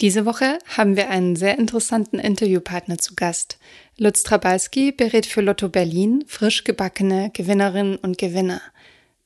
Diese 0.00 0.24
Woche 0.24 0.60
haben 0.76 0.96
wir 0.96 1.10
einen 1.10 1.34
sehr 1.34 1.58
interessanten 1.58 2.20
Interviewpartner 2.20 2.98
zu 2.98 3.16
Gast. 3.16 3.58
Lutz 3.96 4.22
Trabalski 4.22 4.92
berät 4.92 5.26
für 5.26 5.40
Lotto 5.40 5.68
Berlin 5.68 6.22
frisch 6.28 6.62
gebackene 6.62 7.30
Gewinnerinnen 7.32 7.96
und 7.96 8.16
Gewinner. 8.16 8.60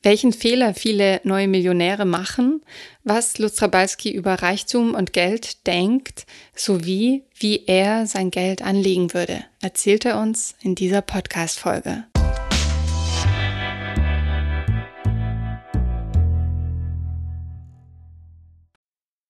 Welchen 0.02 0.32
Fehler 0.32 0.72
viele 0.72 1.20
neue 1.24 1.46
Millionäre 1.46 2.06
machen, 2.06 2.62
was 3.04 3.36
Lutz 3.38 3.56
Trabalski 3.56 4.12
über 4.12 4.34
Reichtum 4.34 4.94
und 4.94 5.12
Geld 5.12 5.66
denkt, 5.66 6.24
sowie 6.56 7.24
wie 7.38 7.66
er 7.66 8.06
sein 8.06 8.30
Geld 8.30 8.62
anlegen 8.62 9.12
würde, 9.12 9.44
erzählt 9.60 10.06
er 10.06 10.18
uns 10.18 10.54
in 10.62 10.74
dieser 10.74 11.02
Podcast-Folge. 11.02 12.04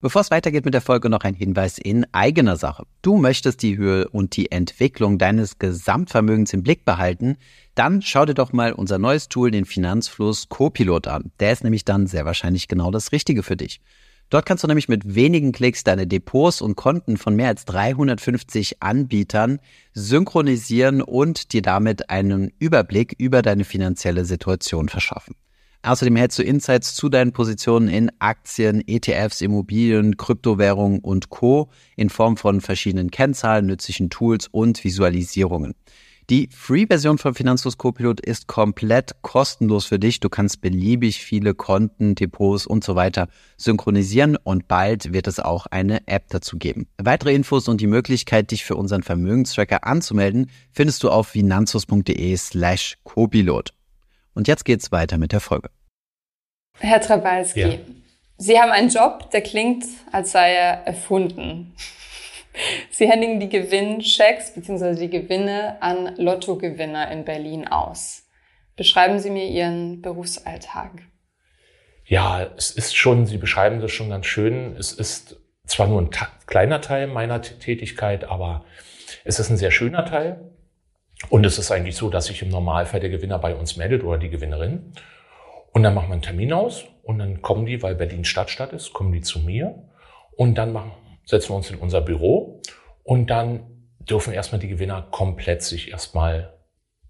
Bevor 0.03 0.23
es 0.23 0.33
weitergeht 0.33 0.65
mit 0.65 0.75
der 0.75 0.81
Folge, 0.81 1.09
noch 1.09 1.21
ein 1.21 1.37
Hinweis 1.37 1.79
in 1.79 2.05
eigener 2.11 2.57
Sache. 2.57 2.87
Du 3.03 3.19
möchtest 3.19 3.63
die 3.63 3.77
Höhe 3.77 4.09
und 4.09 4.37
die 4.37 4.51
Entwicklung 4.51 5.17
deines 5.17 5.61
Gesamtvermögens 5.61 6.53
im 6.53 6.65
Blick 6.65 6.85
behalten, 6.85 7.37
dann 7.77 8.03
schau 8.03 8.27
dir 8.27 8.35
doch 8.35 8.53
mal 8.53 8.73
unser 8.73 8.99
neues 8.99 9.29
Tool, 9.29 9.53
den 9.53 9.65
Finanzfluss 9.65 10.49
Copilot 10.49 11.07
an. 11.07 11.31
Der 11.39 11.53
ist 11.53 11.63
nämlich 11.63 11.85
dann 11.85 12.09
sehr 12.09 12.25
wahrscheinlich 12.25 12.67
genau 12.67 12.91
das 12.91 13.13
Richtige 13.13 13.45
für 13.45 13.57
dich. 13.57 13.81
Dort 14.29 14.45
kannst 14.45 14.65
du 14.65 14.67
nämlich 14.67 14.89
mit 14.89 15.15
wenigen 15.15 15.53
Klicks 15.53 15.85
deine 15.85 16.09
Depots 16.09 16.63
und 16.63 16.75
Konten 16.75 17.17
von 17.17 17.37
mehr 17.37 17.47
als 17.47 17.65
350 17.67 18.83
Anbietern 18.83 19.61
synchronisieren 19.95 21.01
und 21.01 21.53
dir 21.53 21.63
damit 21.63 22.11
einen 22.11 22.51
Überblick 22.59 23.15
über 23.19 23.41
deine 23.41 23.63
finanzielle 23.63 24.25
Situation 24.25 24.89
verschaffen. 24.89 25.37
Außerdem 25.85 26.15
hältst 26.15 26.39
du 26.39 26.45
Insights 26.45 26.95
zu 26.95 27.09
deinen 27.09 27.33
Positionen 27.33 27.89
in 27.89 28.13
Aktien, 28.21 28.87
ETFs, 28.87 29.41
Immobilien, 29.41 30.17
Kryptowährungen 30.17 31.01
und 31.01 31.31
Co. 31.31 31.71
in 31.97 32.09
Form 32.09 32.37
von 32.37 32.61
verschiedenen 32.61 33.11
Kennzahlen, 33.11 33.67
nützlichen 33.67 34.09
Tools 34.09 34.47
und 34.47 34.85
Visualisierungen. 34.85 35.75
Die 36.31 36.49
Free-Version 36.53 37.19
von 37.19 37.35
Finanzlos 37.35 37.79
Copilot 37.79 38.21
ist 38.21 38.47
komplett 38.47 39.21
kostenlos 39.23 39.87
für 39.87 39.99
dich. 39.99 40.21
Du 40.21 40.29
kannst 40.29 40.61
beliebig 40.61 41.19
viele 41.19 41.53
Konten, 41.53 42.15
Depots 42.15 42.65
und 42.65 42.85
so 42.85 42.95
weiter 42.95 43.27
synchronisieren 43.57 44.37
und 44.37 44.69
bald 44.69 45.13
wird 45.13 45.27
es 45.27 45.41
auch 45.41 45.67
eine 45.67 46.07
App 46.07 46.29
dazu 46.29 46.59
geben. 46.59 46.87
Weitere 46.97 47.35
Infos 47.35 47.67
und 47.67 47.81
die 47.81 47.89
Möglichkeit, 47.89 48.53
dich 48.53 48.65
für 48.65 48.77
unseren 48.77 49.03
Vermögenstracker 49.03 49.85
anzumelden, 49.85 50.49
findest 50.71 51.03
du 51.03 51.11
auf 51.11 51.27
finanzlos.de 51.27 52.37
slash 52.37 52.99
Copilot. 53.03 53.75
Und 54.35 54.49
jetzt 54.49 54.65
geht's 54.65 54.93
weiter 54.93 55.19
mit 55.19 55.33
der 55.33 55.41
Folge. 55.41 55.71
Herr 56.79 57.01
Trabalski, 57.01 57.61
ja. 57.61 57.79
Sie 58.39 58.59
haben 58.59 58.73
einen 58.73 58.89
Job, 58.89 59.31
der 59.31 59.43
klingt, 59.43 59.85
als 60.11 60.33
sei 60.33 60.55
er 60.55 60.87
erfunden. 60.87 61.75
Sie 62.91 63.09
händigen 63.09 63.41
die 63.41 63.49
Gewinnchecks 63.49 64.55
bzw. 64.55 64.95
die 64.97 65.11
Gewinne 65.11 65.81
an 65.81 66.17
Lottogewinner 66.17 67.11
in 67.11 67.25
Berlin 67.25 67.69
aus. 67.69 68.25
Beschreiben 68.77 69.19
Sie 69.19 69.31
mir 69.31 69.47
Ihren 69.47 70.03
Berufsalltag. 70.03 70.91
Ja, 72.05 72.43
es 72.57 72.71
ist 72.71 72.97
schon, 72.97 73.27
Sie 73.27 73.39
beschreiben 73.39 73.81
das 73.81 73.93
schon 73.93 74.11
ganz 74.11 74.27
schön. 74.27 74.77
Es 74.77 74.93
ist 74.93 75.37
zwar 75.67 75.87
nur 75.87 76.03
ein 76.03 76.11
kleiner 76.47 76.81
Teil 76.81 77.07
meiner 77.07 77.41
Tätigkeit, 77.43 78.25
aber 78.25 78.65
es 79.25 79.39
ist 79.39 79.51
ein 79.51 79.57
sehr 79.57 79.71
schöner 79.71 80.05
Teil. 80.05 80.52
Und 81.29 81.47
es 81.47 81.59
ist 81.59 81.71
eigentlich 81.71 81.97
so, 81.97 82.11
dass 82.11 82.27
sich 82.27 82.43
im 82.43 82.49
Normalfall 82.49 83.01
der 83.01 83.11
Gewinner 83.11 83.39
bei 83.39 83.55
uns 83.55 83.77
meldet 83.77 84.03
oder 84.05 84.19
die 84.19 84.29
Gewinnerin. 84.29 84.93
Und 85.73 85.83
dann 85.83 85.95
machen 85.95 86.09
wir 86.09 86.15
einen 86.15 86.23
Termin 86.23 86.53
aus 86.53 86.85
und 87.03 87.19
dann 87.19 87.41
kommen 87.41 87.67
die, 87.67 87.83
weil 87.83 87.95
Berlin 87.95 88.25
Stadtstadt 88.25 88.73
ist, 88.73 88.93
kommen 88.93 89.13
die 89.13 89.23
zu 89.23 89.41
mir 89.41 89.89
und 90.37 90.57
dann 90.57 90.73
machen, 90.73 90.93
setzen 91.25 91.51
wir 91.51 91.57
uns 91.57 91.71
in 91.71 91.79
unser 91.79 92.01
Büro 92.03 92.61
und 93.03 93.31
dann 93.31 93.89
dürfen 94.01 94.35
erstmal 94.35 94.61
die 94.61 94.69
Gewinner 94.69 95.07
komplett 95.11 95.63
sich 95.63 95.91
erstmal 95.91 96.53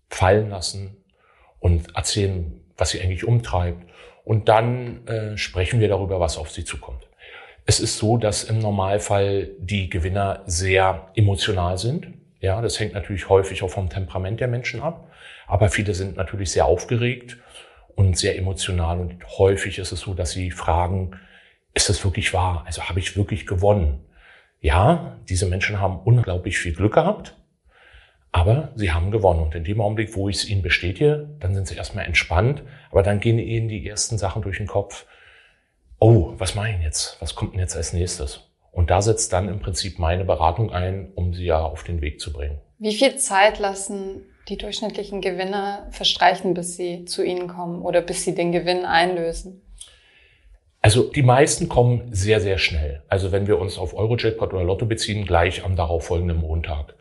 fallen 0.09 0.51
lassen 0.51 0.97
und 1.59 1.97
erzählen, 1.97 2.61
was 2.77 2.91
sie 2.91 3.01
eigentlich 3.01 3.25
umtreibt. 3.25 3.89
Und 4.25 4.49
dann 4.49 5.06
äh, 5.06 5.37
sprechen 5.37 5.81
wir 5.81 5.89
darüber, 5.89 6.21
was 6.21 6.39
auf 6.39 6.51
sie 6.51 6.65
zukommt. 6.65 7.09
Es 7.65 7.81
ist 7.81 7.99
so, 7.99 8.17
dass 8.17 8.45
im 8.45 8.59
Normalfall 8.59 9.51
die 9.59 9.89
Gewinner 9.89 10.43
sehr 10.47 11.11
emotional 11.15 11.78
sind. 11.78 12.09
Ja, 12.42 12.60
das 12.60 12.80
hängt 12.80 12.92
natürlich 12.92 13.28
häufig 13.28 13.62
auch 13.62 13.70
vom 13.70 13.88
Temperament 13.88 14.41
der 14.41 14.48
Menschen 14.48 14.82
ab. 14.82 15.08
Aber 15.47 15.70
viele 15.70 15.94
sind 15.94 16.16
natürlich 16.16 16.50
sehr 16.50 16.66
aufgeregt 16.66 17.38
und 17.94 18.19
sehr 18.19 18.36
emotional. 18.36 18.98
Und 18.98 19.25
häufig 19.38 19.78
ist 19.78 19.92
es 19.92 20.00
so, 20.00 20.12
dass 20.12 20.32
sie 20.32 20.50
fragen, 20.50 21.12
ist 21.72 21.88
das 21.88 22.04
wirklich 22.04 22.34
wahr? 22.34 22.64
Also 22.66 22.88
habe 22.88 22.98
ich 22.98 23.16
wirklich 23.16 23.47
gewonnen? 23.47 24.04
Ja, 24.60 25.20
diese 25.28 25.47
Menschen 25.47 25.80
haben 25.80 26.00
unglaublich 26.00 26.58
viel 26.58 26.75
Glück 26.75 26.94
gehabt, 26.94 27.36
aber 28.32 28.72
sie 28.74 28.91
haben 28.91 29.12
gewonnen. 29.12 29.41
Und 29.41 29.54
in 29.54 29.62
dem 29.62 29.80
Augenblick, 29.80 30.16
wo 30.16 30.28
ich 30.28 30.36
es 30.36 30.48
ihnen 30.48 30.62
bestätige, 30.62 31.30
dann 31.38 31.54
sind 31.54 31.69
sie 31.69 31.76
erstmal 31.76 32.06
entspannt, 32.06 32.64
aber 32.91 33.04
dann 33.04 33.20
gehen 33.20 33.38
ihnen 33.38 33.69
die 33.69 33.86
ersten 33.86 34.19
Sachen 34.19 34.42
durch 34.42 34.59
den 34.59 34.66
Kopf. 34.66 35.06
Oh, 36.00 36.34
was 36.38 36.56
mache 36.56 36.70
ich 36.70 36.82
jetzt? 36.82 37.19
Was 37.20 37.36
kommt 37.36 37.53
denn 37.53 37.60
jetzt 37.60 37.76
als 37.76 37.92
nächstes? 37.92 38.52
Und 38.72 38.91
da 38.91 39.03
setzt 39.03 39.33
dann 39.33 39.49
im 39.49 39.60
Prinzip 39.60 39.99
meine 39.99 40.25
Beratung 40.25 40.72
ein, 40.72 41.12
um 41.15 41.34
sie 41.34 41.44
ja 41.44 41.62
auf 41.62 41.84
den 41.84 42.00
Weg 42.00 42.21
zu 42.21 42.33
bringen. 42.33 42.59
Wie 42.78 42.94
viel 42.94 43.16
Zeit 43.16 43.59
lassen 43.59 44.22
die 44.49 44.56
durchschnittlichen 44.56 45.21
Gewinner 45.21 45.87
verstreichen, 45.91 46.55
bis 46.55 46.77
sie 46.77 47.05
zu 47.05 47.22
Ihnen 47.22 47.47
kommen 47.47 47.83
oder 47.83 48.00
bis 48.00 48.25
sie 48.25 48.34
den 48.34 48.50
Gewinn 48.50 48.84
einlösen? 48.84 49.62
Also 50.81 51.05
die 51.05 51.22
meisten 51.22 51.69
kommen 51.69 52.12
sehr, 52.12 52.41
sehr 52.41 52.59
schnell. 52.59 53.05
Also 53.09 53.31
wenn 53.31 53.47
wir 53.47 53.60
uns 53.60 53.78
auf 53.78 53.94
Eurojackpot 53.94 54.53
oder 54.53 54.65
Lotto 54.65 54.84
beziehen, 54.84 55.27
gleich 55.27 55.65
am 55.65 55.77
darauffolgenden 55.77 56.39
Montag. 56.39 56.97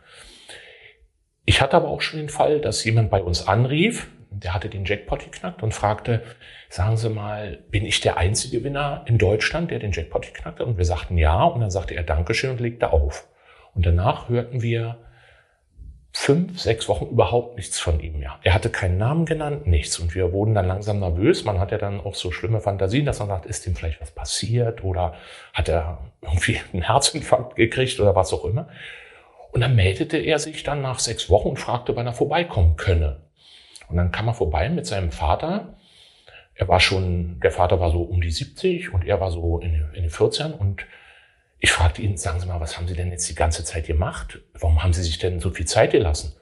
Ich 1.45 1.61
hatte 1.61 1.77
aber 1.77 1.87
auch 1.87 2.01
schon 2.01 2.19
den 2.19 2.29
Fall, 2.29 2.61
dass 2.61 2.83
jemand 2.83 3.09
bei 3.09 3.23
uns 3.23 3.47
anrief, 3.47 4.07
der 4.43 4.53
hatte 4.53 4.69
den 4.69 4.85
Jackpot 4.85 5.23
geknackt 5.23 5.63
und 5.63 5.73
fragte, 5.73 6.23
sagen 6.69 6.97
Sie 6.97 7.09
mal, 7.09 7.59
bin 7.69 7.85
ich 7.85 8.01
der 8.01 8.17
einzige 8.17 8.59
Gewinner 8.59 9.03
in 9.07 9.17
Deutschland, 9.17 9.71
der 9.71 9.79
den 9.79 9.91
Jackpot 9.91 10.23
geknackt 10.23 10.59
hat? 10.59 10.67
Und 10.67 10.77
wir 10.77 10.85
sagten 10.85 11.17
ja. 11.17 11.43
Und 11.43 11.61
dann 11.61 11.71
sagte 11.71 11.95
er 11.95 12.03
Dankeschön 12.03 12.51
und 12.51 12.59
legte 12.59 12.91
auf. 12.91 13.27
Und 13.73 13.85
danach 13.85 14.29
hörten 14.29 14.61
wir 14.61 14.97
fünf, 16.13 16.59
sechs 16.59 16.89
Wochen 16.89 17.05
überhaupt 17.05 17.55
nichts 17.55 17.79
von 17.79 17.99
ihm 17.99 18.19
mehr. 18.19 18.37
Er 18.43 18.53
hatte 18.53 18.69
keinen 18.69 18.97
Namen 18.97 19.25
genannt, 19.25 19.65
nichts. 19.67 19.97
Und 19.99 20.13
wir 20.13 20.33
wurden 20.33 20.53
dann 20.53 20.67
langsam 20.67 20.99
nervös. 20.99 21.45
Man 21.45 21.59
hat 21.59 21.71
ja 21.71 21.77
dann 21.77 22.01
auch 22.01 22.15
so 22.15 22.31
schlimme 22.31 22.59
Fantasien, 22.59 23.05
dass 23.05 23.19
man 23.19 23.29
sagt, 23.29 23.45
ist 23.45 23.65
ihm 23.65 23.75
vielleicht 23.75 24.01
was 24.01 24.11
passiert 24.11 24.83
oder 24.83 25.13
hat 25.53 25.69
er 25.69 25.99
irgendwie 26.21 26.59
einen 26.73 26.83
Herzinfarkt 26.83 27.55
gekriegt 27.55 27.99
oder 27.99 28.15
was 28.15 28.33
auch 28.33 28.45
immer. 28.45 28.67
Und 29.51 29.61
dann 29.61 29.75
meldete 29.75 30.17
er 30.17 30.39
sich 30.39 30.63
dann 30.63 30.81
nach 30.81 30.99
sechs 30.99 31.29
Wochen 31.29 31.49
und 31.49 31.59
fragte, 31.59 31.95
wann 31.95 32.07
er 32.07 32.13
vorbeikommen 32.13 32.75
könne. 32.75 33.21
Und 33.91 33.97
dann 33.97 34.11
kam 34.11 34.27
er 34.27 34.33
vorbei 34.33 34.69
mit 34.69 34.87
seinem 34.87 35.11
Vater 35.11 35.75
er 36.61 36.67
war 36.67 36.79
schon, 36.79 37.39
der 37.39 37.51
Vater 37.51 37.79
war 37.79 37.89
so 37.91 38.01
um 38.01 38.21
die 38.21 38.29
70 38.29 38.93
und 38.93 39.03
er 39.03 39.19
war 39.19 39.31
so 39.31 39.57
in, 39.59 39.83
in 39.93 40.03
den 40.03 40.09
14 40.11 40.53
und 40.53 40.85
ich 41.59 41.71
fragte 41.71 42.03
ihn, 42.03 42.17
sagen 42.17 42.39
Sie 42.39 42.45
mal, 42.45 42.59
was 42.59 42.77
haben 42.77 42.87
Sie 42.87 42.95
denn 42.95 43.09
jetzt 43.11 43.27
die 43.29 43.35
ganze 43.35 43.63
Zeit 43.63 43.87
gemacht? 43.87 44.39
Warum 44.53 44.83
haben 44.83 44.93
Sie 44.93 45.01
sich 45.01 45.17
denn 45.17 45.39
so 45.39 45.49
viel 45.49 45.65
Zeit 45.65 45.91
gelassen? 45.91 46.33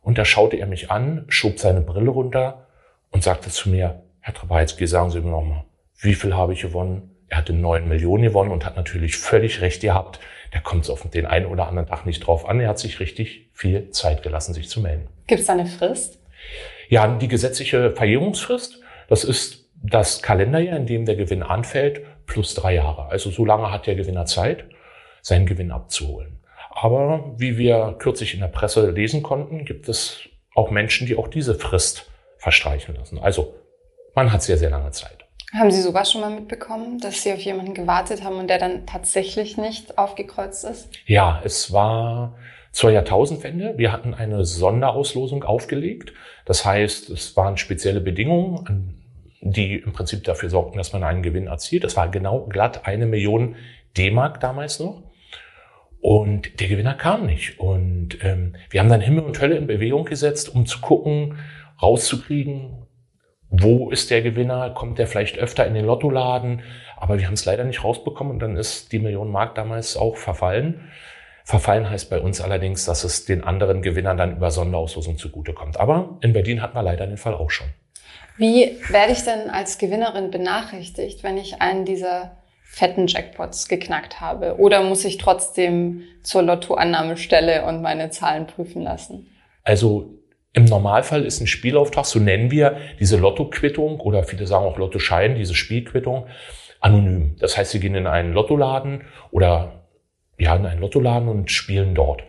Und 0.00 0.16
da 0.16 0.24
schaute 0.24 0.56
er 0.56 0.66
mich 0.66 0.92
an, 0.92 1.24
schob 1.28 1.58
seine 1.58 1.80
Brille 1.80 2.10
runter 2.10 2.68
und 3.10 3.24
sagte 3.24 3.50
zu 3.50 3.68
mir, 3.68 4.02
Herr 4.20 4.34
Trabalski, 4.34 4.86
sagen 4.86 5.10
Sie 5.10 5.20
mir 5.20 5.30
nochmal, 5.30 5.64
wie 5.98 6.14
viel 6.14 6.34
habe 6.34 6.52
ich 6.52 6.62
gewonnen? 6.62 7.10
Er 7.28 7.38
hatte 7.38 7.52
neun 7.52 7.88
Millionen 7.88 8.22
gewonnen 8.22 8.52
und 8.52 8.64
hat 8.64 8.76
natürlich 8.76 9.16
völlig 9.16 9.60
recht 9.60 9.82
gehabt. 9.82 10.20
Da 10.52 10.60
kommt 10.60 10.84
es 10.84 10.90
auf 10.90 11.08
den 11.08 11.26
einen 11.26 11.46
oder 11.46 11.66
anderen 11.66 11.88
Tag 11.88 12.06
nicht 12.06 12.20
drauf 12.20 12.48
an. 12.48 12.60
Er 12.60 12.68
hat 12.68 12.78
sich 12.78 13.00
richtig 13.00 13.48
viel 13.54 13.90
Zeit 13.90 14.22
gelassen, 14.22 14.54
sich 14.54 14.68
zu 14.68 14.80
melden. 14.80 15.08
Gibt 15.26 15.40
es 15.40 15.48
eine 15.48 15.66
Frist? 15.66 16.20
Ja, 16.88 17.06
die 17.06 17.28
gesetzliche 17.28 17.92
Verjährungsfrist, 17.92 18.80
das 19.08 19.24
ist 19.24 19.70
das 19.82 20.22
Kalenderjahr, 20.22 20.76
in 20.76 20.86
dem 20.86 21.04
der 21.04 21.16
Gewinn 21.16 21.42
anfällt, 21.42 22.02
plus 22.26 22.54
drei 22.54 22.74
Jahre. 22.74 23.06
Also 23.06 23.30
so 23.30 23.44
lange 23.44 23.70
hat 23.70 23.86
der 23.86 23.94
Gewinner 23.94 24.26
Zeit, 24.26 24.64
seinen 25.20 25.46
Gewinn 25.46 25.70
abzuholen. 25.70 26.40
Aber 26.70 27.34
wie 27.36 27.56
wir 27.56 27.96
kürzlich 27.98 28.34
in 28.34 28.40
der 28.40 28.48
Presse 28.48 28.90
lesen 28.90 29.22
konnten, 29.22 29.64
gibt 29.64 29.88
es 29.88 30.20
auch 30.54 30.70
Menschen, 30.70 31.06
die 31.06 31.16
auch 31.16 31.28
diese 31.28 31.54
Frist 31.54 32.10
verstreichen 32.38 32.96
lassen. 32.96 33.18
Also 33.18 33.54
man 34.14 34.32
hat 34.32 34.42
sehr, 34.42 34.58
sehr 34.58 34.70
lange 34.70 34.90
Zeit. 34.90 35.24
Haben 35.52 35.70
Sie 35.70 35.82
sowas 35.82 36.10
schon 36.10 36.20
mal 36.20 36.30
mitbekommen, 36.30 36.98
dass 36.98 37.22
Sie 37.22 37.32
auf 37.32 37.40
jemanden 37.40 37.74
gewartet 37.74 38.24
haben 38.24 38.38
und 38.38 38.48
der 38.48 38.58
dann 38.58 38.86
tatsächlich 38.86 39.56
nicht 39.56 39.98
aufgekreuzt 39.98 40.64
ist? 40.64 40.88
Ja, 41.06 41.40
es 41.44 41.72
war 41.72 42.36
zur 42.74 42.90
Jahrtausendwende. 42.90 43.74
Wir 43.76 43.92
hatten 43.92 44.14
eine 44.14 44.44
Sonderauslosung 44.44 45.44
aufgelegt. 45.44 46.12
Das 46.44 46.64
heißt, 46.64 47.08
es 47.08 47.36
waren 47.36 47.56
spezielle 47.56 48.00
Bedingungen, 48.00 49.00
die 49.40 49.76
im 49.76 49.92
Prinzip 49.92 50.24
dafür 50.24 50.50
sorgten, 50.50 50.76
dass 50.76 50.92
man 50.92 51.04
einen 51.04 51.22
Gewinn 51.22 51.46
erzielt. 51.46 51.84
Das 51.84 51.96
war 51.96 52.08
genau 52.08 52.46
glatt 52.46 52.84
eine 52.84 53.06
Million 53.06 53.54
D-Mark 53.96 54.40
damals 54.40 54.80
noch. 54.80 55.04
Und 56.00 56.58
der 56.60 56.66
Gewinner 56.66 56.94
kam 56.94 57.26
nicht. 57.26 57.60
Und 57.60 58.18
ähm, 58.24 58.56
wir 58.70 58.80
haben 58.80 58.88
dann 58.88 59.00
Himmel 59.00 59.22
und 59.22 59.40
Hölle 59.40 59.56
in 59.56 59.68
Bewegung 59.68 60.04
gesetzt, 60.04 60.52
um 60.52 60.66
zu 60.66 60.80
gucken, 60.80 61.38
rauszukriegen, 61.80 62.86
wo 63.50 63.88
ist 63.90 64.10
der 64.10 64.20
Gewinner, 64.22 64.70
kommt 64.70 64.98
der 64.98 65.06
vielleicht 65.06 65.38
öfter 65.38 65.64
in 65.64 65.74
den 65.74 65.86
Lottoladen, 65.86 66.62
aber 66.96 67.18
wir 67.18 67.26
haben 67.26 67.34
es 67.34 67.44
leider 67.44 67.62
nicht 67.62 67.84
rausbekommen 67.84 68.32
und 68.32 68.40
dann 68.40 68.56
ist 68.56 68.90
die 68.90 68.98
Million 68.98 69.30
Mark 69.30 69.54
damals 69.54 69.96
auch 69.96 70.16
verfallen. 70.16 70.90
Verfallen 71.46 71.90
heißt 71.90 72.08
bei 72.08 72.20
uns 72.20 72.40
allerdings, 72.40 72.86
dass 72.86 73.04
es 73.04 73.26
den 73.26 73.44
anderen 73.44 73.82
Gewinnern 73.82 74.16
dann 74.16 74.36
über 74.36 74.50
Sonderauslosung 74.50 75.18
zugutekommt. 75.18 75.78
Aber 75.78 76.18
in 76.22 76.32
Berlin 76.32 76.62
hatten 76.62 76.74
wir 76.74 76.82
leider 76.82 77.06
den 77.06 77.18
Fall 77.18 77.34
auch 77.34 77.50
schon. 77.50 77.66
Wie 78.38 78.78
werde 78.88 79.12
ich 79.12 79.22
denn 79.24 79.50
als 79.50 79.76
Gewinnerin 79.76 80.30
benachrichtigt, 80.30 81.22
wenn 81.22 81.36
ich 81.36 81.60
einen 81.60 81.84
dieser 81.84 82.38
fetten 82.62 83.06
Jackpots 83.06 83.68
geknackt 83.68 84.22
habe? 84.22 84.56
Oder 84.58 84.82
muss 84.82 85.04
ich 85.04 85.18
trotzdem 85.18 86.02
zur 86.22 86.42
Lottoannahmestelle 86.42 87.66
und 87.66 87.82
meine 87.82 88.08
Zahlen 88.08 88.46
prüfen 88.46 88.82
lassen? 88.82 89.28
Also 89.62 90.14
im 90.54 90.64
Normalfall 90.64 91.24
ist 91.24 91.40
ein 91.40 91.46
Spielauftrag, 91.46 92.06
so 92.06 92.18
nennen 92.18 92.50
wir 92.50 92.78
diese 92.98 93.18
Lottoquittung 93.18 94.00
oder 94.00 94.24
viele 94.24 94.46
sagen 94.46 94.64
auch 94.64 94.78
Lottoschein, 94.78 95.34
diese 95.34 95.54
Spielquittung, 95.54 96.26
anonym. 96.80 97.36
Das 97.38 97.58
heißt, 97.58 97.72
Sie 97.72 97.80
gehen 97.80 97.94
in 97.94 98.06
einen 98.06 98.32
Lottoladen 98.32 99.02
oder 99.30 99.83
ja, 100.38 100.54
in 100.56 100.66
einen 100.66 100.80
Lottoladen 100.80 101.28
und 101.28 101.50
spielen 101.50 101.94
dort. 101.94 102.22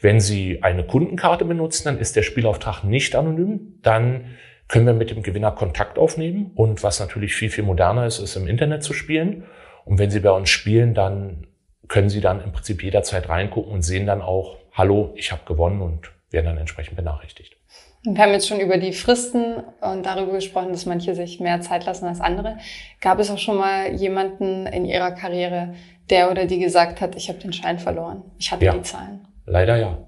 Wenn 0.00 0.20
Sie 0.20 0.62
eine 0.62 0.84
Kundenkarte 0.84 1.44
benutzen, 1.44 1.84
dann 1.86 1.98
ist 1.98 2.14
der 2.14 2.22
Spielauftrag 2.22 2.84
nicht 2.84 3.16
anonym. 3.16 3.78
Dann 3.82 4.36
können 4.68 4.86
wir 4.86 4.92
mit 4.92 5.10
dem 5.10 5.22
Gewinner 5.22 5.50
Kontakt 5.50 5.98
aufnehmen. 5.98 6.52
Und 6.54 6.82
was 6.82 7.00
natürlich 7.00 7.34
viel, 7.34 7.50
viel 7.50 7.64
moderner 7.64 8.06
ist, 8.06 8.18
ist 8.18 8.36
im 8.36 8.46
Internet 8.46 8.82
zu 8.82 8.92
spielen. 8.92 9.44
Und 9.84 9.98
wenn 9.98 10.10
Sie 10.10 10.20
bei 10.20 10.30
uns 10.30 10.50
spielen, 10.50 10.94
dann 10.94 11.46
können 11.88 12.10
Sie 12.10 12.20
dann 12.20 12.42
im 12.44 12.52
Prinzip 12.52 12.82
jederzeit 12.82 13.28
reingucken 13.28 13.72
und 13.72 13.82
sehen 13.82 14.06
dann 14.06 14.20
auch, 14.20 14.58
hallo, 14.72 15.12
ich 15.16 15.32
habe 15.32 15.42
gewonnen 15.46 15.80
und 15.80 16.12
werden 16.30 16.46
dann 16.46 16.58
entsprechend 16.58 16.96
benachrichtigt. 16.96 17.56
Wir 18.04 18.22
haben 18.22 18.32
jetzt 18.32 18.46
schon 18.46 18.60
über 18.60 18.76
die 18.76 18.92
Fristen 18.92 19.56
und 19.80 20.06
darüber 20.06 20.32
gesprochen, 20.32 20.70
dass 20.70 20.86
manche 20.86 21.14
sich 21.14 21.40
mehr 21.40 21.60
Zeit 21.60 21.84
lassen 21.84 22.06
als 22.06 22.20
andere. 22.20 22.58
Gab 23.00 23.18
es 23.18 23.30
auch 23.30 23.38
schon 23.38 23.56
mal 23.56 23.92
jemanden 23.94 24.66
in 24.66 24.84
Ihrer 24.84 25.10
Karriere, 25.12 25.74
der 26.10 26.30
oder 26.30 26.46
die 26.46 26.58
gesagt 26.58 27.00
hat, 27.00 27.16
ich 27.16 27.28
habe 27.28 27.38
den 27.38 27.52
Schein 27.52 27.78
verloren, 27.78 28.22
ich 28.38 28.50
hatte 28.50 28.64
ja, 28.64 28.72
die 28.72 28.82
Zahlen? 28.82 29.26
Leider 29.46 29.76
ja. 29.76 29.98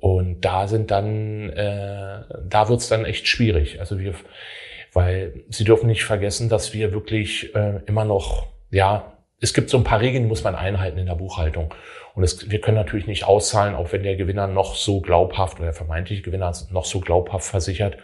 Und 0.00 0.42
da 0.42 0.68
sind 0.68 0.90
dann, 0.90 1.50
äh, 1.50 2.22
da 2.48 2.68
wird's 2.68 2.88
dann 2.88 3.04
echt 3.04 3.26
schwierig. 3.26 3.80
Also 3.80 3.98
wir, 3.98 4.14
weil 4.92 5.44
Sie 5.48 5.64
dürfen 5.64 5.88
nicht 5.88 6.04
vergessen, 6.04 6.48
dass 6.48 6.72
wir 6.72 6.92
wirklich 6.92 7.54
äh, 7.54 7.80
immer 7.86 8.04
noch, 8.04 8.46
ja, 8.70 9.12
es 9.40 9.54
gibt 9.54 9.70
so 9.70 9.76
ein 9.76 9.84
paar 9.84 10.00
Regeln, 10.00 10.24
die 10.24 10.28
muss 10.28 10.44
man 10.44 10.54
einhalten 10.54 10.98
in 10.98 11.06
der 11.06 11.14
Buchhaltung. 11.14 11.74
Und 12.14 12.24
es, 12.24 12.50
wir 12.50 12.60
können 12.60 12.76
natürlich 12.76 13.06
nicht 13.06 13.24
auszahlen, 13.24 13.74
auch 13.74 13.92
wenn 13.92 14.02
der 14.02 14.16
Gewinner 14.16 14.46
noch 14.46 14.74
so 14.74 15.00
glaubhaft 15.00 15.56
oder 15.58 15.66
der 15.66 15.74
vermeintliche 15.74 16.22
Gewinner 16.22 16.52
noch 16.70 16.84
so 16.84 17.00
glaubhaft 17.00 17.48
versichert. 17.48 17.96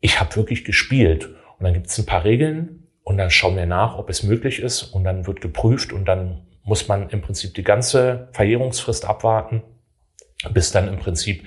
Ich 0.00 0.20
habe 0.20 0.34
wirklich 0.36 0.64
gespielt. 0.64 1.26
Und 1.58 1.64
dann 1.64 1.74
gibt 1.74 1.86
es 1.86 1.98
ein 1.98 2.06
paar 2.06 2.24
Regeln 2.24 2.85
und 3.06 3.18
dann 3.18 3.30
schauen 3.30 3.56
wir 3.56 3.66
nach, 3.66 3.96
ob 3.96 4.10
es 4.10 4.24
möglich 4.24 4.58
ist. 4.58 4.82
Und 4.82 5.04
dann 5.04 5.28
wird 5.28 5.40
geprüft 5.40 5.92
und 5.92 6.06
dann 6.06 6.44
muss 6.64 6.88
man 6.88 7.08
im 7.10 7.22
Prinzip 7.22 7.54
die 7.54 7.62
ganze 7.62 8.28
Verjährungsfrist 8.32 9.04
abwarten 9.04 9.62
bis 10.50 10.72
dann 10.72 10.88
im 10.88 10.98
Prinzip 10.98 11.46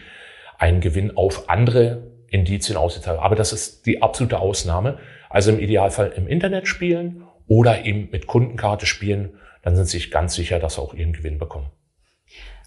ein 0.57 0.79
Gewinn 0.79 1.17
auf 1.17 1.49
andere 1.49 2.11
Indizien 2.29 2.77
ausgezahlt 2.77 3.19
Aber 3.19 3.35
das 3.35 3.51
ist 3.51 3.85
die 3.85 4.01
absolute 4.01 4.39
Ausnahme. 4.39 4.99
Also 5.29 5.51
im 5.51 5.59
Idealfall 5.59 6.13
im 6.15 6.27
Internet 6.27 6.67
spielen 6.67 7.23
oder 7.45 7.83
eben 7.83 8.09
mit 8.09 8.25
Kundenkarte 8.25 8.85
spielen, 8.85 9.37
dann 9.61 9.75
sind 9.75 9.85
Sie 9.85 9.97
sich 9.97 10.11
ganz 10.11 10.35
sicher, 10.35 10.59
dass 10.59 10.75
Sie 10.75 10.81
auch 10.81 10.93
Ihren 10.93 11.11
Gewinn 11.11 11.39
bekommen. 11.39 11.67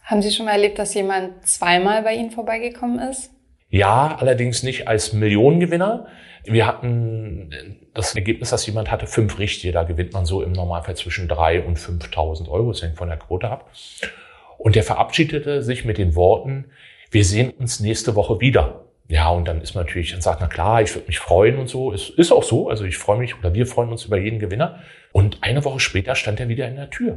Haben 0.05 0.21
Sie 0.21 0.31
schon 0.31 0.45
mal 0.45 0.53
erlebt, 0.53 0.79
dass 0.79 0.93
jemand 0.93 1.47
zweimal 1.47 2.03
bei 2.03 2.15
Ihnen 2.15 2.31
vorbeigekommen 2.31 2.99
ist? 3.09 3.31
Ja, 3.73 4.17
allerdings 4.21 4.63
nicht 4.63 4.87
als 4.87 5.15
Millionengewinner. 5.15 6.07
Wir 6.45 6.67
hatten 6.67 7.79
das 7.95 8.15
Ergebnis, 8.15 8.51
dass 8.51 8.67
jemand 8.67 8.91
hatte 8.91 9.07
fünf 9.07 9.39
Richtige. 9.39 9.73
Da 9.73 9.85
gewinnt 9.85 10.13
man 10.13 10.27
so 10.27 10.43
im 10.43 10.53
Normalfall 10.53 10.95
zwischen 10.95 11.27
drei 11.27 11.63
und 11.63 11.79
5.000 11.79 12.51
Euro. 12.51 12.71
Das 12.73 12.83
hängt 12.83 12.99
von 12.99 13.09
der 13.09 13.17
Quote 13.17 13.49
ab. 13.49 13.71
Und 14.59 14.77
der 14.77 14.83
verabschiedete 14.83 15.63
sich 15.63 15.87
mit 15.87 15.97
den 15.97 16.15
Worten, 16.15 16.67
wir 17.11 17.25
sehen 17.25 17.49
uns 17.49 17.81
nächste 17.81 18.15
Woche 18.15 18.41
wieder. 18.41 18.85
Ja, 19.09 19.31
und 19.31 19.49
dann 19.49 19.63
ist 19.63 19.75
man 19.75 19.87
natürlich, 19.87 20.13
dann 20.13 20.21
sagt, 20.21 20.43
na 20.43 20.49
klar, 20.49 20.83
ich 20.83 20.95
würde 20.95 21.07
mich 21.07 21.19
freuen 21.19 21.57
und 21.57 21.69
so. 21.69 21.95
Es 21.95 22.11
ist 22.11 22.31
auch 22.31 22.43
so. 22.43 22.69
Also 22.69 22.85
ich 22.85 22.99
freue 22.99 23.19
mich 23.19 23.39
oder 23.39 23.55
wir 23.55 23.67
freuen 23.67 23.89
uns 23.89 24.05
über 24.05 24.19
jeden 24.19 24.39
Gewinner. 24.39 24.81
Und 25.13 25.39
eine 25.41 25.65
Woche 25.65 25.81
später 25.81 26.15
stand 26.15 26.41
er 26.41 26.49
wieder 26.49 26.69
in 26.69 26.77
der 26.77 26.91
Tür. 26.91 27.17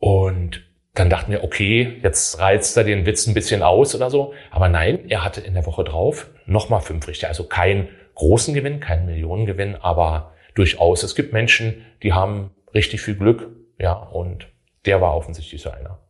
Und 0.00 0.67
dann 0.98 1.10
dachten 1.10 1.32
wir, 1.32 1.44
okay, 1.44 1.98
jetzt 2.02 2.40
reizt 2.40 2.76
er 2.76 2.84
den 2.84 3.06
Witz 3.06 3.26
ein 3.26 3.34
bisschen 3.34 3.62
aus 3.62 3.94
oder 3.94 4.10
so. 4.10 4.34
Aber 4.50 4.68
nein, 4.68 5.08
er 5.08 5.24
hatte 5.24 5.40
in 5.40 5.54
der 5.54 5.64
Woche 5.66 5.84
drauf 5.84 6.28
nochmal 6.46 6.80
fünf 6.80 7.06
Richter. 7.06 7.28
Also 7.28 7.44
keinen 7.44 7.88
großen 8.14 8.54
Gewinn, 8.54 8.80
keinen 8.80 9.06
Millionengewinn, 9.06 9.76
aber 9.76 10.32
durchaus. 10.54 11.02
Es 11.02 11.14
gibt 11.14 11.32
Menschen, 11.32 11.86
die 12.02 12.12
haben 12.12 12.50
richtig 12.74 13.00
viel 13.00 13.14
Glück. 13.14 13.48
Ja, 13.78 13.92
und 13.92 14.48
der 14.86 15.00
war 15.00 15.16
offensichtlich 15.16 15.62
so 15.62 15.70
einer. 15.70 16.00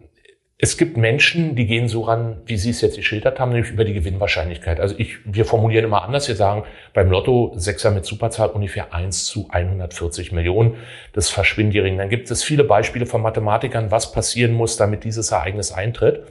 es 0.64 0.78
gibt 0.78 0.96
Menschen, 0.96 1.56
die 1.56 1.66
gehen 1.66 1.88
so 1.88 2.02
ran, 2.02 2.44
wie 2.46 2.56
Sie 2.56 2.70
es 2.70 2.82
jetzt 2.82 2.96
geschildert 2.96 3.40
haben, 3.40 3.52
nämlich 3.52 3.72
über 3.72 3.84
die 3.84 3.96
Gewinnwahrscheinlichkeit. 3.96 4.80
Also 4.80 4.94
ich, 4.96 5.18
wir 5.26 5.46
formulieren 5.46 5.86
immer 5.86 6.04
anders. 6.04 6.28
Wir 6.28 6.36
sagen 6.36 6.66
beim 6.94 7.10
Lotto 7.10 7.54
Sechser 7.56 7.90
mit 7.90 8.06
Superzahl 8.06 8.50
ungefähr 8.50 8.94
1 8.94 9.26
zu 9.26 9.48
140 9.50 10.32
Millionen. 10.34 10.76
Das 11.14 11.32
verschwindet 11.32 11.74
gering. 11.74 11.98
Dann 11.98 12.10
gibt 12.10 12.30
es 12.30 12.44
viele 12.44 12.64
Beispiele 12.64 13.08
von 13.08 13.24
Mathematikern, 13.24 13.90
was 13.90 14.12
passieren 14.12 14.54
muss, 14.54 14.78
damit 14.78 15.04
dieses 15.04 15.32
Ereignis 15.32 15.72
eintritt. 15.72 16.28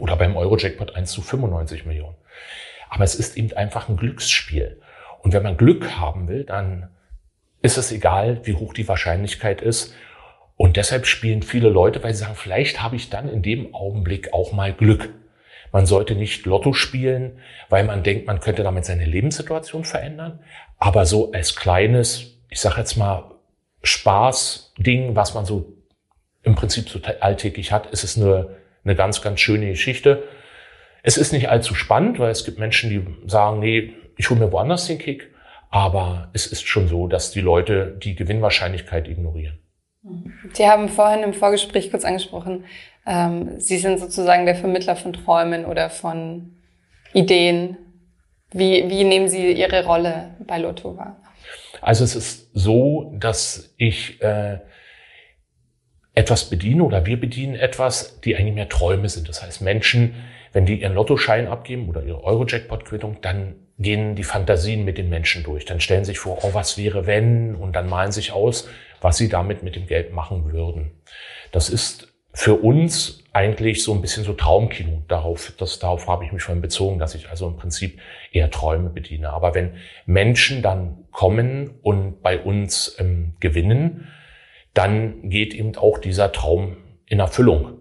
Oder 0.00 0.16
beim 0.16 0.36
Euro-Jackpot 0.36 0.94
1 0.94 1.10
zu 1.10 1.22
95 1.22 1.86
Millionen. 1.86 2.16
Aber 2.90 3.04
es 3.04 3.14
ist 3.14 3.38
eben 3.38 3.54
einfach 3.54 3.88
ein 3.88 3.96
Glücksspiel. 3.96 4.82
Und 5.22 5.32
wenn 5.32 5.42
man 5.42 5.56
Glück 5.56 5.98
haben 5.98 6.28
will, 6.28 6.44
dann 6.44 6.90
ist 7.62 7.76
es 7.76 7.92
egal, 7.92 8.40
wie 8.44 8.54
hoch 8.54 8.72
die 8.72 8.88
Wahrscheinlichkeit 8.88 9.60
ist. 9.60 9.94
Und 10.56 10.76
deshalb 10.76 11.06
spielen 11.06 11.42
viele 11.42 11.68
Leute, 11.68 12.02
weil 12.02 12.12
sie 12.12 12.20
sagen, 12.20 12.34
vielleicht 12.34 12.82
habe 12.82 12.96
ich 12.96 13.10
dann 13.10 13.28
in 13.28 13.42
dem 13.42 13.74
Augenblick 13.74 14.32
auch 14.32 14.52
mal 14.52 14.72
Glück. 14.72 15.10
Man 15.72 15.86
sollte 15.86 16.14
nicht 16.14 16.46
Lotto 16.46 16.72
spielen, 16.72 17.38
weil 17.68 17.84
man 17.84 18.02
denkt, 18.02 18.26
man 18.26 18.40
könnte 18.40 18.62
damit 18.62 18.84
seine 18.84 19.04
Lebenssituation 19.04 19.84
verändern. 19.84 20.40
Aber 20.78 21.06
so 21.06 21.32
als 21.32 21.56
kleines, 21.56 22.40
ich 22.48 22.60
sage 22.60 22.78
jetzt 22.78 22.96
mal, 22.96 23.30
Spaßding, 23.82 25.16
was 25.16 25.34
man 25.34 25.46
so 25.46 25.72
im 26.42 26.54
Prinzip 26.54 26.88
so 26.88 27.00
alltäglich 27.20 27.72
hat, 27.72 27.86
ist 27.86 28.04
es 28.04 28.16
eine, 28.16 28.56
eine 28.84 28.94
ganz, 28.94 29.22
ganz 29.22 29.40
schöne 29.40 29.68
Geschichte. 29.68 30.24
Es 31.02 31.16
ist 31.16 31.32
nicht 31.32 31.48
allzu 31.48 31.74
spannend, 31.74 32.18
weil 32.18 32.30
es 32.30 32.44
gibt 32.44 32.58
Menschen, 32.58 32.90
die 32.90 33.30
sagen, 33.30 33.60
nee, 33.60 33.94
ich 34.16 34.28
hole 34.28 34.40
mir 34.40 34.52
woanders 34.52 34.86
den 34.86 34.98
Kick. 34.98 35.32
Aber 35.70 36.30
es 36.32 36.46
ist 36.46 36.66
schon 36.66 36.88
so, 36.88 37.06
dass 37.06 37.30
die 37.30 37.40
Leute 37.40 37.96
die 38.02 38.16
Gewinnwahrscheinlichkeit 38.16 39.08
ignorieren. 39.08 39.58
Sie 40.52 40.66
haben 40.66 40.88
vorhin 40.88 41.22
im 41.22 41.32
Vorgespräch 41.32 41.90
kurz 41.90 42.04
angesprochen, 42.04 42.64
ähm, 43.06 43.58
Sie 43.58 43.78
sind 43.78 43.98
sozusagen 43.98 44.46
der 44.46 44.54
Vermittler 44.54 44.96
von 44.96 45.12
Träumen 45.12 45.64
oder 45.64 45.90
von 45.90 46.56
Ideen. 47.12 47.76
Wie, 48.52 48.88
wie 48.88 49.04
nehmen 49.04 49.28
Sie 49.28 49.52
Ihre 49.52 49.84
Rolle 49.84 50.36
bei 50.46 50.58
Lotto 50.58 50.96
wahr? 50.96 51.22
Also 51.80 52.04
es 52.04 52.14
ist 52.14 52.50
so, 52.52 53.12
dass 53.18 53.74
ich 53.78 54.20
äh, 54.22 54.58
etwas 56.14 56.50
bediene 56.50 56.82
oder 56.82 57.06
wir 57.06 57.18
bedienen 57.18 57.54
etwas, 57.54 58.20
die 58.20 58.36
eigentlich 58.36 58.54
mehr 58.54 58.68
Träume 58.68 59.08
sind. 59.08 59.28
Das 59.28 59.42
heißt, 59.42 59.62
Menschen, 59.62 60.14
wenn 60.52 60.66
die 60.66 60.80
ihren 60.80 60.94
Lottoschein 60.94 61.46
abgeben 61.46 61.88
oder 61.88 62.02
ihre 62.02 62.24
Euro-Jackpot-Quittung, 62.24 63.18
dann 63.20 63.54
gehen 63.78 64.14
die 64.14 64.24
Fantasien 64.24 64.84
mit 64.84 64.98
den 64.98 65.08
Menschen 65.08 65.42
durch. 65.42 65.64
Dann 65.64 65.80
stellen 65.80 66.04
sich 66.04 66.18
vor, 66.18 66.38
oh, 66.42 66.50
was 66.52 66.76
wäre 66.76 67.06
wenn? 67.06 67.54
Und 67.54 67.74
dann 67.74 67.88
malen 67.88 68.12
sich 68.12 68.32
aus, 68.32 68.68
was 69.00 69.16
sie 69.16 69.28
damit 69.28 69.62
mit 69.62 69.76
dem 69.76 69.86
Geld 69.86 70.12
machen 70.12 70.52
würden. 70.52 70.90
Das 71.52 71.70
ist 71.70 72.12
für 72.32 72.54
uns 72.54 73.24
eigentlich 73.32 73.82
so 73.82 73.92
ein 73.94 74.00
bisschen 74.00 74.24
so 74.24 74.32
Traumkino. 74.34 75.02
Darauf, 75.08 75.52
das, 75.58 75.78
darauf 75.78 76.06
habe 76.08 76.24
ich 76.24 76.32
mich 76.32 76.42
schon 76.42 76.60
bezogen, 76.60 76.98
dass 76.98 77.14
ich 77.14 77.28
also 77.28 77.48
im 77.48 77.56
Prinzip 77.56 78.00
eher 78.32 78.50
Träume 78.50 78.90
bediene. 78.90 79.30
Aber 79.30 79.54
wenn 79.54 79.74
Menschen 80.06 80.62
dann 80.62 81.04
kommen 81.10 81.70
und 81.82 82.22
bei 82.22 82.38
uns 82.38 82.96
ähm, 82.98 83.34
gewinnen, 83.40 84.08
dann 84.74 85.28
geht 85.28 85.54
eben 85.54 85.74
auch 85.76 85.98
dieser 85.98 86.32
Traum 86.32 86.76
in 87.06 87.18
Erfüllung. 87.18 87.79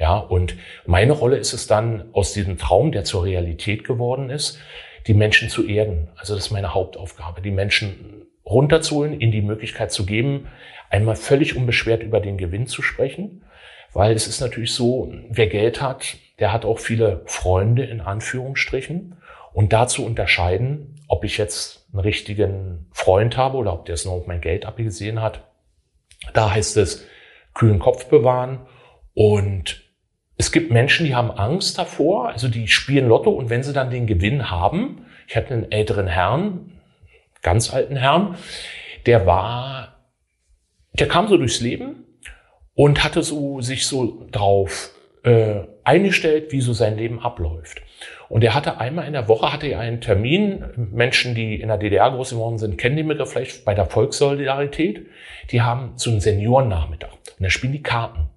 Ja, 0.00 0.16
und 0.16 0.56
meine 0.86 1.12
Rolle 1.12 1.36
ist 1.36 1.52
es 1.52 1.66
dann, 1.66 2.08
aus 2.14 2.32
diesem 2.32 2.56
Traum, 2.56 2.90
der 2.90 3.04
zur 3.04 3.24
Realität 3.24 3.84
geworden 3.84 4.30
ist, 4.30 4.58
die 5.06 5.12
Menschen 5.12 5.50
zu 5.50 5.66
erden. 5.66 6.08
Also 6.16 6.34
das 6.34 6.46
ist 6.46 6.50
meine 6.50 6.72
Hauptaufgabe, 6.72 7.42
die 7.42 7.50
Menschen 7.50 8.26
runterzuholen, 8.46 9.20
ihnen 9.20 9.30
die 9.30 9.42
Möglichkeit 9.42 9.92
zu 9.92 10.06
geben, 10.06 10.48
einmal 10.88 11.16
völlig 11.16 11.54
unbeschwert 11.54 12.02
über 12.02 12.20
den 12.20 12.38
Gewinn 12.38 12.66
zu 12.66 12.80
sprechen. 12.80 13.44
Weil 13.92 14.14
es 14.14 14.26
ist 14.26 14.40
natürlich 14.40 14.72
so, 14.72 15.12
wer 15.28 15.48
Geld 15.48 15.82
hat, 15.82 16.16
der 16.38 16.52
hat 16.52 16.64
auch 16.64 16.78
viele 16.78 17.20
Freunde 17.26 17.84
in 17.84 18.00
Anführungsstrichen. 18.00 19.16
Und 19.52 19.74
dazu 19.74 20.06
unterscheiden, 20.06 20.98
ob 21.08 21.24
ich 21.24 21.36
jetzt 21.36 21.88
einen 21.92 22.00
richtigen 22.00 22.86
Freund 22.92 23.36
habe 23.36 23.58
oder 23.58 23.74
ob 23.74 23.84
der 23.84 23.94
es 23.94 24.06
nur 24.06 24.14
auf 24.14 24.26
mein 24.26 24.40
Geld 24.40 24.64
abgesehen 24.64 25.20
hat. 25.20 25.42
Da 26.32 26.54
heißt 26.54 26.78
es, 26.78 27.04
kühlen 27.52 27.80
Kopf 27.80 28.06
bewahren. 28.06 28.60
Und 29.12 29.89
es 30.40 30.52
gibt 30.52 30.72
Menschen, 30.72 31.04
die 31.04 31.14
haben 31.14 31.30
Angst 31.30 31.78
davor, 31.78 32.30
also 32.30 32.48
die 32.48 32.66
spielen 32.66 33.08
Lotto 33.08 33.28
und 33.28 33.50
wenn 33.50 33.62
sie 33.62 33.74
dann 33.74 33.90
den 33.90 34.06
Gewinn 34.06 34.50
haben, 34.50 35.04
ich 35.28 35.36
hatte 35.36 35.52
einen 35.52 35.70
älteren 35.70 36.06
Herrn, 36.06 36.80
ganz 37.42 37.70
alten 37.74 37.94
Herrn, 37.94 38.36
der 39.04 39.26
war, 39.26 39.96
der 40.94 41.08
kam 41.08 41.28
so 41.28 41.36
durchs 41.36 41.60
Leben 41.60 42.06
und 42.72 43.04
hatte 43.04 43.22
so 43.22 43.60
sich 43.60 43.86
so 43.86 44.26
drauf 44.30 44.94
äh, 45.24 45.60
eingestellt, 45.84 46.52
wie 46.52 46.62
so 46.62 46.72
sein 46.72 46.96
Leben 46.96 47.20
abläuft. 47.20 47.82
Und 48.30 48.42
er 48.42 48.54
hatte 48.54 48.80
einmal 48.80 49.06
in 49.06 49.12
der 49.12 49.28
Woche 49.28 49.52
hatte 49.52 49.66
er 49.66 49.80
einen 49.80 50.00
Termin. 50.00 50.64
Menschen, 50.90 51.34
die 51.34 51.60
in 51.60 51.68
der 51.68 51.76
DDR 51.76 52.12
groß 52.12 52.30
geworden 52.30 52.56
sind, 52.56 52.78
kennen 52.78 52.96
die 52.96 53.02
Begriff 53.02 53.32
vielleicht 53.32 53.66
bei 53.66 53.74
der 53.74 53.84
Volkssolidarität. 53.84 55.06
Die 55.50 55.60
haben 55.60 55.92
so 55.96 56.10
einen 56.10 56.20
Seniorennachmittag. 56.20 57.12
Und 57.12 57.44
da 57.44 57.50
spielen 57.50 57.74
die 57.74 57.82
Karten. 57.82 58.30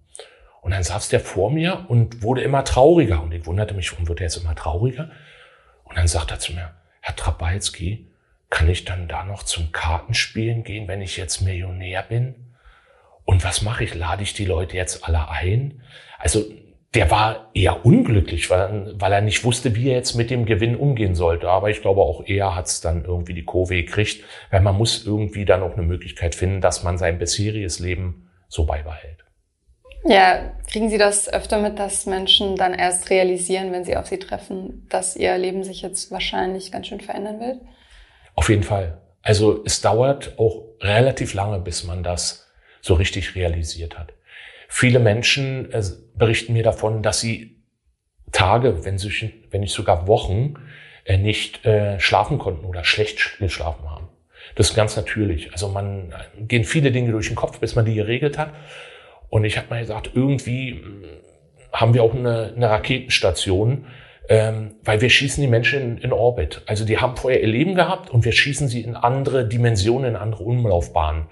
Und 0.63 0.71
dann 0.71 0.81
saß 0.81 1.09
der 1.09 1.19
vor 1.19 1.51
mir 1.51 1.85
und 1.89 2.23
wurde 2.23 2.41
immer 2.41 2.63
trauriger. 2.63 3.21
Und 3.21 3.33
ich 3.33 3.45
wunderte 3.45 3.73
mich, 3.73 3.91
warum 3.91 4.07
wird 4.07 4.21
er 4.21 4.27
jetzt 4.27 4.37
immer 4.37 4.55
trauriger? 4.55 5.11
Und 5.83 5.97
dann 5.97 6.07
sagt 6.07 6.31
er 6.31 6.39
zu 6.39 6.53
mir, 6.53 6.71
Herr 7.01 7.15
Trabalski, 7.15 8.07
kann 8.49 8.69
ich 8.69 8.85
dann 8.85 9.09
da 9.09 9.25
noch 9.25 9.43
zum 9.43 9.73
Kartenspielen 9.73 10.63
gehen, 10.63 10.87
wenn 10.87 11.01
ich 11.01 11.17
jetzt 11.17 11.41
Millionär 11.41 12.03
bin? 12.03 12.35
Und 13.25 13.43
was 13.43 13.61
mache 13.61 13.83
ich? 13.83 13.93
Lade 13.93 14.23
ich 14.23 14.33
die 14.33 14.45
Leute 14.45 14.77
jetzt 14.77 15.05
alle 15.05 15.29
ein? 15.29 15.81
Also 16.17 16.45
der 16.93 17.11
war 17.11 17.49
eher 17.53 17.85
unglücklich, 17.85 18.49
weil, 18.49 18.93
weil 18.95 19.11
er 19.11 19.21
nicht 19.21 19.43
wusste, 19.43 19.75
wie 19.75 19.89
er 19.89 19.95
jetzt 19.95 20.15
mit 20.15 20.29
dem 20.29 20.45
Gewinn 20.45 20.77
umgehen 20.77 21.15
sollte. 21.15 21.49
Aber 21.49 21.71
ich 21.71 21.81
glaube, 21.81 22.01
auch 22.01 22.23
er 22.25 22.55
hat 22.55 22.67
es 22.67 22.79
dann 22.79 23.03
irgendwie 23.03 23.33
die 23.33 23.43
Kurve 23.43 23.75
gekriegt, 23.75 24.23
weil 24.49 24.61
man 24.61 24.77
muss 24.77 25.05
irgendwie 25.05 25.43
dann 25.43 25.61
auch 25.61 25.73
eine 25.73 25.85
Möglichkeit 25.85 26.35
finden, 26.35 26.61
dass 26.61 26.83
man 26.83 26.97
sein 26.97 27.19
bisheriges 27.19 27.79
Leben 27.79 28.29
so 28.47 28.65
beibehält. 28.65 29.22
Ja, 30.05 30.53
kriegen 30.69 30.89
Sie 30.89 30.97
das 30.97 31.31
öfter 31.31 31.61
mit, 31.61 31.79
dass 31.79 32.05
Menschen 32.05 32.55
dann 32.55 32.73
erst 32.73 33.09
realisieren, 33.09 33.71
wenn 33.71 33.85
Sie 33.85 33.95
auf 33.95 34.07
Sie 34.07 34.19
treffen, 34.19 34.85
dass 34.89 35.15
Ihr 35.15 35.37
Leben 35.37 35.63
sich 35.63 35.81
jetzt 35.81 36.11
wahrscheinlich 36.11 36.71
ganz 36.71 36.87
schön 36.87 36.99
verändern 36.99 37.39
wird? 37.39 37.61
Auf 38.35 38.49
jeden 38.49 38.63
Fall. 38.63 39.01
Also 39.21 39.63
es 39.65 39.79
dauert 39.81 40.37
auch 40.37 40.65
relativ 40.81 41.33
lange, 41.33 41.59
bis 41.59 41.85
man 41.85 42.03
das 42.03 42.51
so 42.81 42.95
richtig 42.95 43.35
realisiert 43.35 43.97
hat. 43.97 44.13
Viele 44.67 44.99
Menschen 44.99 45.71
äh, 45.71 45.83
berichten 46.15 46.53
mir 46.53 46.63
davon, 46.63 47.01
dass 47.01 47.21
sie 47.21 47.61
Tage, 48.31 48.83
wenn, 48.83 48.97
sie, 48.97 49.33
wenn 49.51 49.61
nicht 49.61 49.73
sogar 49.73 50.07
Wochen, 50.07 50.55
äh, 51.05 51.17
nicht 51.17 51.65
äh, 51.65 51.99
schlafen 51.99 52.39
konnten 52.39 52.65
oder 52.65 52.83
schlecht 52.83 53.37
geschlafen 53.39 53.89
haben. 53.89 54.09
Das 54.55 54.69
ist 54.69 54.75
ganz 54.75 54.97
natürlich. 54.97 55.53
Also 55.53 55.69
man 55.69 56.13
gehen 56.39 56.65
viele 56.65 56.91
Dinge 56.91 57.11
durch 57.11 57.27
den 57.27 57.35
Kopf, 57.35 57.59
bis 57.59 57.75
man 57.75 57.85
die 57.85 57.95
geregelt 57.95 58.37
hat. 58.37 58.53
Und 59.33 59.45
ich 59.45 59.57
habe 59.57 59.65
mal 59.71 59.79
gesagt, 59.79 60.11
irgendwie 60.13 60.73
hm, 60.73 61.05
haben 61.71 61.95
wir 61.95 62.03
auch 62.03 62.13
eine, 62.13 62.53
eine 62.55 62.69
Raketenstation, 62.69 63.87
ähm, 64.29 64.75
weil 64.83 65.01
wir 65.01 65.09
schießen 65.09 65.41
die 65.41 65.49
Menschen 65.49 65.81
in, 65.81 65.97
in 65.97 66.13
Orbit. 66.13 66.61
Also 66.67 66.85
die 66.85 66.99
haben 66.99 67.17
vorher 67.17 67.41
ihr 67.41 67.47
Leben 67.47 67.73
gehabt 67.73 68.11
und 68.11 68.25
wir 68.25 68.31
schießen 68.31 68.67
sie 68.67 68.81
in 68.81 68.95
andere 68.95 69.47
Dimensionen, 69.47 70.11
in 70.11 70.15
andere 70.17 70.43
Umlaufbahnen. 70.43 71.29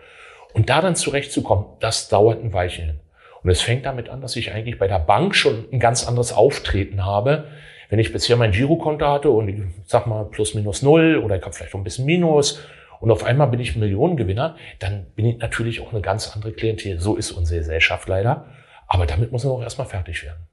Und 0.53 0.71
da 0.71 0.81
dann 0.81 0.95
zurechtzukommen, 0.95 1.65
das 1.79 2.09
dauert 2.09 2.43
ein 2.43 2.53
Weilchen. 2.53 2.99
Und 3.43 3.51
es 3.51 3.61
fängt 3.61 3.85
damit 3.85 4.09
an, 4.09 4.19
dass 4.19 4.35
ich 4.35 4.51
eigentlich 4.51 4.79
bei 4.79 4.87
der 4.87 4.97
Bank 4.97 5.35
schon 5.35 5.65
ein 5.71 5.79
ganz 5.79 6.07
anderes 6.07 6.33
Auftreten 6.33 7.05
habe. 7.05 7.49
Wenn 7.91 7.99
ich 7.99 8.11
bisher 8.11 8.35
mein 8.35 8.51
Girokonto 8.51 9.05
hatte 9.05 9.29
und 9.29 9.47
ich 9.47 9.61
sag 9.85 10.07
mal 10.07 10.25
plus 10.25 10.55
minus 10.55 10.81
null 10.81 11.17
oder 11.23 11.35
ich 11.35 11.43
habe 11.43 11.53
vielleicht 11.53 11.75
auch 11.75 11.79
ein 11.79 11.83
bisschen 11.83 12.05
Minus 12.05 12.63
und 13.01 13.09
auf 13.09 13.23
einmal 13.23 13.47
bin 13.47 13.59
ich 13.59 13.75
Millionengewinner, 13.75 14.55
dann 14.79 15.07
bin 15.15 15.25
ich 15.25 15.37
natürlich 15.39 15.81
auch 15.81 15.91
eine 15.91 16.01
ganz 16.01 16.31
andere 16.35 16.53
Klientel. 16.53 16.99
So 16.99 17.15
ist 17.15 17.31
unsere 17.31 17.59
Gesellschaft 17.59 18.07
leider. 18.07 18.45
Aber 18.87 19.07
damit 19.07 19.31
muss 19.31 19.43
man 19.43 19.53
auch 19.53 19.61
erstmal 19.61 19.87
fertig 19.87 20.23
werden. 20.23 20.47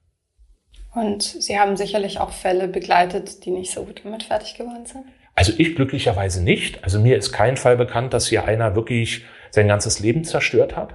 Und 0.94 1.22
Sie 1.22 1.58
haben 1.58 1.76
sicherlich 1.76 2.18
auch 2.18 2.32
Fälle 2.32 2.66
begleitet, 2.66 3.44
die 3.44 3.50
nicht 3.50 3.70
so 3.70 3.84
gut 3.84 4.00
damit 4.02 4.22
fertig 4.22 4.54
geworden 4.54 4.86
sind? 4.86 5.04
Also 5.34 5.52
ich 5.58 5.76
glücklicherweise 5.76 6.42
nicht. 6.42 6.82
Also 6.82 6.98
mir 6.98 7.18
ist 7.18 7.32
kein 7.32 7.58
Fall 7.58 7.76
bekannt, 7.76 8.14
dass 8.14 8.26
hier 8.26 8.46
einer 8.46 8.74
wirklich 8.74 9.26
sein 9.50 9.68
ganzes 9.68 10.00
Leben 10.00 10.24
zerstört 10.24 10.74
hat. 10.74 10.94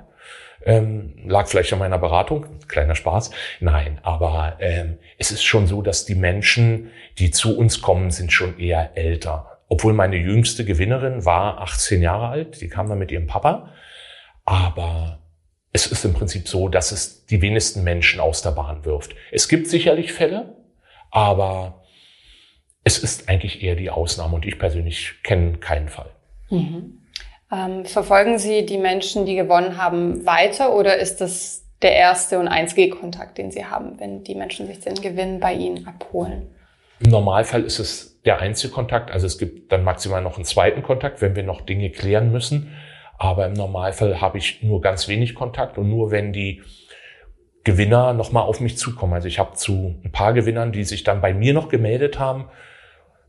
Ähm, 0.66 1.14
lag 1.26 1.48
vielleicht 1.48 1.72
an 1.74 1.80
meiner 1.80 2.00
Beratung, 2.00 2.48
kleiner 2.68 2.96
Spaß. 2.96 3.30
Nein, 3.60 4.00
aber 4.02 4.58
ähm, 4.60 4.98
es 5.20 5.32
ist 5.32 5.44
schon 5.44 5.68
so, 5.68 5.82
dass 5.82 6.06
die 6.06 6.16
Menschen, 6.16 6.90
die 7.20 7.30
zu 7.30 7.58
uns 7.58 7.82
kommen, 7.82 8.10
sind 8.10 8.32
schon 8.32 8.58
eher 8.58 8.98
älter. 8.98 9.53
Obwohl 9.68 9.94
meine 9.94 10.18
jüngste 10.18 10.66
Gewinnerin 10.66 11.26
war 11.26 11.62
18 11.62 12.02
Jahre 12.02 12.28
alt, 12.28 12.62
die 12.62 12.70
kam 12.70 12.90
dann 12.90 13.00
mit 13.00 13.12
ihrem 13.12 13.28
Papa. 13.28 13.72
Aber 14.46 15.20
es 15.72 15.88
ist 15.88 16.06
im 16.06 16.14
Prinzip 16.14 16.48
so, 16.48 16.70
dass 16.70 16.92
es 16.92 17.26
die 17.26 17.42
wenigsten 17.42 17.84
Menschen 17.84 18.20
aus 18.20 18.42
der 18.42 18.52
Bahn 18.52 18.86
wirft. 18.86 19.16
Es 19.32 19.48
gibt 19.48 19.68
sicherlich 19.68 20.14
Fälle, 20.14 20.56
aber 21.12 21.84
es 22.84 23.00
ist 23.00 23.30
eigentlich 23.30 23.64
eher 23.64 23.76
die 23.76 23.90
Ausnahme 23.90 24.36
und 24.36 24.46
ich 24.46 24.60
persönlich 24.60 25.16
kenne 25.24 25.58
keinen 25.58 25.90
Fall. 25.90 26.12
Mhm. 26.50 27.00
Ähm, 27.52 27.86
verfolgen 27.86 28.38
Sie 28.40 28.66
die 28.66 28.78
Menschen, 28.78 29.26
die 29.26 29.36
gewonnen 29.36 29.78
haben, 29.78 30.26
weiter 30.26 30.76
oder 30.76 30.98
ist 30.98 31.22
das 31.22 31.66
der 31.82 31.96
erste 31.96 32.40
und 32.40 32.48
einzige 32.48 32.90
Kontakt, 32.90 33.38
den 33.38 33.52
Sie 33.52 33.66
haben, 33.66 34.00
wenn 34.00 34.24
die 34.24 34.36
Menschen 34.36 34.68
sich 34.68 34.80
den 34.80 34.96
Gewinn 34.96 35.40
bei 35.40 35.54
Ihnen 35.54 35.88
abholen? 35.88 36.48
Im 37.00 37.12
Normalfall 37.12 37.64
ist 37.64 37.80
es 37.80 38.13
der 38.26 38.40
einzige 38.40 38.74
Kontakt. 38.74 39.12
Also 39.12 39.28
es 39.28 39.38
gibt 39.38 39.72
dann 39.72 39.84
maximal 39.84 40.22
noch 40.22 40.36
einen 40.36 40.46
zweiten 40.46 40.84
Kontakt, 40.84 41.22
wenn 41.22 41.36
wir 41.36 41.44
noch 41.44 41.62
Dinge 41.62 41.90
klären 41.90 42.32
müssen. 42.32 42.74
Aber 43.18 43.46
im 43.46 43.54
Normalfall 43.54 44.22
habe 44.22 44.38
ich 44.38 44.64
nur 44.64 44.82
ganz 44.82 45.08
wenig 45.08 45.36
Kontakt 45.36 45.78
und 45.78 45.90
nur 45.90 46.12
wenn 46.12 46.34
die 46.34 46.62
Gewinner 47.64 48.14
nochmal 48.14 48.44
auf 48.44 48.60
mich 48.60 48.78
zukommen. 48.78 49.14
Also 49.14 49.28
ich 49.28 49.40
habe 49.40 49.54
zu 49.54 49.96
ein 50.04 50.12
paar 50.12 50.34
Gewinnern, 50.34 50.72
die 50.72 50.84
sich 50.84 51.04
dann 51.04 51.22
bei 51.22 51.34
mir 51.34 51.54
noch 51.54 51.70
gemeldet 51.70 52.20
haben, 52.20 52.50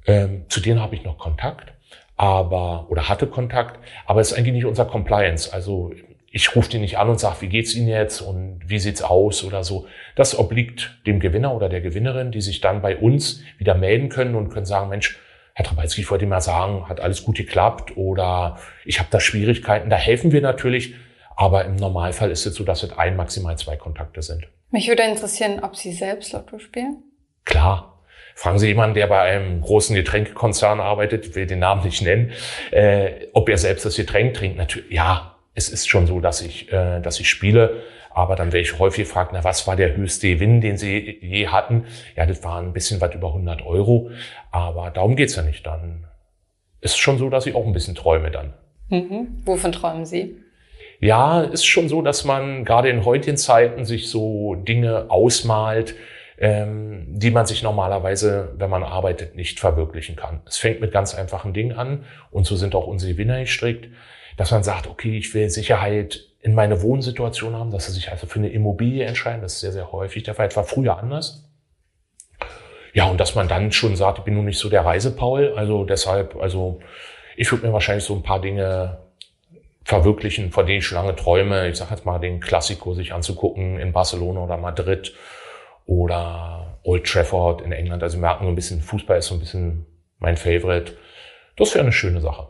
ähm, 0.06 0.46
zu 0.48 0.60
denen 0.60 0.80
habe 0.80 0.94
ich 0.94 1.04
noch 1.04 1.18
Kontakt, 1.18 1.72
aber 2.16 2.86
oder 2.90 3.08
hatte 3.08 3.26
Kontakt, 3.26 3.78
aber 4.06 4.20
es 4.20 4.32
ist 4.32 4.38
eigentlich 4.38 4.54
nicht 4.54 4.66
unser 4.66 4.84
Compliance. 4.84 5.52
Also 5.52 5.92
ich 6.34 6.56
rufe 6.56 6.68
die 6.68 6.80
nicht 6.80 6.98
an 6.98 7.08
und 7.08 7.20
sage, 7.20 7.42
wie 7.42 7.48
geht's 7.48 7.76
Ihnen 7.76 7.86
jetzt 7.86 8.20
und 8.20 8.60
wie 8.66 8.80
sieht's 8.80 9.02
aus 9.02 9.44
oder 9.44 9.62
so. 9.62 9.86
Das 10.16 10.36
obliegt 10.36 10.98
dem 11.06 11.20
Gewinner 11.20 11.54
oder 11.54 11.68
der 11.68 11.80
Gewinnerin, 11.80 12.32
die 12.32 12.40
sich 12.40 12.60
dann 12.60 12.82
bei 12.82 12.96
uns 12.96 13.44
wieder 13.56 13.76
melden 13.76 14.08
können 14.08 14.34
und 14.34 14.48
können 14.48 14.66
sagen, 14.66 14.88
Mensch, 14.88 15.16
Herr 15.54 15.64
Trabalski, 15.64 16.00
ich 16.00 16.10
wollte 16.10 16.26
mal 16.26 16.40
sagen, 16.40 16.88
hat 16.88 16.98
alles 16.98 17.22
gut 17.22 17.36
geklappt 17.36 17.96
oder 17.96 18.58
ich 18.84 18.98
habe 18.98 19.08
da 19.12 19.20
Schwierigkeiten. 19.20 19.90
Da 19.90 19.96
helfen 19.96 20.32
wir 20.32 20.40
natürlich, 20.40 20.96
aber 21.36 21.66
im 21.66 21.76
Normalfall 21.76 22.32
ist 22.32 22.46
es 22.46 22.56
so, 22.56 22.64
dass 22.64 22.82
es 22.82 22.98
ein, 22.98 23.14
maximal 23.14 23.56
zwei 23.56 23.76
Kontakte 23.76 24.20
sind. 24.20 24.48
Mich 24.72 24.88
würde 24.88 25.04
interessieren, 25.04 25.60
ob 25.62 25.76
Sie 25.76 25.92
selbst 25.92 26.32
Lotto 26.32 26.58
spielen? 26.58 27.04
Klar. 27.44 28.02
Fragen 28.34 28.58
Sie 28.58 28.66
jemanden, 28.66 28.96
der 28.96 29.06
bei 29.06 29.20
einem 29.20 29.60
großen 29.60 29.94
Getränkekonzern 29.94 30.80
arbeitet, 30.80 31.36
will 31.36 31.46
den 31.46 31.60
Namen 31.60 31.84
nicht 31.84 32.02
nennen, 32.02 32.32
äh, 32.72 33.28
ob 33.32 33.48
er 33.48 33.58
selbst 33.58 33.84
das 33.84 33.94
Getränk 33.94 34.34
trinkt. 34.34 34.56
Natürlich, 34.56 34.90
ja, 34.90 35.33
es 35.54 35.68
ist 35.68 35.88
schon 35.88 36.06
so, 36.06 36.20
dass 36.20 36.42
ich, 36.42 36.73
äh, 36.73 37.00
dass 37.00 37.20
ich 37.20 37.28
spiele. 37.28 37.82
Aber 38.11 38.37
dann 38.37 38.52
werde 38.52 38.61
ich 38.61 38.78
häufig 38.78 39.04
gefragt, 39.04 39.30
na, 39.32 39.42
was 39.42 39.66
war 39.66 39.75
der 39.75 39.96
höchste 39.96 40.28
Gewinn, 40.28 40.61
den 40.61 40.76
Sie 40.76 41.18
je 41.20 41.49
hatten? 41.49 41.87
Ja, 42.16 42.26
das 42.26 42.44
war 42.44 42.61
ein 42.61 42.73
bisschen 42.73 43.00
weit 43.00 43.14
über 43.14 43.28
100 43.28 43.66
Euro. 43.66 44.11
Aber 44.52 44.90
darum 44.90 45.16
geht's 45.16 45.34
ja 45.34 45.42
nicht. 45.42 45.66
Dann 45.66 46.06
ist 46.80 46.96
schon 46.96 47.18
so, 47.18 47.28
dass 47.28 47.46
ich 47.46 47.54
auch 47.54 47.66
ein 47.66 47.73
bisschen 47.73 47.96
träume 47.96 48.30
dann. 48.30 48.52
Mhm. 48.88 49.42
Wovon 49.44 49.73
träumen 49.73 50.06
Sie? 50.06 50.37
Ja, 51.00 51.42
ist 51.42 51.66
schon 51.66 51.88
so, 51.88 52.02
dass 52.02 52.25
man 52.25 52.64
gerade 52.64 52.88
in 52.88 53.04
heutigen 53.04 53.37
Zeiten 53.37 53.84
sich 53.84 54.08
so 54.08 54.54
Dinge 54.54 55.06
ausmalt, 55.08 55.96
ähm, 56.38 57.06
die 57.08 57.30
man 57.30 57.46
sich 57.46 57.62
normalerweise, 57.62 58.54
wenn 58.58 58.70
man 58.70 58.82
arbeitet, 58.82 59.34
nicht 59.34 59.61
verwirklichen 59.61 60.16
kann. 60.16 60.40
Es 60.46 60.56
fängt 60.56 60.80
mit 60.80 60.92
ganz 60.92 61.14
einfachen 61.14 61.52
Dingen 61.52 61.76
an 61.76 62.04
und 62.30 62.46
so 62.46 62.56
sind 62.56 62.75
auch 62.75 62.87
unsere 62.87 63.12
Gewinner 63.12 63.40
gestrickt, 63.40 63.88
dass 64.36 64.50
man 64.50 64.62
sagt, 64.62 64.86
okay, 64.86 65.18
ich 65.18 65.34
will 65.34 65.48
Sicherheit 65.50 66.20
in 66.40 66.54
meine 66.54 66.82
Wohnsituation 66.82 67.54
haben, 67.54 67.70
dass 67.70 67.86
sie 67.86 67.92
sich 67.92 68.10
also 68.10 68.26
für 68.26 68.38
eine 68.38 68.50
Immobilie 68.50 69.04
entscheiden. 69.04 69.40
Das 69.40 69.54
ist 69.54 69.60
sehr, 69.60 69.72
sehr 69.72 69.92
häufig 69.92 70.24
der 70.24 70.34
Fall. 70.34 70.48
Das 70.48 70.56
war 70.56 70.64
früher 70.64 70.98
anders. 70.98 71.48
Ja, 72.92 73.06
und 73.06 73.18
dass 73.18 73.34
man 73.34 73.48
dann 73.48 73.72
schon 73.72 73.96
sagt, 73.96 74.18
ich 74.18 74.24
bin 74.24 74.34
nun 74.34 74.44
nicht 74.44 74.58
so 74.58 74.68
der 74.68 74.84
Reisepaul. 74.84 75.54
Also 75.56 75.84
deshalb, 75.84 76.36
also 76.36 76.80
ich 77.36 77.50
würde 77.50 77.66
mir 77.66 77.72
wahrscheinlich 77.72 78.04
so 78.04 78.14
ein 78.14 78.22
paar 78.22 78.40
Dinge 78.40 78.98
verwirklichen, 79.84 80.50
von 80.50 80.66
denen 80.66 80.78
ich 80.78 80.86
schon 80.86 80.96
lange 80.96 81.16
träume. 81.16 81.68
Ich 81.68 81.76
sage 81.76 81.94
jetzt 81.94 82.04
mal, 82.04 82.18
den 82.18 82.40
Klassiko 82.40 82.94
sich 82.94 83.12
anzugucken 83.12 83.78
in 83.78 83.92
Barcelona 83.92 84.44
oder 84.44 84.56
Madrid 84.56 85.14
oder 85.86 86.78
Old 86.82 87.06
Trafford 87.06 87.62
in 87.62 87.72
England. 87.72 88.02
Also 88.02 88.18
merken 88.18 88.44
so 88.44 88.50
ein 88.50 88.54
bisschen, 88.54 88.80
Fußball 88.80 89.18
ist 89.18 89.26
so 89.26 89.34
ein 89.34 89.40
bisschen 89.40 89.86
mein 90.18 90.36
Favorite. 90.36 90.92
Das 91.56 91.74
wäre 91.74 91.82
eine 91.82 91.92
schöne 91.92 92.20
Sache. 92.20 92.48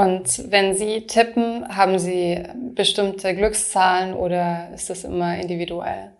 Und 0.00 0.50
wenn 0.50 0.74
Sie 0.74 1.06
tippen, 1.06 1.68
haben 1.68 1.98
Sie 1.98 2.42
bestimmte 2.74 3.36
Glückszahlen 3.36 4.14
oder 4.14 4.70
ist 4.74 4.88
das 4.88 5.04
immer 5.04 5.38
individuell? 5.38 6.12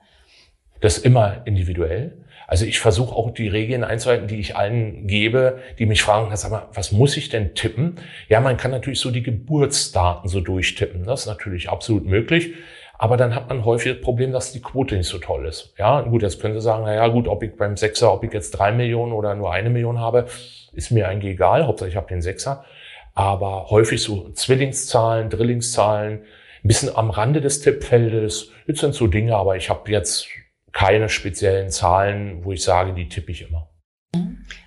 Das 0.82 0.98
ist 0.98 1.06
immer 1.06 1.40
individuell. 1.46 2.18
Also 2.46 2.66
ich 2.66 2.78
versuche 2.78 3.16
auch 3.16 3.30
die 3.30 3.48
Regeln 3.48 3.82
einzuhalten, 3.82 4.26
die 4.28 4.38
ich 4.38 4.54
allen 4.54 5.06
gebe, 5.06 5.60
die 5.78 5.86
mich 5.86 6.02
fragen, 6.02 6.28
sag 6.36 6.50
mal, 6.50 6.68
was 6.74 6.92
muss 6.92 7.16
ich 7.16 7.30
denn 7.30 7.54
tippen? 7.54 7.96
Ja, 8.28 8.40
man 8.40 8.58
kann 8.58 8.70
natürlich 8.70 9.00
so 9.00 9.10
die 9.10 9.22
Geburtsdaten 9.22 10.28
so 10.28 10.42
durchtippen. 10.42 11.06
Das 11.06 11.20
ist 11.20 11.26
natürlich 11.26 11.70
absolut 11.70 12.04
möglich. 12.04 12.52
Aber 12.98 13.16
dann 13.16 13.34
hat 13.34 13.48
man 13.48 13.64
häufig 13.64 13.94
das 13.94 14.02
Problem, 14.02 14.30
dass 14.30 14.52
die 14.52 14.60
Quote 14.60 14.94
nicht 14.94 15.08
so 15.08 15.16
toll 15.16 15.46
ist. 15.46 15.72
Ja, 15.78 16.02
gut, 16.02 16.20
jetzt 16.20 16.38
könnte 16.38 16.60
sagen, 16.60 16.82
na 16.84 16.94
ja, 16.94 17.08
gut, 17.08 17.28
ob 17.28 17.42
ich 17.42 17.56
beim 17.56 17.78
Sechser, 17.78 18.12
ob 18.12 18.24
ich 18.24 18.32
jetzt 18.34 18.50
drei 18.50 18.72
Millionen 18.72 19.12
oder 19.12 19.34
nur 19.34 19.50
eine 19.54 19.70
Million 19.70 20.00
habe, 20.00 20.26
ist 20.74 20.90
mir 20.90 21.08
eigentlich 21.08 21.32
egal. 21.32 21.66
Hauptsache 21.66 21.88
ich 21.88 21.96
habe 21.96 22.08
den 22.08 22.20
Sechser. 22.20 22.66
Aber 23.14 23.70
häufig 23.70 24.02
so 24.02 24.30
Zwillingszahlen, 24.30 25.30
Drillingszahlen, 25.30 26.20
ein 26.62 26.68
bisschen 26.68 26.94
am 26.94 27.10
Rande 27.10 27.40
des 27.40 27.60
Tippfeldes. 27.60 28.50
Jetzt 28.66 28.80
sind 28.80 28.94
so 28.94 29.06
Dinge, 29.06 29.36
aber 29.36 29.56
ich 29.56 29.70
habe 29.70 29.90
jetzt 29.90 30.28
keine 30.72 31.08
speziellen 31.08 31.70
Zahlen, 31.70 32.44
wo 32.44 32.52
ich 32.52 32.62
sage, 32.62 32.92
die 32.92 33.08
tippe 33.08 33.32
ich 33.32 33.48
immer. 33.48 33.68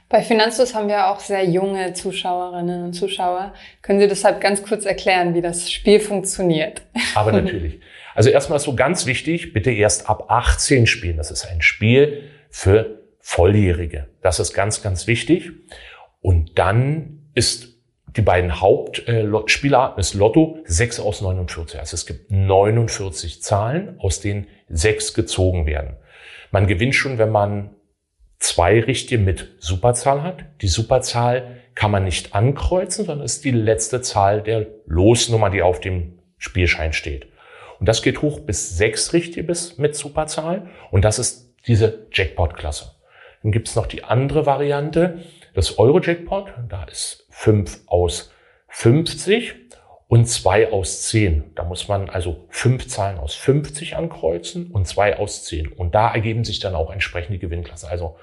Bei 0.09 0.21
Finanzlos 0.21 0.75
haben 0.75 0.89
wir 0.89 1.07
auch 1.07 1.19
sehr 1.19 1.43
junge 1.43 1.93
Zuschauerinnen 1.93 2.83
und 2.83 2.93
Zuschauer. 2.93 3.53
Können 3.81 3.99
Sie 3.99 4.07
deshalb 4.07 4.41
ganz 4.41 4.61
kurz 4.61 4.85
erklären, 4.85 5.33
wie 5.33 5.41
das 5.41 5.71
Spiel 5.71 5.99
funktioniert? 5.99 6.83
Aber 7.15 7.31
natürlich. 7.31 7.79
Also 8.13 8.29
erstmal 8.29 8.59
so 8.59 8.75
ganz 8.75 9.07
wichtig, 9.07 9.53
bitte 9.53 9.71
erst 9.71 10.07
ab 10.09 10.29
18 10.29 10.85
spielen. 10.85 11.17
Das 11.17 11.31
ist 11.31 11.47
ein 11.47 11.63
Spiel 11.63 12.29
für 12.51 13.01
Volljährige. 13.21 14.07
Das 14.21 14.39
ist 14.39 14.53
ganz, 14.53 14.83
ganz 14.83 15.07
wichtig. 15.07 15.51
Und 16.21 16.59
dann 16.59 17.29
ist 17.33 17.72
die 18.15 18.21
beiden 18.21 18.61
Hauptspielarten 18.61 19.99
ist 19.99 20.13
Lotto 20.13 20.59
6 20.65 20.99
aus 20.99 21.21
49. 21.21 21.79
Also 21.79 21.95
es 21.95 22.05
gibt 22.05 22.31
49 22.31 23.41
Zahlen, 23.41 23.99
aus 23.99 24.19
denen 24.19 24.47
sechs 24.69 25.13
gezogen 25.13 25.65
werden. 25.65 25.97
Man 26.51 26.67
gewinnt 26.67 26.93
schon, 26.93 27.17
wenn 27.17 27.31
man 27.31 27.71
zwei 28.37 28.79
richtige 28.79 29.21
mit 29.21 29.55
Superzahl 29.59 30.21
hat. 30.21 30.45
Die 30.61 30.67
Superzahl 30.67 31.61
kann 31.75 31.89
man 31.89 32.03
nicht 32.03 32.35
ankreuzen, 32.35 33.05
sondern 33.05 33.25
ist 33.25 33.45
die 33.45 33.51
letzte 33.51 34.01
Zahl 34.01 34.43
der 34.43 34.67
Losnummer, 34.85 35.49
die 35.49 35.63
auf 35.63 35.79
dem 35.79 36.19
Spielschein 36.37 36.93
steht. 36.93 37.27
Und 37.79 37.89
das 37.89 38.03
geht 38.03 38.21
hoch 38.21 38.41
bis 38.41 38.77
sechs 38.77 39.13
richtige 39.13 39.43
bis 39.43 39.77
mit 39.77 39.95
Superzahl. 39.95 40.69
Und 40.91 41.03
das 41.03 41.17
ist 41.17 41.53
diese 41.65 42.05
Jackpot-Klasse. 42.11 42.91
Dann 43.41 43.51
gibt's 43.51 43.75
noch 43.75 43.87
die 43.87 44.03
andere 44.03 44.45
Variante, 44.45 45.19
das 45.55 45.79
Euro-Jackpot. 45.79 46.53
Da 46.69 46.83
ist 46.83 47.22
fünf 47.33 47.81
aus 47.87 48.31
50 48.67 49.55
und 50.07 50.27
zwei 50.27 50.71
aus 50.71 51.01
zehn. 51.03 51.43
Da 51.55 51.63
muss 51.63 51.87
man 51.87 52.09
also 52.09 52.45
fünf 52.49 52.87
Zahlen 52.87 53.17
aus 53.17 53.33
50 53.33 53.95
ankreuzen 53.95 54.67
und 54.67 54.87
zwei 54.87 55.17
aus 55.17 55.43
zehn. 55.43 55.67
Und 55.67 55.95
da 55.95 56.13
ergeben 56.13 56.43
sich 56.43 56.59
dann 56.59 56.75
auch 56.75 56.91
entsprechend 56.91 57.33
die 57.33 57.39
Gewinnklasse. 57.39 57.89
Also 57.89 58.15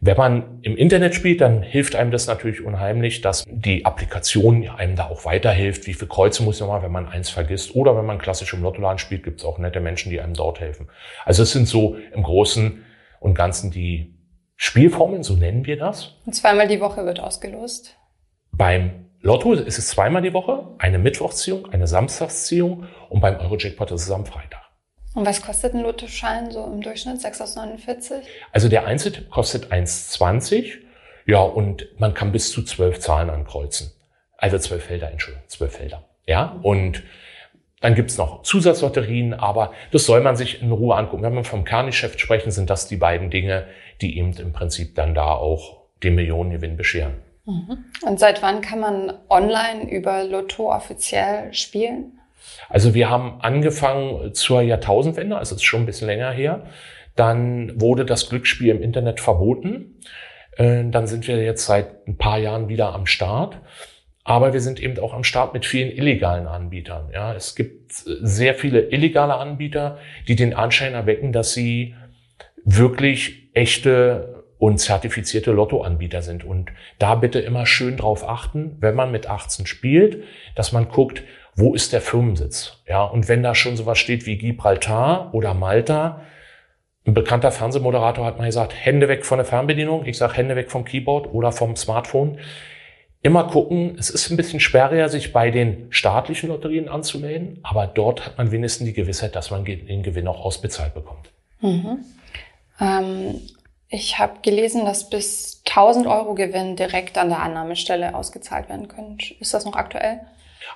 wenn 0.00 0.16
man 0.16 0.58
im 0.62 0.76
Internet 0.76 1.14
spielt, 1.14 1.40
dann 1.40 1.62
hilft 1.62 1.94
einem 1.94 2.10
das 2.10 2.26
natürlich 2.26 2.64
unheimlich, 2.64 3.20
dass 3.20 3.44
die 3.48 3.86
Applikation 3.86 4.68
einem 4.68 4.96
da 4.96 5.06
auch 5.06 5.24
weiterhilft. 5.24 5.86
Wie 5.86 5.94
viele 5.94 6.08
Kreuze 6.08 6.42
muss 6.42 6.60
man, 6.60 6.82
wenn 6.82 6.90
man 6.90 7.08
eins 7.08 7.30
vergisst? 7.30 7.76
Oder 7.76 7.96
wenn 7.96 8.04
man 8.04 8.18
klassisch 8.18 8.52
im 8.52 8.62
Lottoladen 8.62 8.98
spielt, 8.98 9.22
gibt 9.22 9.38
es 9.38 9.46
auch 9.46 9.58
nette 9.58 9.78
Menschen, 9.78 10.10
die 10.10 10.20
einem 10.20 10.34
dort 10.34 10.58
helfen. 10.58 10.88
Also 11.24 11.44
es 11.44 11.52
sind 11.52 11.68
so 11.68 11.96
im 12.12 12.24
Großen 12.24 12.84
und 13.20 13.34
Ganzen 13.34 13.70
die 13.70 14.18
Spielformeln, 14.56 15.22
so 15.22 15.34
nennen 15.34 15.66
wir 15.66 15.76
das. 15.76 16.16
Und 16.26 16.34
zweimal 16.34 16.66
die 16.66 16.80
Woche 16.80 17.06
wird 17.06 17.20
ausgelost. 17.20 17.96
Beim 18.52 19.06
Lotto 19.20 19.52
ist 19.54 19.78
es 19.78 19.88
zweimal 19.88 20.22
die 20.22 20.32
Woche, 20.32 20.66
eine 20.78 20.98
Mittwochsziehung, 20.98 21.70
eine 21.70 21.86
Samstagsziehung 21.86 22.86
und 23.08 23.20
beim 23.20 23.36
Eurojackpot 23.36 23.90
ist 23.92 24.02
es 24.02 24.10
am 24.10 24.26
Freitag. 24.26 24.62
Und 25.14 25.26
was 25.26 25.42
kostet 25.42 25.74
ein 25.74 25.82
Lottoschein 25.82 26.50
so 26.50 26.64
im 26.64 26.80
Durchschnitt? 26.80 27.20
6 27.20 27.40
aus 27.40 27.56
49? 27.56 28.24
Also 28.50 28.68
der 28.68 28.86
Einzeltipp 28.86 29.30
kostet 29.30 29.72
1,20. 29.72 30.78
Ja, 31.26 31.40
und 31.40 31.86
man 31.98 32.14
kann 32.14 32.32
bis 32.32 32.50
zu 32.50 32.62
zwölf 32.62 32.98
Zahlen 32.98 33.30
ankreuzen. 33.30 33.92
Also 34.38 34.58
zwölf 34.58 34.84
Felder, 34.84 35.10
Entschuldigung, 35.10 35.48
zwölf 35.48 35.76
Felder. 35.76 36.04
Ja, 36.26 36.58
und 36.62 37.02
dann 37.80 37.94
gibt's 37.94 38.16
noch 38.16 38.42
Zusatzlotterien, 38.42 39.34
aber 39.34 39.72
das 39.90 40.06
soll 40.06 40.20
man 40.20 40.36
sich 40.36 40.62
in 40.62 40.72
Ruhe 40.72 40.96
angucken. 40.96 41.22
Wenn 41.22 41.34
wir 41.34 41.44
vom 41.44 41.64
Kerngeschäft 41.64 42.20
sprechen, 42.20 42.50
sind 42.50 42.70
das 42.70 42.88
die 42.88 42.96
beiden 42.96 43.30
Dinge, 43.30 43.66
die 44.00 44.18
eben 44.18 44.32
im 44.32 44.52
Prinzip 44.52 44.94
dann 44.94 45.14
da 45.14 45.32
auch 45.32 45.82
den 46.02 46.14
Millionengewinn 46.14 46.76
bescheren. 46.76 47.14
Mhm. 47.44 47.84
Und 48.06 48.20
seit 48.20 48.42
wann 48.42 48.60
kann 48.60 48.80
man 48.80 49.12
online 49.28 49.90
über 49.90 50.24
Lotto 50.24 50.72
offiziell 50.72 51.52
spielen? 51.52 52.18
Also 52.68 52.94
wir 52.94 53.10
haben 53.10 53.40
angefangen 53.40 54.34
zur 54.34 54.62
Jahrtausendwende, 54.62 55.36
also 55.36 55.54
ist 55.54 55.64
schon 55.64 55.82
ein 55.82 55.86
bisschen 55.86 56.06
länger 56.06 56.30
her. 56.30 56.66
Dann 57.16 57.80
wurde 57.80 58.04
das 58.04 58.28
Glücksspiel 58.28 58.68
im 58.68 58.82
Internet 58.82 59.20
verboten. 59.20 60.00
Äh, 60.56 60.84
dann 60.90 61.06
sind 61.06 61.28
wir 61.28 61.42
jetzt 61.42 61.66
seit 61.66 62.06
ein 62.06 62.16
paar 62.16 62.38
Jahren 62.38 62.68
wieder 62.68 62.94
am 62.94 63.06
Start. 63.06 63.58
Aber 64.24 64.52
wir 64.52 64.60
sind 64.60 64.80
eben 64.80 64.98
auch 65.00 65.12
am 65.12 65.24
Start 65.24 65.52
mit 65.52 65.66
vielen 65.66 65.90
illegalen 65.90 66.46
Anbietern. 66.46 67.10
Ja, 67.12 67.34
es 67.34 67.56
gibt 67.56 67.92
sehr 67.92 68.54
viele 68.54 68.82
illegale 68.90 69.34
Anbieter, 69.34 69.98
die 70.28 70.36
den 70.36 70.54
Anschein 70.54 70.94
erwecken, 70.94 71.32
dass 71.32 71.52
sie 71.52 71.96
wirklich 72.64 73.50
echte 73.52 74.41
und 74.62 74.78
zertifizierte 74.78 75.50
Lottoanbieter 75.50 76.22
sind. 76.22 76.44
Und 76.44 76.70
da 77.00 77.16
bitte 77.16 77.40
immer 77.40 77.66
schön 77.66 77.96
drauf 77.96 78.28
achten, 78.28 78.76
wenn 78.78 78.94
man 78.94 79.10
mit 79.10 79.28
18 79.28 79.66
spielt, 79.66 80.22
dass 80.54 80.70
man 80.70 80.88
guckt, 80.88 81.24
wo 81.56 81.74
ist 81.74 81.92
der 81.92 82.00
Firmensitz? 82.00 82.80
Ja, 82.86 83.02
und 83.02 83.28
wenn 83.28 83.42
da 83.42 83.56
schon 83.56 83.76
sowas 83.76 83.98
steht 83.98 84.24
wie 84.24 84.38
Gibraltar 84.38 85.34
oder 85.34 85.52
Malta, 85.52 86.22
ein 87.04 87.12
bekannter 87.12 87.50
Fernsehmoderator 87.50 88.24
hat 88.24 88.38
mal 88.38 88.46
gesagt, 88.46 88.72
Hände 88.72 89.08
weg 89.08 89.26
von 89.26 89.38
der 89.38 89.46
Fernbedienung. 89.46 90.06
Ich 90.06 90.16
sage 90.16 90.34
Hände 90.34 90.54
weg 90.54 90.70
vom 90.70 90.84
Keyboard 90.84 91.34
oder 91.34 91.50
vom 91.50 91.74
Smartphone. 91.74 92.38
Immer 93.20 93.48
gucken, 93.48 93.96
es 93.98 94.10
ist 94.10 94.30
ein 94.30 94.36
bisschen 94.36 94.60
schwerer, 94.60 95.08
sich 95.08 95.32
bei 95.32 95.50
den 95.50 95.88
staatlichen 95.90 96.50
Lotterien 96.50 96.88
anzumelden, 96.88 97.58
aber 97.64 97.88
dort 97.88 98.26
hat 98.26 98.38
man 98.38 98.52
wenigstens 98.52 98.86
die 98.86 98.92
Gewissheit, 98.92 99.34
dass 99.34 99.50
man 99.50 99.64
den 99.64 100.04
Gewinn 100.04 100.28
auch 100.28 100.44
ausbezahlt 100.44 100.94
bekommt. 100.94 101.32
Mhm. 101.60 102.04
Ähm, 102.80 103.40
ich 103.92 104.18
habe 104.18 104.40
gelesen, 104.40 104.86
dass 104.86 105.10
bis 105.10 105.62
1000 105.68 106.06
Euro 106.06 106.34
Gewinn 106.34 106.76
direkt 106.76 107.18
an 107.18 107.28
der 107.28 107.40
Annahmestelle 107.40 108.14
ausgezahlt 108.14 108.70
werden 108.70 108.88
können. 108.88 109.18
Ist 109.38 109.52
das 109.52 109.66
noch 109.66 109.74
aktuell? 109.74 110.20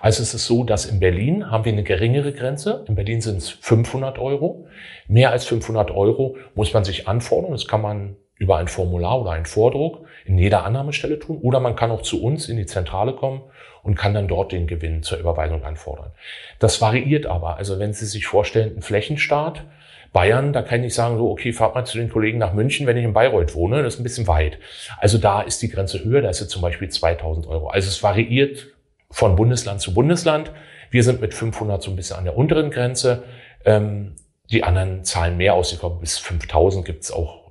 Also 0.00 0.22
es 0.22 0.34
ist 0.34 0.46
so, 0.46 0.64
dass 0.64 0.84
in 0.84 1.00
Berlin 1.00 1.50
haben 1.50 1.64
wir 1.64 1.72
eine 1.72 1.82
geringere 1.82 2.32
Grenze. 2.32 2.84
In 2.88 2.94
Berlin 2.94 3.22
sind 3.22 3.38
es 3.38 3.48
500 3.48 4.18
Euro. 4.18 4.66
Mehr 5.08 5.30
als 5.30 5.46
500 5.46 5.90
Euro 5.92 6.36
muss 6.54 6.74
man 6.74 6.84
sich 6.84 7.08
anfordern. 7.08 7.52
Das 7.52 7.66
kann 7.66 7.80
man 7.80 8.16
über 8.36 8.58
ein 8.58 8.68
Formular 8.68 9.22
oder 9.22 9.30
einen 9.30 9.46
Vordruck 9.46 10.04
in 10.26 10.36
jeder 10.36 10.66
Annahmestelle 10.66 11.18
tun. 11.18 11.38
Oder 11.40 11.58
man 11.58 11.74
kann 11.74 11.90
auch 11.90 12.02
zu 12.02 12.22
uns 12.22 12.50
in 12.50 12.58
die 12.58 12.66
Zentrale 12.66 13.14
kommen 13.14 13.40
und 13.82 13.94
kann 13.94 14.12
dann 14.12 14.28
dort 14.28 14.52
den 14.52 14.66
Gewinn 14.66 15.02
zur 15.02 15.18
Überweisung 15.18 15.64
anfordern. 15.64 16.10
Das 16.58 16.82
variiert 16.82 17.24
aber. 17.24 17.56
Also 17.56 17.78
wenn 17.78 17.94
Sie 17.94 18.04
sich 18.04 18.26
vorstellen, 18.26 18.76
ein 18.76 18.82
Flächenstaat, 18.82 19.64
Bayern, 20.12 20.52
da 20.52 20.62
kann 20.62 20.82
ich 20.84 20.94
sagen, 20.94 21.18
so, 21.18 21.30
okay, 21.30 21.52
fahrt 21.52 21.74
mal 21.74 21.84
zu 21.84 21.98
den 21.98 22.10
Kollegen 22.10 22.38
nach 22.38 22.52
München, 22.52 22.86
wenn 22.86 22.96
ich 22.96 23.04
in 23.04 23.12
Bayreuth 23.12 23.54
wohne, 23.54 23.82
das 23.82 23.94
ist 23.94 24.00
ein 24.00 24.02
bisschen 24.04 24.26
weit. 24.26 24.58
Also 24.98 25.18
da 25.18 25.42
ist 25.42 25.60
die 25.62 25.68
Grenze 25.68 26.04
höher, 26.04 26.22
da 26.22 26.30
ist 26.30 26.38
sie 26.38 26.48
zum 26.48 26.62
Beispiel 26.62 26.88
2000 26.88 27.46
Euro. 27.46 27.68
Also 27.68 27.88
es 27.88 28.02
variiert 28.02 28.66
von 29.10 29.36
Bundesland 29.36 29.80
zu 29.80 29.94
Bundesland. 29.94 30.52
Wir 30.90 31.02
sind 31.02 31.20
mit 31.20 31.34
500 31.34 31.82
so 31.82 31.90
ein 31.90 31.96
bisschen 31.96 32.16
an 32.16 32.24
der 32.24 32.36
unteren 32.36 32.70
Grenze. 32.70 33.24
Ähm, 33.64 34.14
die 34.50 34.62
anderen 34.62 35.04
zahlen 35.04 35.36
mehr 35.36 35.54
aus. 35.54 35.72
Ich 35.72 35.80
glaube, 35.80 36.00
bis 36.00 36.18
5000 36.18 36.84
gibt 36.84 37.04
es 37.04 37.10
auch 37.10 37.50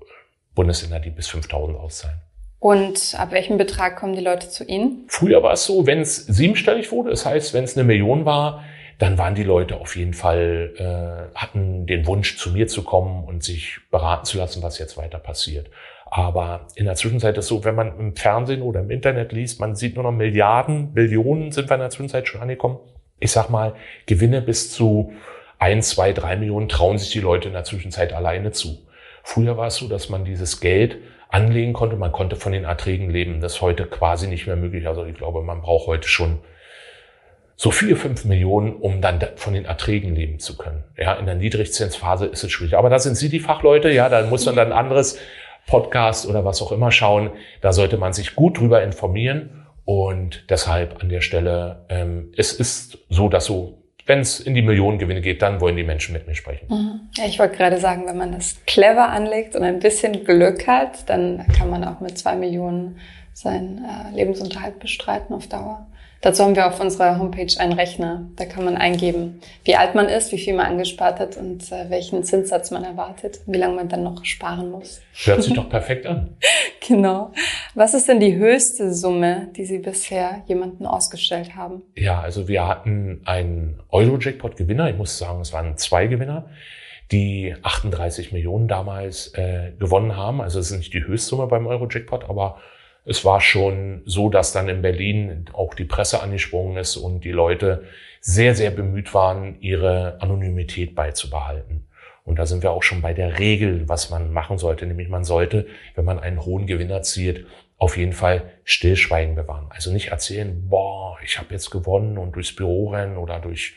Bundesländer, 0.53 0.99
die 0.99 1.09
bis 1.09 1.27
5000 1.27 1.77
auszahlen. 1.77 2.17
Und 2.59 3.15
ab 3.17 3.31
welchem 3.31 3.57
Betrag 3.57 3.97
kommen 3.97 4.15
die 4.15 4.23
Leute 4.23 4.49
zu 4.49 4.63
Ihnen? 4.63 5.03
Früher 5.07 5.43
war 5.43 5.53
es 5.53 5.65
so, 5.65 5.85
wenn 5.85 5.99
es 5.99 6.25
siebenstellig 6.25 6.91
wurde, 6.91 7.11
das 7.11 7.25
heißt, 7.25 7.53
wenn 7.53 7.63
es 7.63 7.77
eine 7.77 7.83
Million 7.83 8.25
war, 8.25 8.63
dann 8.97 9.17
waren 9.17 9.35
die 9.35 9.43
Leute 9.43 9.77
auf 9.77 9.95
jeden 9.95 10.13
Fall, 10.13 10.73
äh, 10.77 11.37
hatten 11.37 11.85
den 11.85 12.07
Wunsch, 12.07 12.37
zu 12.37 12.51
mir 12.51 12.67
zu 12.67 12.83
kommen 12.83 13.25
und 13.25 13.43
sich 13.43 13.79
beraten 13.91 14.25
zu 14.25 14.37
lassen, 14.37 14.63
was 14.63 14.79
jetzt 14.79 14.97
weiter 14.97 15.19
passiert. 15.19 15.69
Aber 16.05 16.67
in 16.75 16.85
der 16.85 16.95
Zwischenzeit 16.95 17.37
ist 17.37 17.47
so, 17.47 17.63
wenn 17.65 17.75
man 17.75 17.99
im 17.99 18.15
Fernsehen 18.15 18.61
oder 18.61 18.79
im 18.79 18.91
Internet 18.91 19.31
liest, 19.31 19.59
man 19.59 19.75
sieht 19.75 19.95
nur 19.95 20.03
noch 20.03 20.11
Milliarden, 20.11 20.93
Billionen 20.93 21.51
sind 21.51 21.69
wir 21.69 21.75
in 21.75 21.81
der 21.81 21.89
Zwischenzeit 21.89 22.27
schon 22.27 22.41
angekommen. 22.41 22.79
Ich 23.19 23.31
sag 23.31 23.49
mal, 23.49 23.75
Gewinne 24.05 24.41
bis 24.41 24.71
zu 24.71 25.13
ein, 25.59 25.81
zwei, 25.81 26.13
drei 26.13 26.35
Millionen 26.35 26.69
trauen 26.69 26.97
sich 26.97 27.11
die 27.11 27.19
Leute 27.19 27.47
in 27.47 27.53
der 27.53 27.63
Zwischenzeit 27.63 28.13
alleine 28.13 28.51
zu. 28.51 28.77
Früher 29.23 29.57
war 29.57 29.67
es 29.67 29.75
so, 29.75 29.87
dass 29.87 30.09
man 30.09 30.23
dieses 30.23 30.59
Geld 30.59 30.97
anlegen 31.29 31.73
konnte, 31.73 31.95
man 31.95 32.11
konnte 32.11 32.35
von 32.35 32.51
den 32.51 32.65
Erträgen 32.65 33.09
leben. 33.09 33.41
Das 33.41 33.55
ist 33.55 33.61
heute 33.61 33.85
quasi 33.85 34.27
nicht 34.27 34.47
mehr 34.47 34.55
möglich. 34.55 34.87
Also 34.87 35.05
ich 35.05 35.15
glaube, 35.15 35.41
man 35.41 35.61
braucht 35.61 35.87
heute 35.87 36.07
schon 36.07 36.39
so 37.55 37.71
vier, 37.71 37.95
fünf 37.95 38.25
Millionen, 38.25 38.73
um 38.73 39.01
dann 39.01 39.19
von 39.35 39.53
den 39.53 39.65
Erträgen 39.65 40.15
leben 40.15 40.39
zu 40.39 40.57
können. 40.57 40.83
Ja, 40.97 41.13
in 41.13 41.25
der 41.25 41.35
Niedrigzinsphase 41.35 42.25
ist 42.25 42.43
es 42.43 42.51
schwierig. 42.51 42.77
Aber 42.77 42.89
da 42.89 42.99
sind 42.99 43.15
Sie 43.15 43.29
die 43.29 43.39
Fachleute, 43.39 43.89
ja, 43.89 44.09
da 44.09 44.25
muss 44.25 44.45
man 44.45 44.55
dann 44.55 44.71
ein 44.71 44.77
anderes 44.77 45.17
Podcast 45.67 46.27
oder 46.27 46.43
was 46.43 46.61
auch 46.61 46.71
immer 46.71 46.91
schauen. 46.91 47.31
Da 47.61 47.71
sollte 47.73 47.97
man 47.97 48.13
sich 48.13 48.35
gut 48.35 48.59
drüber 48.59 48.83
informieren. 48.83 49.65
Und 49.85 50.49
deshalb 50.49 51.01
an 51.01 51.09
der 51.09 51.21
Stelle, 51.21 51.85
ähm, 51.89 52.33
es 52.35 52.53
ist 52.53 52.97
so, 53.09 53.29
dass 53.29 53.45
so 53.45 53.81
wenn 54.05 54.19
es 54.19 54.39
in 54.39 54.53
die 54.53 54.61
Millionengewinne 54.61 55.21
geht, 55.21 55.41
dann 55.41 55.61
wollen 55.61 55.75
die 55.75 55.83
Menschen 55.83 56.13
mit 56.13 56.27
mir 56.27 56.35
sprechen. 56.35 56.67
Mhm. 56.69 56.99
Ja, 57.15 57.25
ich 57.25 57.39
wollte 57.39 57.57
gerade 57.57 57.79
sagen, 57.79 58.05
wenn 58.05 58.17
man 58.17 58.33
das 58.33 58.57
clever 58.67 59.09
anlegt 59.09 59.55
und 59.55 59.63
ein 59.63 59.79
bisschen 59.79 60.23
Glück 60.25 60.67
hat, 60.67 61.09
dann 61.09 61.45
kann 61.57 61.69
man 61.69 61.83
auch 61.83 62.01
mit 62.01 62.17
zwei 62.17 62.35
Millionen 62.35 62.99
seinen 63.33 63.83
äh, 63.83 64.15
Lebensunterhalt 64.15 64.79
bestreiten 64.79 65.33
auf 65.33 65.47
Dauer. 65.47 65.87
Dazu 66.25 66.43
haben 66.43 66.55
wir 66.55 66.65
auf 66.65 66.79
unserer 66.79 67.19
Homepage 67.19 67.53
einen 67.59 67.73
Rechner. 67.73 68.25
Da 68.35 68.45
kann 68.45 68.65
man 68.65 68.77
eingeben, 68.77 69.41
wie 69.63 69.75
alt 69.75 69.93
man 69.93 70.09
ist, 70.09 70.31
wie 70.31 70.39
viel 70.39 70.55
man 70.55 70.65
angespart 70.65 71.19
hat 71.19 71.37
und 71.37 71.71
äh, 71.71 71.91
welchen 71.91 72.23
Zinssatz 72.23 72.71
man 72.71 72.83
erwartet, 72.83 73.41
wie 73.45 73.59
lange 73.59 73.75
man 73.75 73.89
dann 73.89 74.01
noch 74.01 74.25
sparen 74.25 74.71
muss. 74.71 75.03
Hört 75.23 75.43
sich 75.43 75.53
doch 75.53 75.69
perfekt 75.69 76.07
an. 76.07 76.35
genau. 76.87 77.31
Was 77.75 77.93
ist 77.93 78.09
denn 78.09 78.19
die 78.19 78.35
höchste 78.35 78.91
Summe, 78.91 79.49
die 79.55 79.65
Sie 79.65 79.77
bisher 79.77 80.41
jemanden 80.47 80.87
ausgestellt 80.87 81.55
haben? 81.55 81.83
Ja, 81.93 82.21
also 82.21 82.47
wir 82.47 82.67
hatten 82.67 83.21
einen 83.25 83.79
Euro-Jackpot-Gewinner. 83.91 84.89
Ich 84.89 84.97
muss 84.97 85.19
sagen, 85.19 85.41
es 85.41 85.53
waren 85.53 85.77
zwei 85.77 86.07
Gewinner 86.07 86.49
die 87.11 87.53
38 87.61 88.31
Millionen 88.31 88.67
damals 88.67 89.31
äh, 89.35 89.73
gewonnen 89.77 90.17
haben. 90.17 90.41
Also 90.41 90.57
es 90.57 90.71
ist 90.71 90.77
nicht 90.79 90.93
die 90.95 91.05
Höchstsumme 91.05 91.45
beim 91.45 91.67
Euro-Jackpot, 91.67 92.27
aber 92.27 92.57
es 93.05 93.23
war 93.23 93.39
schon 93.39 94.01
so, 94.05 94.29
dass 94.29 94.51
dann 94.51 94.67
in 94.67 94.81
Berlin 94.81 95.45
auch 95.53 95.73
die 95.75 95.85
Presse 95.85 96.21
angesprungen 96.21 96.77
ist 96.77 96.97
und 96.97 97.23
die 97.23 97.31
Leute 97.31 97.83
sehr, 98.19 98.55
sehr 98.55 98.71
bemüht 98.71 99.13
waren, 99.13 99.61
ihre 99.61 100.19
Anonymität 100.21 100.95
beizubehalten. 100.95 101.87
Und 102.23 102.39
da 102.39 102.47
sind 102.47 102.63
wir 102.63 102.71
auch 102.71 102.81
schon 102.81 103.03
bei 103.03 103.13
der 103.13 103.37
Regel, 103.37 103.87
was 103.87 104.09
man 104.09 104.33
machen 104.33 104.57
sollte, 104.57 104.87
nämlich 104.87 105.09
man 105.09 105.23
sollte, 105.23 105.67
wenn 105.93 106.05
man 106.05 106.19
einen 106.19 106.43
hohen 106.43 106.65
Gewinn 106.65 106.89
erzielt, 106.89 107.45
auf 107.77 107.97
jeden 107.97 108.13
Fall 108.13 108.51
Stillschweigen 108.63 109.35
bewahren. 109.35 109.67
Also 109.69 109.91
nicht 109.91 110.07
erzählen, 110.07 110.67
boah, 110.67 111.17
ich 111.23 111.37
habe 111.37 111.53
jetzt 111.53 111.69
gewonnen 111.69 112.17
und 112.17 112.35
durchs 112.35 112.55
Büro 112.55 112.89
rennen 112.89 113.17
oder 113.17 113.39
durch 113.39 113.75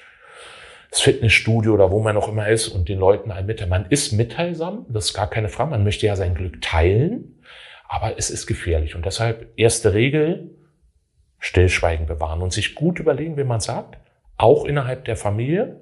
das 0.90 1.00
Fitnessstudio 1.00 1.74
oder 1.74 1.90
wo 1.90 2.00
man 2.00 2.16
auch 2.16 2.28
immer 2.28 2.48
ist 2.48 2.68
und 2.68 2.88
den 2.88 2.98
Leuten 2.98 3.30
ein 3.30 3.44
mitteilen. 3.44 3.68
Man 3.68 3.86
ist 3.90 4.12
mitteilsam, 4.12 4.86
das 4.88 5.06
ist 5.06 5.14
gar 5.14 5.28
keine 5.28 5.50
Frage. 5.50 5.70
Man 5.70 5.84
möchte 5.84 6.06
ja 6.06 6.16
sein 6.16 6.34
Glück 6.34 6.62
teilen. 6.62 7.38
Aber 7.88 8.18
es 8.18 8.30
ist 8.30 8.46
gefährlich 8.46 8.94
und 8.94 9.06
deshalb 9.06 9.48
erste 9.56 9.94
Regel, 9.94 10.50
Stillschweigen 11.38 12.06
bewahren 12.06 12.42
und 12.42 12.52
sich 12.52 12.74
gut 12.74 13.00
überlegen, 13.00 13.36
wie 13.36 13.44
man 13.44 13.60
sagt, 13.60 13.98
auch 14.36 14.64
innerhalb 14.64 15.06
der 15.06 15.16
Familie. 15.16 15.80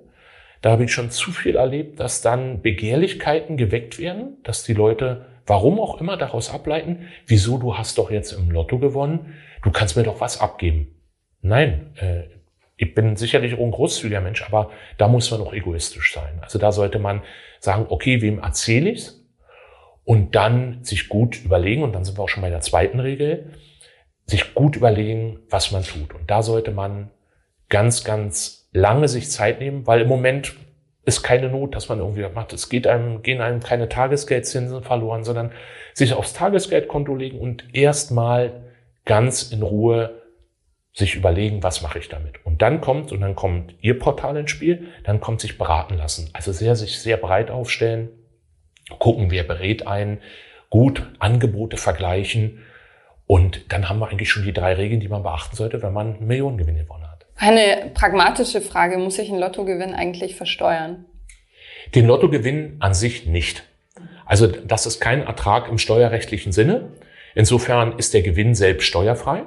Da 0.63 0.71
habe 0.71 0.85
ich 0.85 0.93
schon 0.93 1.11
zu 1.11 1.33
viel 1.33 1.57
erlebt, 1.57 2.01
dass 2.01 2.23
dann 2.23 2.63
Begehrlichkeiten 2.63 3.57
geweckt 3.57 3.99
werden, 3.99 4.39
dass 4.45 4.65
die 4.65 4.73
Leute, 4.73 5.27
warum 5.47 5.81
auch 5.81 6.01
immer, 6.01 6.17
daraus 6.17 6.51
ableiten, 6.53 7.09
wieso 7.27 7.59
du 7.59 7.77
hast 7.77 7.99
doch 7.99 8.11
jetzt 8.11 8.33
im 8.33 8.51
Lotto 8.51 8.79
gewonnen, 8.79 9.35
du 9.63 9.71
kannst 9.71 9.97
mir 9.97 10.05
doch 10.05 10.21
was 10.21 10.41
abgeben. 10.41 10.89
Nein, 11.43 11.93
äh, 11.97 12.23
ich 12.77 12.95
bin 12.95 13.17
sicherlich 13.17 13.55
auch 13.55 13.61
ein 13.61 13.71
großzügiger 13.71 14.21
Mensch, 14.21 14.43
aber 14.43 14.71
da 14.99 15.09
muss 15.09 15.31
man 15.31 15.41
auch 15.41 15.53
egoistisch 15.53 16.13
sein. 16.13 16.39
Also 16.43 16.59
da 16.59 16.73
sollte 16.73 16.99
man 16.99 17.23
sagen, 17.59 17.87
okay, 17.89 18.21
wem 18.21 18.39
erzähle 18.39 18.91
ich's? 18.91 19.26
Und 20.07 20.37
dann 20.37 20.85
sich 20.85 21.09
gut 21.09 21.45
überlegen, 21.45 21.83
und 21.83 21.93
dann 21.93 22.05
sind 22.05 22.17
wir 22.17 22.23
auch 22.23 22.29
schon 22.29 22.43
bei 22.43 22.49
der 22.49 22.61
zweiten 22.61 23.01
Regel, 23.01 23.51
sich 24.25 24.55
gut 24.55 24.77
überlegen, 24.77 25.41
was 25.51 25.73
man 25.73 25.83
tut. 25.83 26.15
Und 26.15 26.31
da 26.31 26.43
sollte 26.43 26.71
man 26.71 27.11
ganz, 27.69 28.05
ganz 28.05 28.69
lange 28.73 29.09
sich 29.09 29.29
Zeit 29.31 29.59
nehmen, 29.59 29.85
weil 29.87 30.03
im 30.03 30.09
Moment 30.09 30.55
ist 31.05 31.25
keine 31.25 31.49
Not, 31.49 31.75
dass 31.75 31.89
man 31.89 31.99
irgendwie 31.99 32.25
macht. 32.33 32.53
Es 32.53 32.69
geht 32.69 32.87
einem, 32.87 33.23
gehen 33.23 33.41
einem 33.41 33.61
keine 33.61 33.89
Tagesgeldzinsen 33.89 34.85
verloren, 34.85 35.25
sondern 35.25 35.51
sich 35.93 36.15
aufs 36.15 36.35
Tagesgeldkonto 36.35 37.15
legen 37.15 37.41
und 37.41 37.65
erstmal 37.75 38.63
ganz 39.05 39.51
in 39.51 39.63
Ruhe 39.63 40.23
sich 40.93 41.17
überlegen, 41.17 41.65
was 41.65 41.83
mache 41.83 41.99
ich 41.99 42.09
damit. 42.09 42.47
Und 42.47 42.63
dann 42.63 42.81
kommt, 42.81 43.11
und 43.11 43.21
dann 43.21 43.35
kommt 43.35 43.75
Ihr 43.81 43.99
Portal 43.99 44.37
ins 44.37 44.53
Spiel, 44.53 44.87
dann 45.03 45.21
kommt 45.21 45.41
sich 45.41 45.59
beraten 45.59 45.95
lassen. 45.95 46.31
Also 46.33 46.53
sehr, 46.53 46.77
sich 46.77 47.01
sehr 47.01 47.17
breit 47.17 47.51
aufstellen, 47.51 48.09
gucken, 48.99 49.31
wer 49.31 49.43
berät 49.45 49.87
einen, 49.87 50.19
gut 50.71 51.07
Angebote 51.19 51.77
vergleichen 51.77 52.63
und 53.27 53.73
dann 53.73 53.89
haben 53.89 53.99
wir 53.99 54.09
eigentlich 54.09 54.31
schon 54.31 54.45
die 54.45 54.53
drei 54.53 54.75
Regeln, 54.75 55.01
die 55.01 55.09
man 55.09 55.23
beachten 55.23 55.57
sollte, 55.57 55.83
wenn 55.83 55.93
man 55.93 56.25
Millionengewinn 56.25 56.77
gewonnen 56.77 57.11
hat. 57.11 57.27
Eine 57.37 57.91
pragmatische 57.93 58.61
Frage, 58.61 58.99
muss 58.99 59.19
ich 59.19 59.29
einen 59.31 59.41
Lottogewinn 59.41 59.95
eigentlich 59.95 60.37
versteuern? 60.37 61.05
Den 61.95 62.07
Lottogewinn 62.07 62.77
an 62.81 62.95
sich 62.95 63.27
nicht. 63.27 63.65
Also 64.25 64.47
das 64.47 64.87
ist 64.87 65.01
kein 65.01 65.23
Ertrag 65.23 65.69
im 65.69 65.79
steuerrechtlichen 65.79 66.53
Sinne. 66.53 66.93
Insofern 67.35 67.99
ist 67.99 68.15
der 68.15 68.23
Gewinn 68.23 68.55
selbst 68.55 68.87
steuerfrei. 68.87 69.45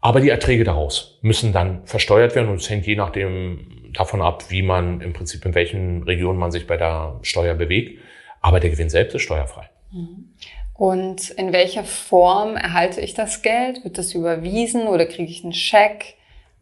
Aber 0.00 0.20
die 0.20 0.30
Erträge 0.30 0.64
daraus 0.64 1.18
müssen 1.20 1.52
dann 1.52 1.84
versteuert 1.86 2.34
werden 2.34 2.48
und 2.48 2.60
es 2.60 2.70
hängt 2.70 2.86
je 2.86 2.96
nachdem 2.96 3.92
davon 3.92 4.22
ab, 4.22 4.44
wie 4.48 4.62
man 4.62 5.00
im 5.00 5.12
Prinzip 5.12 5.44
in 5.44 5.54
welchen 5.54 6.04
Regionen 6.04 6.38
man 6.38 6.52
sich 6.52 6.66
bei 6.66 6.76
der 6.76 7.18
Steuer 7.22 7.54
bewegt. 7.54 8.00
Aber 8.40 8.60
der 8.60 8.70
Gewinn 8.70 8.90
selbst 8.90 9.14
ist 9.14 9.22
steuerfrei. 9.22 9.68
Mhm. 9.92 10.32
Und 10.74 11.30
in 11.30 11.52
welcher 11.52 11.84
Form 11.84 12.56
erhalte 12.56 13.02
ich 13.02 13.12
das 13.12 13.42
Geld? 13.42 13.84
Wird 13.84 13.98
das 13.98 14.14
überwiesen 14.14 14.86
oder 14.86 15.04
kriege 15.04 15.30
ich 15.30 15.44
einen 15.44 15.52
Scheck? 15.52 16.14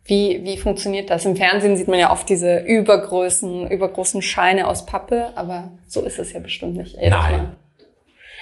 Wie, 0.04 0.42
wie 0.42 0.56
funktioniert 0.56 1.10
das? 1.10 1.24
Im 1.24 1.36
Fernsehen 1.36 1.76
sieht 1.76 1.86
man 1.86 1.98
ja 1.98 2.10
oft 2.10 2.28
diese 2.28 2.58
übergroßen, 2.60 3.70
übergroßen 3.70 4.22
Scheine 4.22 4.66
aus 4.66 4.86
Pappe, 4.86 5.32
aber 5.36 5.70
so 5.86 6.02
ist 6.02 6.18
es 6.18 6.32
ja 6.32 6.40
bestimmt 6.40 6.76
nicht. 6.76 6.96
Nein. 6.96 7.10
Mal. 7.10 7.56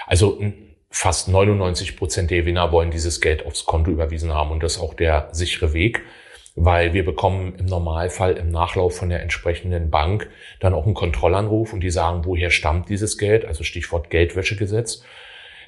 Also 0.07 0.41
fast 0.89 1.29
99 1.29 1.97
Prozent 1.97 2.31
der 2.31 2.39
Gewinner 2.39 2.73
wollen 2.73 2.91
dieses 2.91 3.21
Geld 3.21 3.45
aufs 3.45 3.67
Konto 3.67 3.91
überwiesen 3.91 4.33
haben 4.33 4.53
und 4.53 4.63
das 4.63 4.77
ist 4.77 4.81
auch 4.81 4.95
der 4.95 5.29
sichere 5.33 5.75
Weg 5.75 6.03
weil 6.57 6.95
wir 6.95 7.05
bekommen 7.05 7.55
im 7.59 7.67
Normalfall 7.67 8.33
im 8.39 8.51
Nachlauf 8.51 8.97
von 8.97 9.11
der 9.11 9.23
entsprechenden 9.23 9.91
Bank 9.91 10.31
dann 10.59 10.73
auch 10.73 10.87
einen 10.87 10.95
Kontrollanruf 10.95 11.75
und 11.75 11.81
die 11.81 11.91
sagen, 11.91 12.25
woher 12.25 12.51
stammt 12.51 12.89
dieses 12.89 13.19
Geld, 13.19 13.45
also 13.45 13.63
Stichwort 13.63 14.09
Geldwäschegesetz. 14.09 15.05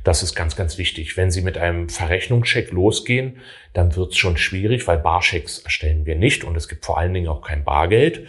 Das 0.03 0.23
ist 0.23 0.35
ganz, 0.35 0.57
ganz 0.57 0.79
wichtig. 0.79 1.19
Wenn 1.19 1.31
Sie 1.31 1.43
mit 1.43 1.59
einem 1.59 1.91
Verrechnungscheck 1.91 2.71
losgehen, 2.71 3.41
dann 3.75 3.95
wird 3.97 4.13
es 4.13 4.19
schon 4.19 4.39
schwierig, 4.39 4.87
weil 4.87 4.99
Barschecks 4.99 5.59
erstellen 5.59 6.07
wir 6.07 6.17
nicht 6.17 6.43
und 6.43 6.57
es 6.57 6.69
gibt 6.69 6.87
vor 6.87 6.97
allen 6.99 7.13
Dingen 7.13 7.29
auch 7.29 7.43
kein 7.43 7.65
Bargeld. 7.65 8.27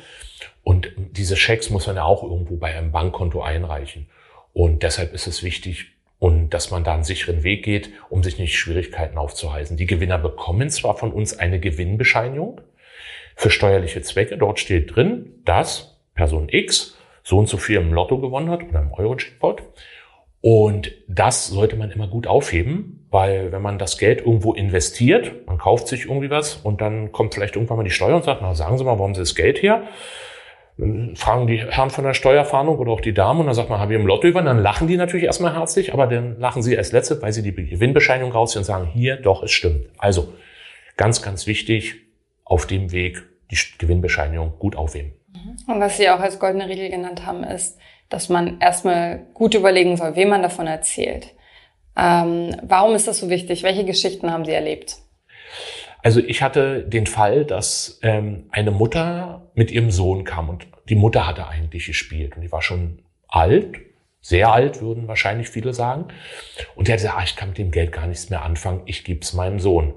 Und 0.61 0.91
diese 0.97 1.37
Schecks 1.37 1.69
muss 1.69 1.87
man 1.87 1.95
ja 1.95 2.03
auch 2.03 2.23
irgendwo 2.23 2.57
bei 2.57 2.75
einem 2.75 2.91
Bankkonto 2.91 3.41
einreichen. 3.41 4.09
Und 4.51 4.83
deshalb 4.83 5.13
ist 5.13 5.27
es 5.27 5.43
wichtig, 5.43 5.93
und 6.19 6.49
dass 6.49 6.69
man 6.69 6.83
da 6.83 6.93
einen 6.93 7.03
sicheren 7.03 7.43
Weg 7.43 7.63
geht, 7.63 7.91
um 8.09 8.23
sich 8.23 8.37
nicht 8.37 8.57
Schwierigkeiten 8.57 9.17
aufzuhalten. 9.17 9.77
Die 9.77 9.85
Gewinner 9.85 10.17
bekommen 10.17 10.69
zwar 10.69 10.97
von 10.97 11.11
uns 11.11 11.39
eine 11.39 11.59
Gewinnbescheinigung 11.59 12.61
für 13.35 13.49
steuerliche 13.49 14.01
Zwecke. 14.01 14.37
Dort 14.37 14.59
steht 14.59 14.95
drin, 14.95 15.41
dass 15.45 15.97
Person 16.13 16.49
X 16.49 16.97
so 17.23 17.37
und 17.37 17.47
so 17.47 17.57
viel 17.57 17.77
im 17.77 17.93
Lotto 17.93 18.19
gewonnen 18.19 18.49
hat 18.49 18.63
oder 18.67 18.81
im 18.81 18.91
Euro-Jackpot. 18.91 19.63
Und 20.41 20.91
das 21.07 21.47
sollte 21.47 21.75
man 21.75 21.91
immer 21.91 22.07
gut 22.07 22.27
aufheben, 22.27 23.07
weil 23.09 23.51
wenn 23.51 23.61
man 23.61 23.77
das 23.77 23.97
Geld 23.97 24.19
irgendwo 24.19 24.53
investiert, 24.53 25.47
man 25.47 25.57
kauft 25.57 25.87
sich 25.87 26.05
irgendwie 26.05 26.29
was 26.29 26.55
und 26.55 26.81
dann 26.81 27.11
kommt 27.11 27.33
vielleicht 27.33 27.55
irgendwann 27.55 27.77
mal 27.77 27.83
die 27.83 27.91
Steuer 27.91 28.15
und 28.15 28.23
sagt, 28.23 28.41
na 28.41 28.53
sagen 28.55 28.77
Sie 28.77 28.83
mal, 28.83 28.97
warum 28.97 29.15
Sie 29.15 29.21
das 29.21 29.35
Geld 29.35 29.61
her? 29.61 29.83
Dann 30.79 31.15
fragen 31.17 31.45
die 31.45 31.57
Herren 31.57 31.89
von 31.89 32.05
der 32.05 32.13
Steuerfahndung 32.13 32.77
oder 32.77 32.93
auch 32.93 33.01
die 33.01 33.13
Damen 33.13 33.41
und 33.41 33.47
dann 33.47 33.55
sagt 33.55 33.69
man, 33.69 33.79
habe 33.79 33.93
ich 33.93 33.99
im 33.99 34.07
Lotto 34.07 34.29
gewonnen? 34.29 34.45
Dann 34.45 34.59
lachen 34.59 34.87
die 34.87 34.95
natürlich 34.95 35.25
erstmal 35.25 35.53
herzlich, 35.53 35.93
aber 35.93 36.07
dann 36.07 36.39
lachen 36.39 36.61
sie 36.61 36.77
als 36.77 36.93
Letzte, 36.93 37.21
weil 37.21 37.33
sie 37.33 37.43
die 37.43 37.53
Gewinnbescheinigung 37.53 38.31
rausziehen 38.31 38.61
und 38.61 38.65
sagen, 38.65 38.87
hier, 38.87 39.17
doch, 39.17 39.43
es 39.43 39.51
stimmt. 39.51 39.87
Also, 39.97 40.33
ganz, 40.95 41.21
ganz 41.21 41.47
wichtig, 41.47 41.95
auf 42.45 42.65
dem 42.65 42.93
Weg 42.93 43.21
die 43.51 43.57
Gewinnbescheinigung 43.77 44.53
gut 44.57 44.77
aufheben. 44.77 45.11
Mhm. 45.33 45.73
Und 45.73 45.81
was 45.81 45.97
Sie 45.97 46.09
auch 46.09 46.21
als 46.21 46.39
goldene 46.39 46.69
Regel 46.69 46.89
genannt 46.89 47.25
haben, 47.25 47.43
ist, 47.43 47.77
dass 48.07 48.29
man 48.29 48.61
erstmal 48.61 49.27
gut 49.33 49.55
überlegen 49.55 49.97
soll, 49.97 50.15
wem 50.15 50.29
man 50.29 50.41
davon 50.41 50.65
erzählt. 50.65 51.35
Ähm, 51.97 52.55
warum 52.63 52.95
ist 52.95 53.07
das 53.07 53.19
so 53.19 53.29
wichtig? 53.29 53.63
Welche 53.63 53.83
Geschichten 53.83 54.31
haben 54.31 54.45
Sie 54.45 54.53
erlebt? 54.53 54.97
Also 56.01 56.21
ich 56.21 56.41
hatte 56.41 56.83
den 56.83 57.07
Fall, 57.07 57.45
dass 57.45 57.99
ähm, 58.03 58.45
eine 58.51 58.71
Mutter 58.71 59.49
mit 59.53 59.71
ihrem 59.71 59.91
Sohn 59.91 60.23
kam 60.23 60.49
und 60.49 60.67
die 60.87 60.95
Mutter 60.95 61.27
hatte 61.27 61.47
eigentlich 61.47 61.87
gespielt 61.87 62.35
und 62.35 62.41
die 62.41 62.51
war 62.51 62.61
schon 62.61 62.99
alt, 63.27 63.79
sehr 64.21 64.51
alt, 64.51 64.81
würden 64.81 65.07
wahrscheinlich 65.07 65.49
viele 65.49 65.73
sagen. 65.73 66.05
Und 66.75 66.87
die 66.87 66.91
hat 66.91 66.99
gesagt, 66.99 67.17
ah, 67.17 67.23
ich 67.23 67.35
kann 67.35 67.49
mit 67.49 67.57
dem 67.57 67.71
Geld 67.71 67.91
gar 67.91 68.07
nichts 68.07 68.29
mehr 68.29 68.43
anfangen, 68.43 68.81
ich 68.85 69.03
gebe 69.03 69.21
es 69.21 69.33
meinem 69.33 69.59
Sohn. 69.59 69.93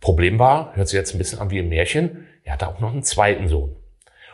Problem 0.00 0.38
war, 0.38 0.74
hört 0.76 0.88
sich 0.88 0.98
jetzt 0.98 1.14
ein 1.14 1.18
bisschen 1.18 1.38
an 1.38 1.50
wie 1.50 1.60
ein 1.60 1.68
Märchen, 1.68 2.26
er 2.42 2.54
hatte 2.54 2.68
auch 2.68 2.80
noch 2.80 2.92
einen 2.92 3.02
zweiten 3.02 3.48
Sohn. 3.48 3.74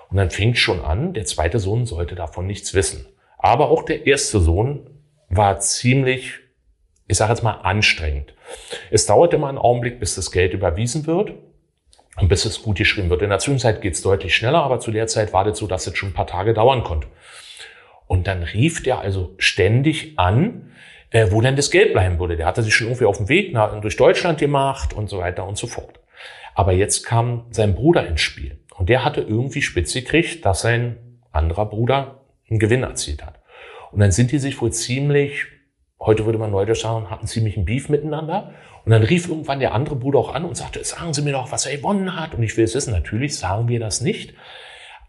Und 0.09 0.17
dann 0.17 0.31
fing 0.31 0.55
schon 0.55 0.81
an, 0.81 1.13
der 1.15 1.27
zweite 1.27 1.59
Sohn 1.59 1.87
sollte 1.87 2.17
davon 2.17 2.47
nichts 2.47 2.75
wissen. 2.75 3.07
Aber 3.39 3.71
auch 3.71 3.85
der 3.85 4.07
erste 4.07 4.41
Sohn 4.41 4.91
war 5.29 5.61
ziemlich 5.61 6.41
ich 7.11 7.17
sage 7.17 7.33
jetzt 7.33 7.43
mal, 7.43 7.61
anstrengend. 7.63 8.35
Es 8.91 9.07
dauert 9.07 9.35
immer 9.35 9.49
einen 9.49 9.59
Augenblick, 9.59 10.01
bis 10.01 10.15
das 10.15 10.31
Geld 10.31 10.55
überwiesen 10.55 11.07
wird 11.07 11.33
und 12.17 12.29
bis 12.29 12.45
es 12.45 12.63
gut 12.63 12.77
geschrieben 12.77 13.11
wird. 13.11 13.23
In 13.23 13.31
der 13.31 13.39
Zwischenzeit 13.39 13.81
geht 13.81 13.95
es 13.95 14.03
deutlich 14.03 14.35
schneller, 14.35 14.63
aber 14.63 14.81
zu 14.81 14.91
der 14.91 15.07
Zeit 15.07 15.33
war 15.33 15.45
das 15.45 15.59
so, 15.59 15.67
dass 15.67 15.87
es 15.87 15.97
schon 15.97 16.11
ein 16.11 16.15
paar 16.15 16.27
Tage 16.27 16.55
dauern 16.55 16.85
konnte. 16.85 17.09
Und 18.07 18.27
dann 18.27 18.43
rief 18.43 18.83
der 18.83 18.99
also 18.99 19.35
ständig 19.39 20.19
an, 20.19 20.73
äh, 21.11 21.29
wo 21.31 21.41
denn 21.41 21.57
das 21.57 21.71
Geld 21.71 21.93
bleiben 21.93 22.19
würde. 22.19 22.37
Der 22.37 22.47
hatte 22.47 22.63
sich 22.63 22.75
schon 22.75 22.89
irgendwie 22.89 23.05
auf 23.05 23.19
dem 23.19 23.29
Weg 23.29 23.53
nach, 23.53 23.81
durch 23.81 23.97
Deutschland 23.97 24.39
gemacht 24.39 24.93
und 24.93 25.09
so 25.09 25.19
weiter 25.19 25.47
und 25.47 25.57
so 25.57 25.67
fort. 25.67 26.01
Aber 26.55 26.73
jetzt 26.73 27.05
kam 27.05 27.47
sein 27.51 27.75
Bruder 27.75 28.07
ins 28.07 28.21
Spiel. 28.21 28.59
Und 28.77 28.89
der 28.89 29.05
hatte 29.05 29.21
irgendwie 29.21 29.63
spitz 29.63 29.93
gekriegt, 29.93 30.45
dass 30.45 30.63
sein 30.63 30.97
anderer 31.33 31.67
Bruder 31.67 32.23
einen 32.49 32.59
Gewinn 32.59 32.83
erzielt 32.83 33.25
hat. 33.25 33.41
Und 33.93 34.01
dann 34.01 34.13
sind 34.13 34.33
die 34.33 34.39
sich 34.39 34.61
wohl 34.61 34.73
ziemlich, 34.73 35.47
heute 36.01 36.25
würde 36.25 36.39
man 36.39 36.51
neudeutsch 36.51 36.83
sagen, 36.83 37.11
hatten 37.11 37.27
ziemlich 37.27 37.57
einen 37.57 37.67
Beef 37.67 37.89
miteinander. 37.89 38.53
Und 38.85 38.93
dann 38.93 39.03
rief 39.03 39.29
irgendwann 39.29 39.61
der 39.61 39.75
andere 39.75 39.97
Bruder 39.97 40.19
auch 40.19 40.35
an 40.35 40.45
und 40.45 40.57
sagte, 40.57 40.83
sagen 40.83 41.13
Sie 41.13 41.23
mir 41.23 41.33
doch, 41.33 41.53
was 41.53 41.67
er 41.67 41.77
gewonnen 41.77 42.19
hat. 42.19 42.35
Und 42.35 42.43
ich 42.43 42.57
will 42.57 42.65
es 42.65 42.75
wissen. 42.75 42.93
Natürlich 42.93 43.37
sagen 43.37 43.69
wir 43.69 43.79
das 43.79 44.01
nicht. 44.01 44.35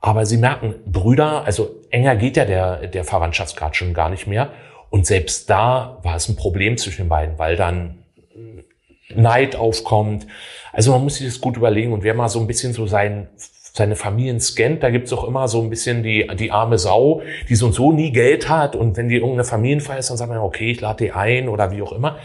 Aber 0.01 0.25
Sie 0.25 0.38
merken, 0.38 0.75
Brüder, 0.86 1.45
also 1.45 1.75
enger 1.89 2.15
geht 2.15 2.36
ja 2.36 2.45
der, 2.45 2.88
der 2.88 3.06
Verwandtschaftsgrad 3.06 3.75
schon 3.75 3.93
gar 3.93 4.10
nicht 4.10 4.27
mehr. 4.27 4.49
Und 4.89 5.06
selbst 5.06 5.49
da 5.49 5.99
war 6.04 6.17
es 6.17 6.27
ein 6.27 6.36
Problem 6.36 6.77
zwischen 6.77 7.04
den 7.04 7.10
beiden, 7.10 7.39
weil 7.39 7.56
dann 7.56 8.04
Neid 9.15 9.56
aufkommt. 9.56 10.27
Also 10.73 10.91
man 10.91 11.04
muss 11.04 11.15
sich 11.15 11.27
das 11.27 11.39
gut 11.39 11.56
überlegen. 11.56 11.93
Und 11.93 12.04
wer 12.04 12.13
mal 12.13 12.27
so 12.30 12.39
ein 12.39 12.47
bisschen 12.47 12.73
so 12.73 12.88
sein, 12.88 13.30
seine 13.73 13.95
Familien 13.95 14.39
scannt, 14.39 14.84
da 14.84 14.89
gibt's 14.89 15.13
auch 15.13 15.23
immer 15.23 15.47
so 15.47 15.62
ein 15.62 15.69
bisschen 15.69 16.03
die, 16.03 16.27
die 16.38 16.51
arme 16.51 16.77
Sau, 16.77 17.21
die 17.47 17.55
so 17.55 17.67
und 17.67 17.73
so 17.73 17.91
nie 17.91 18.12
Geld 18.12 18.49
hat. 18.49 18.75
Und 18.75 18.97
wenn 18.97 19.07
die 19.07 19.15
irgendeine 19.15 19.45
Familienfeier 19.45 19.99
ist, 19.99 20.10
dann 20.10 20.17
sagt 20.17 20.29
man, 20.29 20.39
okay, 20.39 20.71
ich 20.71 20.81
lade 20.81 21.05
die 21.05 21.12
ein 21.12 21.47
oder 21.47 21.71
wie 21.71 21.81
auch 21.81 21.93
immer. 21.93 22.19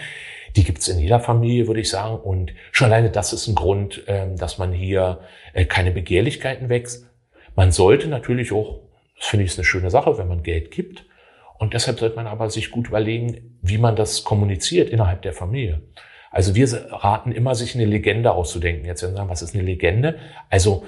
Die 0.57 0.65
gibt's 0.65 0.89
in 0.89 0.99
jeder 0.99 1.21
Familie, 1.21 1.69
würde 1.69 1.81
ich 1.81 1.89
sagen. 1.89 2.17
Und 2.17 2.53
schon 2.73 2.87
alleine 2.87 3.11
das 3.11 3.33
ist 3.33 3.47
ein 3.47 3.55
Grund, 3.55 4.03
ähm, 4.09 4.37
dass 4.37 4.59
man 4.59 4.73
hier 4.73 5.21
äh, 5.53 5.67
keine 5.67 5.93
Begehrlichkeiten 5.93 6.69
wächst. 6.69 7.07
Man 7.55 7.71
sollte 7.71 8.09
natürlich 8.09 8.53
auch, 8.53 8.81
das 9.17 9.29
finde 9.29 9.45
ich 9.45 9.53
ist 9.53 9.59
eine 9.59 9.65
schöne 9.65 9.91
Sache, 9.91 10.19
wenn 10.19 10.29
man 10.29 10.43
Geld 10.43 10.73
gibt. 10.73 11.07
Und 11.59 11.75
deshalb 11.75 12.01
sollte 12.01 12.17
man 12.17 12.27
aber 12.27 12.51
sich 12.51 12.71
gut 12.71 12.89
überlegen, 12.89 13.59
wie 13.63 13.79
man 13.79 13.95
das 13.97 14.25
kommuniziert 14.25 14.91
innerhalb 14.91 15.23
der 15.23 15.33
Familie. 15.33 15.83
Also 16.31 16.55
wir 16.55 16.69
raten 16.91 17.33
immer, 17.33 17.55
sich 17.55 17.75
eine 17.75 17.87
Legende 17.87 18.33
auszudenken. 18.33 18.85
Jetzt 18.85 19.03
werden 19.03 19.13
Sie 19.13 19.17
sagen, 19.17 19.31
was 19.31 19.43
ist 19.43 19.55
eine 19.55 19.63
Legende? 19.63 20.19
Also 20.51 20.85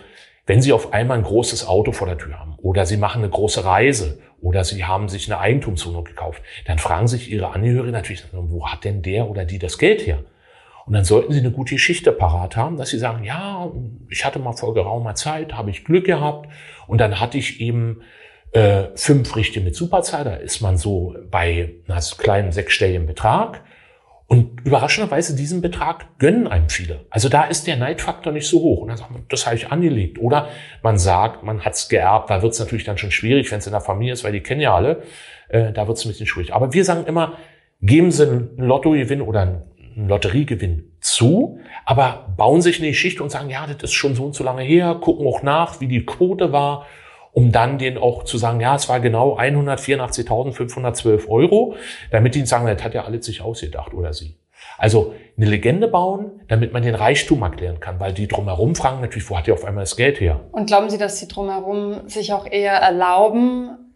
wenn 0.49 0.63
Sie 0.63 0.73
auf 0.73 0.95
einmal 0.95 1.19
ein 1.19 1.25
großes 1.25 1.69
Auto 1.69 1.93
vor 1.93 2.07
der 2.09 2.17
Tür 2.17 2.41
haben 2.41 2.57
oder 2.57 2.87
Sie 2.87 2.97
machen 2.97 3.23
eine 3.23 3.31
große 3.31 3.65
Reise 3.67 4.19
oder 4.41 4.65
Sie 4.65 4.85
haben 4.87 5.11
sich 5.11 5.31
eine 5.31 5.41
Eigentumswohnung 5.41 6.05
gekauft, 6.05 6.43
dann 6.67 6.79
fragen 6.79 7.07
sich 7.07 7.31
Ihre 7.31 7.53
Angehörigen 7.53 7.93
natürlich, 7.93 8.25
wo 8.33 8.67
hat 8.67 8.85
denn 8.85 9.03
der 9.03 9.29
oder 9.29 9.45
die 9.45 9.59
das 9.59 9.77
Geld 9.77 10.07
her? 10.07 10.25
Und 10.87 10.95
dann 10.95 11.05
sollten 11.05 11.35
Sie 11.35 11.41
eine 11.41 11.51
gute 11.51 11.75
Geschichte 11.75 12.13
parat 12.13 12.57
haben, 12.57 12.79
dass 12.79 12.89
Sie 12.89 12.99
sagen, 12.99 13.25
ja, 13.25 13.71
ich 14.09 14.25
hatte 14.25 14.39
mal 14.39 14.55
vor 14.55 14.73
geraumer 14.73 15.15
Zeit, 15.15 15.53
habe 15.53 15.71
ich 15.71 15.85
Glück 15.85 16.07
gehabt 16.07 16.49
und 16.87 16.99
dann 16.99 17.21
hatte 17.21 17.37
ich 17.37 17.61
eben 17.61 18.01
äh, 18.53 18.85
fünf 18.95 19.37
Richte 19.37 19.61
mit 19.61 19.77
Superzahl, 19.77 20.25
da 20.25 20.35
ist 20.35 20.63
man 20.63 20.79
so 20.79 21.15
bei 21.31 21.75
einem 21.87 22.01
kleinen 22.17 22.53
sechsstelligen 22.53 23.05
Betrag. 23.05 23.65
Und 24.29 24.61
überraschenderweise 24.67 25.35
diesen 25.35 25.63
Betrag 25.63 26.19
gönnen 26.19 26.47
einem 26.47 26.69
viele. 26.69 27.07
Also 27.09 27.31
da 27.31 27.45
ist 27.45 27.67
der 27.67 27.77
Neidfaktor 27.77 28.31
nicht 28.31 28.47
so 28.47 28.61
hoch. 28.61 28.83
Und 28.83 28.89
dann 28.89 28.99
sagt 28.99 29.11
man, 29.11 29.25
das 29.31 29.47
habe 29.47 29.57
ich 29.57 29.73
angelegt. 29.73 30.19
Oder 30.19 30.49
man 30.83 30.99
sagt, 30.99 31.45
man 31.45 31.65
hat 31.65 31.73
es 31.73 31.89
geerbt. 31.89 32.29
Da 32.29 32.43
wird 32.43 32.53
es 32.53 32.59
natürlich 32.59 32.85
dann 32.85 32.99
schon 32.99 33.11
schwierig, 33.11 33.51
wenn 33.51 33.59
es 33.59 33.67
in 33.67 33.73
der 33.73 33.81
Familie 33.81 34.13
ist, 34.13 34.25
weil 34.25 34.33
die 34.33 34.43
kennen 34.43 34.61
ja 34.61 34.75
alle. 34.75 35.03
Äh, 35.49 35.73
da 35.73 35.89
wird 35.89 35.97
es 35.97 36.05
ein 36.05 36.09
bisschen 36.09 36.27
schwierig. 36.27 36.53
Aber 36.53 36.75
wir 36.75 36.85
sagen 36.85 37.07
immer, 37.07 37.39
geben 37.81 38.11
Sie 38.11 38.29
einen 38.29 38.51
Lottogewinn 38.59 39.23
oder 39.23 39.41
einen 39.41 40.09
Lotteriegewinn 40.09 40.93
zu, 41.01 41.59
aber 41.87 42.35
bauen 42.37 42.61
sich 42.61 42.81
eine 42.81 42.89
Geschichte 42.89 43.23
und 43.23 43.31
sagen, 43.31 43.49
ja, 43.49 43.67
das 43.67 43.85
ist 43.85 43.95
schon 43.95 44.15
so 44.15 44.27
und 44.27 44.35
so 44.35 44.45
lange 44.45 44.63
her, 44.63 44.99
gucken 45.01 45.27
auch 45.27 45.43
nach, 45.43 45.81
wie 45.81 45.89
die 45.89 46.05
Quote 46.05 46.53
war 46.53 46.87
um 47.39 47.53
dann 47.53 47.79
den 47.79 47.99
auch 47.99 48.25
zu 48.25 48.37
sagen, 48.37 48.59
ja, 48.59 48.75
es 48.75 48.89
war 48.89 48.99
genau 48.99 49.39
184.512 49.39 51.29
Euro, 51.29 51.77
damit 52.11 52.35
die 52.35 52.45
sagen, 52.45 52.67
das 52.67 52.83
hat 52.83 52.95
ja 52.95 53.05
alles 53.05 53.27
sich 53.27 53.43
ausgedacht 53.43 53.95
oder 53.95 54.13
sie. 54.13 54.37
Also 54.77 55.15
eine 55.37 55.47
Legende 55.47 55.87
bauen, 55.87 56.41
damit 56.49 56.73
man 56.73 56.83
den 56.83 56.97
Reichtum 56.97 57.43
erklären 57.43 57.79
kann, 57.79 58.01
weil 58.01 58.13
die 58.13 58.27
drumherum 58.27 58.75
fragen 58.75 59.01
natürlich, 59.01 59.31
wo 59.31 59.39
hat 59.39 59.47
die 59.47 59.53
auf 59.53 59.65
einmal 59.65 59.85
das 59.85 59.95
Geld 59.95 60.19
her? 60.19 60.41
Und 60.51 60.67
glauben 60.67 60.91
Sie, 60.91 60.99
dass 60.99 61.21
die 61.21 61.29
drumherum 61.29 62.09
sich 62.09 62.33
auch 62.33 62.45
eher 62.45 62.73
erlauben, 62.73 63.95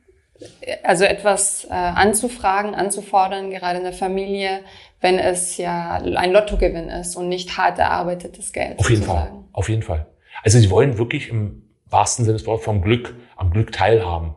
also 0.85 1.03
etwas 1.03 1.65
äh, 1.65 1.73
anzufragen, 1.73 2.77
anzufordern, 2.77 3.51
gerade 3.51 3.79
in 3.79 3.85
der 3.85 3.93
Familie, 3.93 4.61
wenn 5.01 5.19
es 5.19 5.57
ja 5.57 5.95
ein 5.95 6.31
Lottogewinn 6.31 6.91
ist 6.91 7.17
und 7.17 7.29
nicht 7.29 7.59
hart 7.59 7.81
erarbeitetes 7.81 8.53
Geld? 8.53 8.79
Auf 8.79 8.89
jeden 8.89 9.03
sozusagen. 9.03 9.31
Fall, 9.31 9.45
auf 9.53 9.69
jeden 9.69 9.83
Fall. 9.83 10.07
Also 10.45 10.61
sie 10.61 10.71
wollen 10.71 10.97
wirklich 10.97 11.29
im 11.29 11.63
wahrsten 11.93 12.25
Sinne 12.25 12.39
des 12.39 12.47
Wortes 12.47 12.65
vom 12.65 12.83
Glück, 12.83 13.15
am 13.37 13.51
Glück 13.51 13.73
teilhaben. 13.73 14.35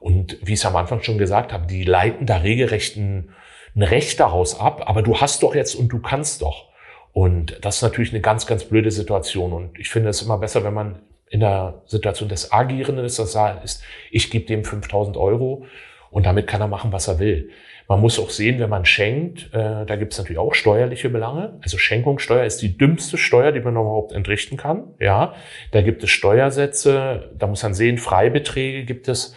Und 0.00 0.38
wie 0.42 0.54
ich 0.54 0.60
es 0.60 0.66
am 0.66 0.76
Anfang 0.76 1.02
schon 1.02 1.18
gesagt 1.18 1.52
habe, 1.52 1.66
die 1.66 1.84
leiten 1.84 2.26
da 2.26 2.38
regelrecht 2.38 2.96
ein, 2.96 3.34
ein 3.74 3.82
Recht 3.82 4.20
daraus 4.20 4.58
ab, 4.58 4.84
aber 4.86 5.02
du 5.02 5.20
hast 5.20 5.42
doch 5.42 5.54
jetzt 5.54 5.74
und 5.74 5.88
du 5.88 6.00
kannst 6.00 6.42
doch. 6.42 6.68
Und 7.12 7.58
das 7.62 7.76
ist 7.76 7.82
natürlich 7.82 8.12
eine 8.12 8.20
ganz, 8.20 8.46
ganz 8.46 8.64
blöde 8.64 8.90
Situation. 8.90 9.52
Und 9.52 9.78
ich 9.78 9.90
finde 9.90 10.10
es 10.10 10.22
immer 10.22 10.38
besser, 10.38 10.62
wenn 10.64 10.74
man 10.74 11.00
in 11.30 11.40
der 11.40 11.82
Situation 11.86 12.28
des 12.28 12.52
Agierenden 12.52 13.04
ist, 13.04 13.18
das 13.18 13.36
ist, 13.64 13.82
ich 14.10 14.30
gebe 14.30 14.46
dem 14.46 14.64
5000 14.64 15.16
Euro 15.16 15.66
und 16.10 16.26
damit 16.26 16.46
kann 16.46 16.60
er 16.60 16.68
machen, 16.68 16.92
was 16.92 17.08
er 17.08 17.18
will. 17.18 17.50
Man 17.90 18.02
muss 18.02 18.18
auch 18.18 18.28
sehen, 18.28 18.58
wenn 18.60 18.68
man 18.68 18.84
schenkt, 18.84 19.48
äh, 19.54 19.86
da 19.86 19.96
gibt 19.96 20.12
es 20.12 20.18
natürlich 20.18 20.38
auch 20.38 20.52
steuerliche 20.52 21.08
Belange. 21.08 21.58
Also 21.62 21.78
Schenkungssteuer 21.78 22.44
ist 22.44 22.60
die 22.60 22.76
dümmste 22.76 23.16
Steuer, 23.16 23.50
die 23.50 23.60
man 23.60 23.72
überhaupt 23.72 24.12
entrichten 24.12 24.58
kann. 24.58 24.88
Ja, 25.00 25.32
da 25.70 25.80
gibt 25.80 26.04
es 26.04 26.10
Steuersätze, 26.10 27.30
da 27.38 27.46
muss 27.46 27.62
man 27.62 27.72
sehen, 27.72 27.96
Freibeträge 27.96 28.84
gibt 28.84 29.08
es, 29.08 29.34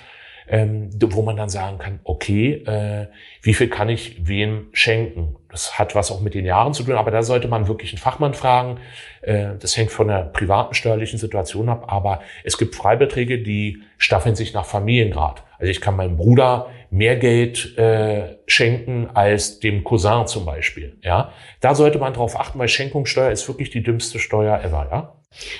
ähm, 0.49 0.89
wo 1.01 1.21
man 1.21 1.37
dann 1.37 1.47
sagen 1.47 1.77
kann, 1.77 2.01
okay, 2.03 2.55
äh, 2.65 3.07
wie 3.41 3.53
viel 3.53 3.69
kann 3.69 3.87
ich 3.87 4.27
wem 4.27 4.67
schenken? 4.73 5.37
Das 5.49 5.79
hat 5.79 5.95
was 5.95 6.11
auch 6.11 6.19
mit 6.19 6.33
den 6.33 6.43
Jahren 6.43 6.73
zu 6.73 6.83
tun, 6.83 6.95
aber 6.95 7.09
da 7.09 7.23
sollte 7.23 7.47
man 7.47 7.69
wirklich 7.69 7.93
einen 7.93 7.99
Fachmann 7.99 8.33
fragen. 8.33 8.79
Äh, 9.21 9.51
das 9.61 9.77
hängt 9.77 9.91
von 9.91 10.09
der 10.09 10.23
privaten 10.23 10.73
steuerlichen 10.73 11.19
Situation 11.19 11.69
ab, 11.69 11.85
aber 11.87 12.19
es 12.43 12.57
gibt 12.57 12.75
Freibeträge, 12.75 13.41
die 13.41 13.83
staffeln 13.97 14.35
sich 14.35 14.53
nach 14.53 14.65
Familiengrad. 14.65 15.41
Also 15.57 15.71
ich 15.71 15.79
kann 15.79 15.95
meinem 15.95 16.17
Bruder 16.17 16.67
mehr 16.91 17.15
Geld 17.15 17.77
äh, 17.77 18.37
schenken 18.45 19.09
als 19.13 19.59
dem 19.59 19.83
Cousin 19.83 20.27
zum 20.27 20.45
Beispiel. 20.45 20.97
Ja, 21.01 21.31
da 21.61 21.73
sollte 21.73 21.97
man 21.97 22.13
drauf 22.13 22.39
achten, 22.39 22.59
weil 22.59 22.67
Schenkungssteuer 22.67 23.31
ist 23.31 23.47
wirklich 23.47 23.69
die 23.69 23.81
dümmste 23.81 24.19
Steuer 24.19 24.61
ever. 24.61 24.87
Ja. 24.91 25.15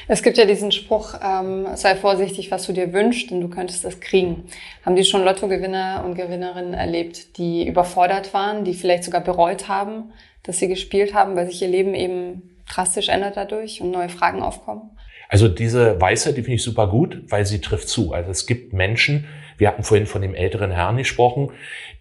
Es 0.09 0.21
gibt 0.21 0.37
ja 0.37 0.43
diesen 0.43 0.73
Spruch, 0.73 1.13
ähm, 1.25 1.65
sei 1.75 1.95
vorsichtig, 1.95 2.51
was 2.51 2.67
du 2.67 2.73
dir 2.73 2.91
wünschst, 2.91 3.31
denn 3.31 3.39
du 3.39 3.47
könntest 3.47 3.85
das 3.85 4.01
kriegen. 4.01 4.43
Haben 4.85 4.97
die 4.97 5.05
schon 5.05 5.23
Lottogewinner 5.23 6.03
und 6.05 6.15
Gewinnerinnen 6.15 6.73
erlebt, 6.73 7.37
die 7.37 7.65
überfordert 7.65 8.33
waren, 8.33 8.65
die 8.65 8.73
vielleicht 8.73 9.05
sogar 9.05 9.21
bereut 9.21 9.69
haben, 9.69 10.11
dass 10.43 10.59
sie 10.59 10.67
gespielt 10.67 11.13
haben, 11.13 11.37
weil 11.37 11.47
sich 11.47 11.61
ihr 11.61 11.69
Leben 11.69 11.95
eben 11.95 12.57
drastisch 12.69 13.07
ändert 13.07 13.37
dadurch 13.37 13.79
und 13.79 13.91
neue 13.91 14.09
Fragen 14.09 14.41
aufkommen? 14.41 14.97
Also 15.29 15.47
diese 15.47 16.01
Weisheit, 16.01 16.35
die 16.35 16.41
finde 16.41 16.55
ich 16.55 16.63
super 16.63 16.87
gut, 16.87 17.21
weil 17.29 17.45
sie 17.45 17.61
trifft 17.61 17.87
zu. 17.87 18.11
Also 18.11 18.31
es 18.31 18.45
gibt 18.45 18.73
Menschen, 18.73 19.27
wir 19.61 19.67
hatten 19.67 19.83
vorhin 19.83 20.07
von 20.07 20.23
dem 20.23 20.33
älteren 20.33 20.71
Herrn 20.71 20.97
gesprochen, 20.97 21.51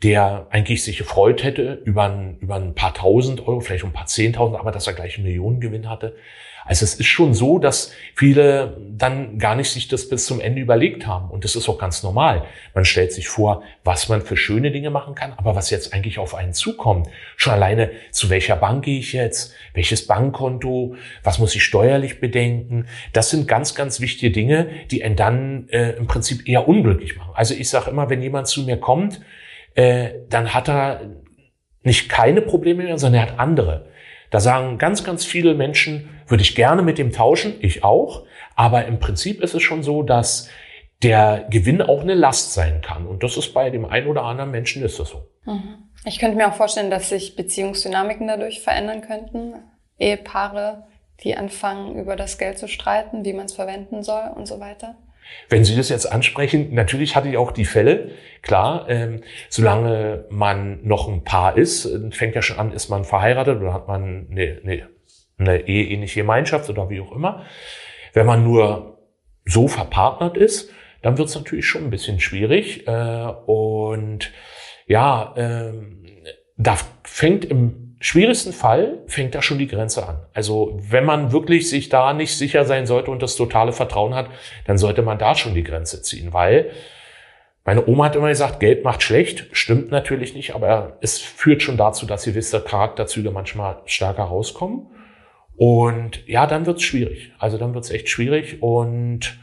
der 0.03 0.47
eigentlich 0.49 0.83
sich 0.83 0.97
gefreut 0.97 1.45
hätte 1.45 1.83
über 1.85 2.05
ein, 2.05 2.39
über 2.41 2.55
ein 2.55 2.75
paar 2.75 2.95
tausend 2.95 3.47
Euro, 3.47 3.61
vielleicht 3.61 3.85
ein 3.85 3.93
paar 3.93 4.07
zehntausend, 4.07 4.59
aber 4.59 4.73
dass 4.73 4.87
er 4.87 4.95
gleich 4.95 5.19
einen 5.19 5.27
Millionengewinn 5.27 5.91
hatte. 5.91 6.17
Also 6.71 6.85
es 6.85 6.95
ist 6.95 7.09
schon 7.09 7.35
so, 7.35 7.59
dass 7.59 7.91
viele 8.15 8.77
dann 8.97 9.41
gar 9.41 9.57
nicht 9.57 9.71
sich 9.71 9.89
das 9.89 10.09
bis 10.09 10.25
zum 10.27 10.41
Ende 10.41 10.61
überlegt 10.61 11.05
haben. 11.05 11.29
Und 11.29 11.43
das 11.43 11.57
ist 11.57 11.69
auch 11.69 11.79
ganz 11.79 12.05
normal. 12.05 12.45
Man 12.77 12.85
stellt 12.85 13.13
sich 13.13 13.29
vor, 13.29 13.65
was 13.83 14.09
man 14.09 14.23
für 14.23 14.37
schöne 14.37 14.71
Dinge 14.71 14.91
machen 14.91 15.17
kann, 15.17 15.33
aber 15.37 15.57
was 15.57 15.71
jetzt 15.71 15.93
eigentlich 15.93 16.21
auf 16.21 16.33
einen 16.33 16.53
zukommt. 16.53 17.09
Schon 17.35 17.55
alleine, 17.55 17.91
zu 18.13 18.31
welcher 18.31 18.55
Bank 18.55 18.85
gehe 18.85 19.01
ich 19.01 19.13
jetzt? 19.13 19.53
Welches 19.75 20.07
Bankkonto? 20.07 20.95
Was 21.25 21.41
muss 21.41 21.57
ich 21.57 21.65
steuerlich 21.65 22.21
bedenken? 22.21 22.87
Das 23.13 23.31
sind 23.31 23.49
ganz, 23.49 23.75
ganz 23.75 24.01
wichtige 24.01 24.31
Dinge, 24.31 24.69
die 24.93 25.03
einen 25.03 25.17
dann 25.17 25.69
äh, 25.71 25.97
im 25.97 26.07
Prinzip 26.07 26.49
eher 26.49 26.69
unglücklich 26.69 27.17
machen. 27.17 27.33
Also 27.35 27.53
ich 27.53 27.69
sage 27.69 27.91
immer, 27.91 28.11
wenn 28.11 28.23
jemand 28.23 28.47
zu 28.47 28.63
mir 28.63 28.77
kommt, 28.77 29.21
äh, 29.75 30.11
dann 30.29 30.55
hat 30.55 30.69
er 30.69 31.01
nicht 31.83 32.09
keine 32.09 32.43
Probleme 32.43 32.85
mehr, 32.85 32.97
sondern 32.97 33.23
er 33.23 33.33
hat 33.33 33.41
andere. 33.41 33.91
Da 34.31 34.41
sagen 34.41 34.79
ganz, 34.79 35.05
ganz 35.05 35.25
viele 35.25 35.55
Menschen, 35.55 36.09
würde 36.27 36.43
ich 36.43 36.55
gerne 36.55 36.83
mit 36.83 36.99
dem 36.99 37.13
tauschen, 37.13 37.55
ich 37.61 37.85
auch. 37.85 38.25
Aber 38.55 38.87
im 38.87 39.01
Prinzip 39.01 39.43
ist 39.43 39.55
es 39.55 39.63
schon 39.63 39.83
so, 39.83 40.03
dass 40.03 40.49
der 41.03 41.47
Gewinn 41.51 41.83
auch 41.83 42.03
eine 42.03 42.15
Last 42.15 42.53
sein 42.53 42.81
kann. 42.83 43.07
Und 43.07 43.23
das 43.23 43.37
ist 43.37 43.55
bei 43.55 43.71
dem 43.71 43.85
einen 43.85 44.07
oder 44.07 44.23
anderen 44.23 44.51
Menschen 44.51 44.85
ist 44.85 44.99
das 44.99 45.09
so. 45.09 45.27
Mhm. 45.45 45.91
Ich 46.05 46.19
könnte 46.19 46.37
mir 46.37 46.49
auch 46.49 46.55
vorstellen, 46.55 46.91
dass 46.91 47.09
sich 47.09 47.37
Beziehungsdynamiken 47.37 48.27
dadurch 48.27 48.61
verändern 48.61 49.01
könnten. 49.03 49.55
Ehepaare, 49.99 50.87
die 51.23 51.37
anfangen, 51.37 51.97
über 51.97 52.17
das 52.17 52.39
Geld 52.39 52.59
zu 52.59 52.69
streiten, 52.69 53.25
wie 53.25 53.33
man 53.33 53.47
es 53.47 53.53
verwenden 53.53 54.03
soll 54.03 54.31
und 54.35 54.47
so 54.47 54.61
weiter. 54.61 54.97
Wenn 55.49 55.65
Sie 55.65 55.77
das 55.77 55.89
jetzt 55.89 56.07
ansprechen, 56.11 56.75
natürlich 56.75 57.17
hatte 57.17 57.29
ich 57.29 57.37
auch 57.37 57.53
die 57.53 57.65
Fälle, 57.65 58.13
klar, 58.43 58.87
ähm, 58.89 59.23
solange 59.49 60.25
man 60.31 60.81
noch 60.87 61.09
ein 61.09 61.25
Paar 61.25 61.57
ist, 61.57 61.87
äh, 61.87 62.11
fängt 62.13 62.35
ja 62.35 62.43
schon 62.43 62.59
an, 62.59 62.73
ist 62.73 62.89
man 62.89 63.05
verheiratet 63.05 63.61
oder 63.61 63.75
hat 63.75 63.89
man 63.89 64.29
eine, 64.31 64.61
eine, 64.63 64.89
eine 65.39 65.69
eheähnliche 65.69 66.21
Gemeinschaft 66.21 66.71
oder 66.71 66.89
wie 66.91 67.01
auch 67.01 67.13
immer. 67.13 67.45
Wenn 68.13 68.27
man 68.27 68.45
nur 68.45 68.99
so 69.45 69.69
verpartnert 69.69 70.37
ist, 70.37 70.71
dann 71.03 71.19
wird 71.19 71.29
es 71.29 71.35
natürlich 71.35 71.67
schon 71.67 71.85
ein 71.85 71.91
bisschen 71.91 72.21
schwierig. 72.21 72.87
Äh, 72.87 73.33
und 73.47 74.33
ja, 74.87 75.35
ähm, 75.37 76.05
da 76.57 76.77
fängt 77.05 77.45
im 77.45 77.90
schwierigsten 78.01 78.53
Fall 78.53 78.99
fängt 79.07 79.35
da 79.35 79.43
schon 79.43 79.59
die 79.59 79.69
Grenze 79.69 80.09
an. 80.09 80.19
Also 80.33 80.79
wenn 80.81 81.05
man 81.05 81.33
wirklich 81.33 81.69
sich 81.69 81.89
da 81.91 82.13
nicht 82.13 82.37
sicher 82.37 82.65
sein 82.65 82.87
sollte 82.87 83.11
und 83.11 83.23
das 83.23 83.37
totale 83.37 83.73
Vertrauen 83.73 84.15
hat, 84.15 84.29
dann 84.67 84.79
sollte 84.79 85.03
man 85.03 85.19
da 85.19 85.35
schon 85.35 85.55
die 85.55 85.63
Grenze 85.63 86.03
ziehen, 86.03 86.33
weil 86.33 86.71
meine 87.65 87.87
Oma 87.87 88.07
hat 88.07 88.17
immer 88.17 88.29
gesagt, 88.29 88.59
Geld 88.59 88.85
macht 88.85 89.03
schlecht. 89.03 89.49
Stimmt 89.53 89.91
natürlich 89.91 90.35
nicht, 90.35 90.55
aber 90.55 90.97
es 91.03 91.19
führt 91.19 91.63
schon 91.63 91.77
dazu, 91.77 92.07
dass 92.07 92.25
gewisse 92.25 92.61
Charakterzüge 92.61 93.31
manchmal 93.31 93.83
stärker 93.85 94.25
rauskommen. 94.25 94.87
Und 95.57 96.27
ja, 96.27 96.47
dann 96.47 96.65
wird's 96.65 96.83
schwierig. 96.83 97.33
Also 97.39 97.59
dann 97.59 97.75
wird's 97.75 97.91
echt 97.91 98.09
schwierig. 98.09 98.63
Und 98.63 99.39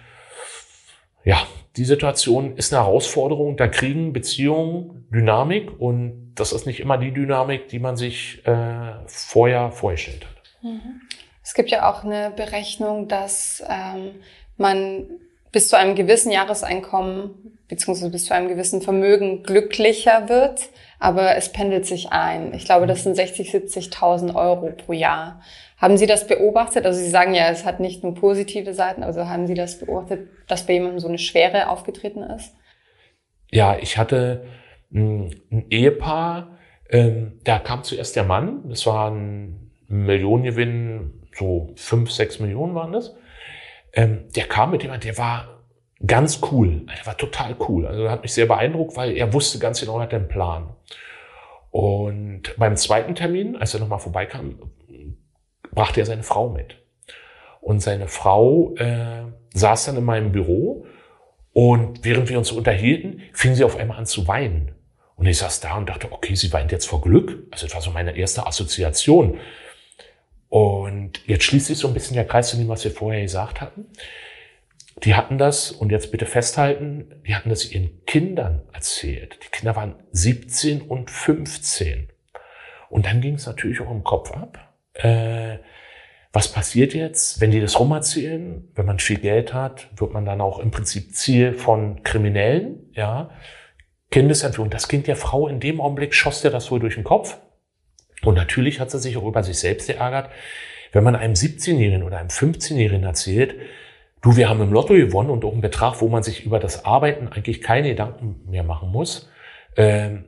ja, 1.27 1.45
die 1.75 1.83
Situation 1.83 2.55
ist 2.55 2.73
eine 2.73 2.85
Herausforderung. 2.85 3.57
Da 3.57 3.67
kriegen 3.67 4.13
Beziehungen 4.13 5.05
Dynamik 5.13 5.77
und 5.77 6.33
das 6.35 6.53
ist 6.53 6.65
nicht 6.65 6.79
immer 6.79 6.97
die 6.97 7.11
Dynamik, 7.11 7.67
die 7.67 7.79
man 7.79 7.97
sich 7.97 8.47
äh, 8.47 8.93
vorher 9.07 9.71
vorgestellt 9.71 10.25
hat. 10.25 10.63
Mhm. 10.63 11.01
Es 11.43 11.53
gibt 11.53 11.69
ja 11.69 11.91
auch 11.91 12.05
eine 12.05 12.31
Berechnung, 12.31 13.09
dass 13.09 13.61
ähm, 13.69 14.11
man 14.55 15.05
bis 15.51 15.67
zu 15.67 15.77
einem 15.77 15.95
gewissen 15.95 16.31
Jahreseinkommen 16.31 17.57
beziehungsweise 17.67 18.09
bis 18.09 18.25
zu 18.25 18.33
einem 18.33 18.47
gewissen 18.47 18.81
Vermögen 18.81 19.43
glücklicher 19.43 20.29
wird, 20.29 20.69
aber 20.99 21.35
es 21.35 21.51
pendelt 21.51 21.85
sich 21.85 22.09
ein. 22.11 22.53
Ich 22.53 22.63
glaube, 22.63 22.87
das 22.87 23.03
sind 23.03 23.15
60, 23.15 23.53
70.000 23.53 24.33
Euro 24.33 24.71
pro 24.71 24.93
Jahr. 24.93 25.41
Haben 25.77 25.97
Sie 25.97 26.07
das 26.07 26.25
beobachtet? 26.27 26.85
Also 26.85 26.99
Sie 26.99 27.09
sagen 27.09 27.33
ja, 27.33 27.49
es 27.49 27.63
hat 27.63 27.79
nicht 27.79 28.03
nur 28.03 28.15
positive 28.15 28.73
Seiten, 28.73 29.03
also 29.03 29.27
haben 29.27 29.45
Sie 29.47 29.53
das 29.53 29.79
beobachtet, 29.79 30.27
dass 30.47 30.65
bei 30.65 30.73
jemandem 30.73 30.99
so 30.99 31.07
eine 31.07 31.19
Schwere 31.19 31.69
aufgetreten 31.69 32.23
ist? 32.23 32.55
Ja, 33.51 33.77
ich 33.79 33.97
hatte 33.97 34.45
ein, 34.91 35.35
ein 35.51 35.65
Ehepaar, 35.69 36.57
ähm, 36.89 37.39
da 37.43 37.59
kam 37.59 37.83
zuerst 37.83 38.15
der 38.15 38.23
Mann, 38.23 38.67
das 38.69 38.85
war 38.87 39.11
ein 39.11 39.71
Millionengewinn, 39.87 41.27
so 41.35 41.71
fünf, 41.75 42.11
sechs 42.11 42.39
Millionen 42.39 42.73
waren 42.73 42.91
das. 42.91 43.15
Ähm, 43.93 44.25
der 44.35 44.45
kam 44.45 44.71
mit 44.71 44.83
jemand, 44.83 45.03
der 45.03 45.17
war 45.17 45.63
ganz 46.05 46.41
cool. 46.51 46.85
Er 46.87 47.05
war 47.05 47.17
total 47.17 47.55
cool. 47.67 47.85
Also 47.85 48.03
er 48.03 48.11
hat 48.11 48.23
mich 48.23 48.33
sehr 48.33 48.45
beeindruckt, 48.45 48.95
weil 48.97 49.15
er 49.15 49.33
wusste 49.33 49.59
ganz 49.59 49.79
genau, 49.79 49.97
er 49.97 50.03
hat 50.03 50.13
einen 50.13 50.27
Plan. 50.27 50.73
Und 51.69 52.55
beim 52.57 52.75
zweiten 52.75 53.15
Termin, 53.15 53.55
als 53.55 53.73
er 53.73 53.79
nochmal 53.79 53.99
vorbeikam, 53.99 54.59
brachte 55.77 55.99
er 55.99 56.07
seine 56.07 56.23
Frau 56.23 56.49
mit. 56.49 56.75
Und 57.61 57.81
seine 57.81 58.07
Frau 58.07 58.75
äh, 58.77 59.25
saß 59.53 59.85
dann 59.85 59.97
in 59.97 60.03
meinem 60.03 60.31
Büro 60.31 60.87
und 61.53 62.03
während 62.03 62.29
wir 62.29 62.39
uns 62.39 62.51
unterhielten, 62.51 63.21
fing 63.31 63.53
sie 63.53 63.63
auf 63.63 63.77
einmal 63.77 63.97
an 63.97 64.07
zu 64.07 64.27
weinen. 64.27 64.73
Und 65.15 65.27
ich 65.27 65.37
saß 65.37 65.59
da 65.59 65.77
und 65.77 65.87
dachte, 65.87 66.11
okay, 66.11 66.33
sie 66.33 66.51
weint 66.51 66.71
jetzt 66.71 66.87
vor 66.87 67.01
Glück. 67.01 67.47
Also 67.51 67.67
das 67.67 67.75
war 67.75 67.81
so 67.81 67.91
meine 67.91 68.17
erste 68.17 68.47
Assoziation. 68.47 69.39
Und 70.49 71.27
jetzt 71.27 71.43
schließt 71.43 71.67
sich 71.67 71.77
so 71.77 71.87
ein 71.87 71.93
bisschen 71.93 72.15
der 72.15 72.25
Kreis 72.25 72.49
zu 72.49 72.57
dem, 72.57 72.69
was 72.69 72.83
wir 72.83 72.91
vorher 72.91 73.21
gesagt 73.21 73.61
hatten. 73.61 73.85
Die 75.03 75.13
hatten 75.13 75.37
das, 75.37 75.71
und 75.71 75.91
jetzt 75.91 76.11
bitte 76.11 76.25
festhalten, 76.25 77.21
die 77.27 77.35
hatten 77.35 77.49
das 77.49 77.71
ihren 77.71 78.03
Kindern 78.05 78.63
erzählt. 78.73 79.37
Die 79.43 79.49
Kinder 79.49 79.75
waren 79.75 79.95
17 80.11 80.81
und 80.81 81.11
15. 81.11 82.09
Und 82.89 83.05
dann 83.05 83.21
ging 83.21 83.35
es 83.35 83.45
natürlich 83.45 83.79
auch 83.81 83.91
im 83.91 84.03
Kopf 84.03 84.31
ab. 84.31 84.66
Äh, 84.97 85.57
was 86.33 86.51
passiert 86.51 86.93
jetzt, 86.93 87.41
wenn 87.41 87.51
die 87.51 87.61
das 87.61 87.79
rumerzählen? 87.79 88.67
Wenn 88.75 88.85
man 88.85 88.99
viel 88.99 89.17
Geld 89.17 89.53
hat, 89.53 89.87
wird 89.95 90.13
man 90.13 90.25
dann 90.25 90.41
auch 90.41 90.59
im 90.59 90.71
Prinzip 90.71 91.15
Ziel 91.15 91.53
von 91.53 92.03
Kriminellen, 92.03 92.89
ja. 92.93 93.29
Kindesentführung. 94.11 94.69
Das 94.69 94.87
Kind 94.87 95.07
der 95.07 95.15
Frau 95.15 95.47
in 95.47 95.59
dem 95.59 95.81
Augenblick 95.81 96.13
schoss 96.13 96.41
dir 96.41 96.51
das 96.51 96.71
wohl 96.71 96.79
durch 96.79 96.95
den 96.95 97.03
Kopf. 97.03 97.37
Und 98.23 98.35
natürlich 98.35 98.79
hat 98.79 98.91
sie 98.91 98.99
sich 98.99 99.17
auch 99.17 99.25
über 99.25 99.43
sich 99.43 99.59
selbst 99.59 99.87
geärgert. 99.87 100.29
Wenn 100.91 101.03
man 101.03 101.15
einem 101.15 101.33
17-Jährigen 101.33 102.03
oder 102.03 102.17
einem 102.17 102.29
15-Jährigen 102.29 103.03
erzählt, 103.03 103.55
Du, 104.21 104.35
wir 104.35 104.49
haben 104.49 104.61
im 104.61 104.73
Lotto 104.73 104.93
gewonnen 104.93 105.29
und 105.29 105.45
auch 105.45 105.51
einen 105.51 105.61
Betrag, 105.61 106.01
wo 106.01 106.07
man 106.07 106.23
sich 106.23 106.45
über 106.45 106.59
das 106.59 106.85
Arbeiten 106.85 107.27
eigentlich 107.27 107.61
keine 107.61 107.89
Gedanken 107.89 108.41
mehr 108.49 108.63
machen 108.63 108.89
muss, 108.89 109.29
ähm, 109.75 110.25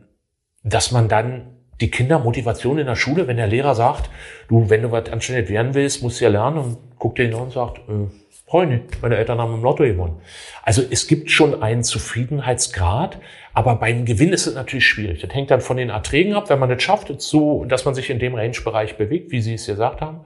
dass 0.63 0.91
man 0.91 1.09
dann 1.09 1.57
die 1.81 1.91
Kindermotivation 1.91 2.77
in 2.77 2.87
der 2.87 2.95
Schule, 2.95 3.27
wenn 3.27 3.37
der 3.37 3.47
Lehrer 3.47 3.75
sagt, 3.75 4.09
du, 4.47 4.69
wenn 4.69 4.81
du 4.81 4.91
was 4.91 5.09
anständig 5.09 5.49
werden 5.49 5.73
willst, 5.73 6.03
musst 6.03 6.19
du 6.19 6.25
ja 6.25 6.31
lernen 6.31 6.57
und 6.57 6.77
guckt 6.97 7.17
dir 7.17 7.25
hinaus 7.25 7.43
und 7.43 7.51
sagt, 7.51 7.77
äh, 7.89 8.07
Freunde, 8.49 8.81
meine 9.01 9.15
Eltern 9.15 9.39
haben 9.39 9.53
im 9.53 9.61
Lotto 9.61 9.83
gewonnen. 9.83 10.21
Also 10.63 10.81
es 10.89 11.05
gibt 11.05 11.29
schon 11.29 11.61
einen 11.61 11.83
Zufriedenheitsgrad, 11.83 13.19
aber 13.53 13.75
beim 13.75 14.05
Gewinn 14.05 14.33
ist 14.33 14.47
es 14.47 14.55
natürlich 14.55 14.87
schwierig. 14.87 15.21
Das 15.21 15.33
hängt 15.35 15.51
dann 15.51 15.61
von 15.61 15.77
den 15.77 15.89
Erträgen 15.89 16.33
ab. 16.33 16.49
Wenn 16.49 16.57
man 16.57 16.71
es 16.71 16.81
schafft, 16.81 17.13
so, 17.21 17.63
dass 17.65 17.85
man 17.85 17.93
sich 17.93 18.09
in 18.09 18.17
dem 18.17 18.33
Range-Bereich 18.33 18.97
bewegt, 18.97 19.31
wie 19.31 19.41
Sie 19.41 19.53
es 19.53 19.67
gesagt 19.67 20.01
haben, 20.01 20.21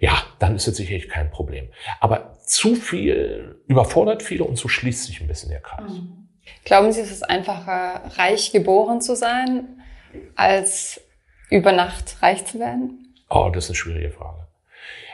ja, 0.00 0.16
dann 0.38 0.56
ist 0.56 0.66
es 0.66 0.78
sicherlich 0.78 1.10
kein 1.10 1.30
Problem. 1.30 1.68
Aber 2.00 2.38
zu 2.46 2.74
viel 2.74 3.56
überfordert 3.66 4.22
viele 4.22 4.44
und 4.44 4.56
so 4.56 4.68
schließt 4.68 5.04
sich 5.04 5.20
ein 5.20 5.26
bisschen 5.26 5.50
der 5.50 5.60
Kreis. 5.60 5.90
Mhm. 5.90 6.28
Glauben 6.64 6.90
Sie, 6.92 7.02
es 7.02 7.10
ist 7.10 7.28
einfacher, 7.28 8.02
reich 8.16 8.52
geboren 8.52 9.02
zu 9.02 9.14
sein, 9.14 9.77
als 10.36 11.00
über 11.50 11.72
Nacht 11.72 12.22
reich 12.22 12.44
zu 12.44 12.58
werden? 12.58 13.14
Oh, 13.30 13.50
das 13.52 13.64
ist 13.64 13.70
eine 13.70 13.76
schwierige 13.76 14.10
Frage. 14.10 14.46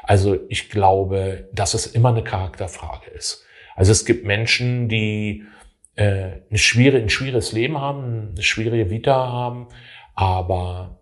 Also 0.02 0.38
ich 0.48 0.68
glaube, 0.70 1.48
dass 1.52 1.74
es 1.74 1.86
immer 1.86 2.10
eine 2.10 2.22
Charakterfrage 2.22 3.10
ist. 3.10 3.44
Also 3.74 3.92
es 3.92 4.04
gibt 4.04 4.24
Menschen, 4.24 4.88
die 4.88 5.44
äh, 5.96 6.30
eine 6.50 6.58
schwere, 6.58 6.98
ein 6.98 7.08
schwieriges 7.08 7.52
Leben 7.52 7.80
haben, 7.80 8.30
eine 8.32 8.42
schwierige 8.42 8.90
Vita 8.90 9.14
haben, 9.14 9.68
aber 10.14 11.00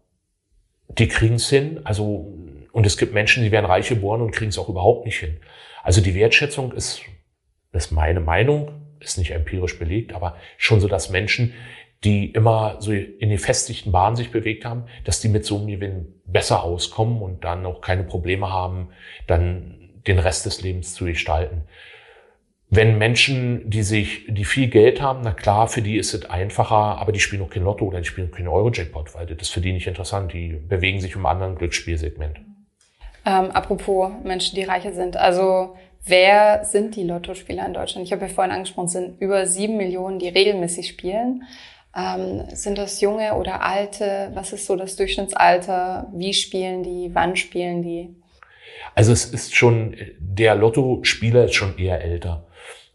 die 0.88 1.08
kriegen 1.08 1.34
es 1.34 1.48
hin. 1.48 1.80
Also 1.84 2.38
und 2.72 2.86
es 2.86 2.96
gibt 2.96 3.12
Menschen, 3.12 3.42
die 3.42 3.52
werden 3.52 3.66
reich 3.66 3.88
geboren 3.88 4.22
und 4.22 4.32
kriegen 4.32 4.48
es 4.48 4.58
auch 4.58 4.68
überhaupt 4.68 5.04
nicht 5.04 5.18
hin. 5.18 5.38
Also 5.82 6.00
die 6.00 6.14
Wertschätzung 6.14 6.72
ist, 6.72 7.02
das 7.72 7.86
ist 7.86 7.90
meine 7.92 8.20
Meinung, 8.20 8.70
ist 9.00 9.18
nicht 9.18 9.32
empirisch 9.32 9.78
belegt, 9.78 10.14
aber 10.14 10.36
schon 10.56 10.80
so, 10.80 10.88
dass 10.88 11.10
Menschen, 11.10 11.52
die 12.04 12.32
immer 12.32 12.76
so 12.80 12.92
in 12.92 13.30
die 13.30 13.38
festigten 13.38 13.92
Bahnen 13.92 14.16
sich 14.16 14.30
bewegt 14.30 14.64
haben, 14.64 14.84
dass 15.04 15.20
die 15.20 15.28
mit 15.28 15.44
so 15.44 15.58
einem 15.58 15.68
Gewinn 15.68 16.14
besser 16.24 16.62
auskommen 16.62 17.22
und 17.22 17.44
dann 17.44 17.64
auch 17.64 17.80
keine 17.80 18.02
Probleme 18.02 18.50
haben, 18.50 18.88
dann 19.26 19.90
den 20.06 20.18
Rest 20.18 20.46
des 20.46 20.62
Lebens 20.62 20.94
zu 20.94 21.04
gestalten. 21.04 21.62
Wenn 22.74 22.96
Menschen, 22.96 23.68
die 23.68 23.82
sich, 23.82 24.24
die 24.28 24.46
viel 24.46 24.68
Geld 24.68 25.02
haben, 25.02 25.20
na 25.22 25.32
klar, 25.32 25.68
für 25.68 25.82
die 25.82 25.96
ist 25.96 26.14
es 26.14 26.28
einfacher, 26.30 26.98
aber 26.98 27.12
die 27.12 27.20
spielen 27.20 27.42
auch 27.42 27.50
kein 27.50 27.64
Lotto 27.64 27.84
oder 27.84 27.98
die 27.98 28.06
spielen 28.06 28.30
kein 28.30 28.48
Euro-Jackpot, 28.48 29.14
weil 29.14 29.26
das 29.26 29.42
ist 29.42 29.50
für 29.50 29.60
die 29.60 29.72
nicht 29.72 29.86
interessant. 29.86 30.32
Die 30.32 30.54
bewegen 30.54 30.98
sich 30.98 31.14
um 31.14 31.26
einen 31.26 31.34
anderen 31.34 31.56
Glücksspielsegment. 31.56 32.40
Ähm, 33.26 33.50
apropos 33.50 34.10
Menschen, 34.24 34.56
die 34.56 34.64
reicher 34.64 34.92
sind. 34.92 35.18
Also 35.18 35.76
wer 36.06 36.64
sind 36.64 36.96
die 36.96 37.04
Lottospieler 37.04 37.66
in 37.66 37.74
Deutschland? 37.74 38.06
Ich 38.06 38.12
habe 38.12 38.22
ja 38.22 38.28
vorhin 38.28 38.52
angesprochen, 38.52 38.86
es 38.86 38.92
sind 38.92 39.20
über 39.20 39.46
sieben 39.46 39.76
Millionen, 39.76 40.18
die 40.18 40.28
regelmäßig 40.28 40.88
spielen. 40.88 41.44
Ähm, 41.94 42.44
sind 42.54 42.78
das 42.78 43.00
junge 43.00 43.34
oder 43.34 43.62
alte? 43.62 44.30
Was 44.34 44.52
ist 44.52 44.66
so 44.66 44.76
das 44.76 44.96
Durchschnittsalter? 44.96 46.08
Wie 46.14 46.32
spielen 46.32 46.82
die? 46.82 47.10
Wann 47.12 47.36
spielen 47.36 47.82
die? 47.82 48.14
Also 48.94 49.12
es 49.12 49.26
ist 49.26 49.54
schon, 49.54 49.96
der 50.18 50.54
Lottospieler 50.54 51.44
ist 51.44 51.54
schon 51.54 51.78
eher 51.78 52.02
älter. 52.02 52.46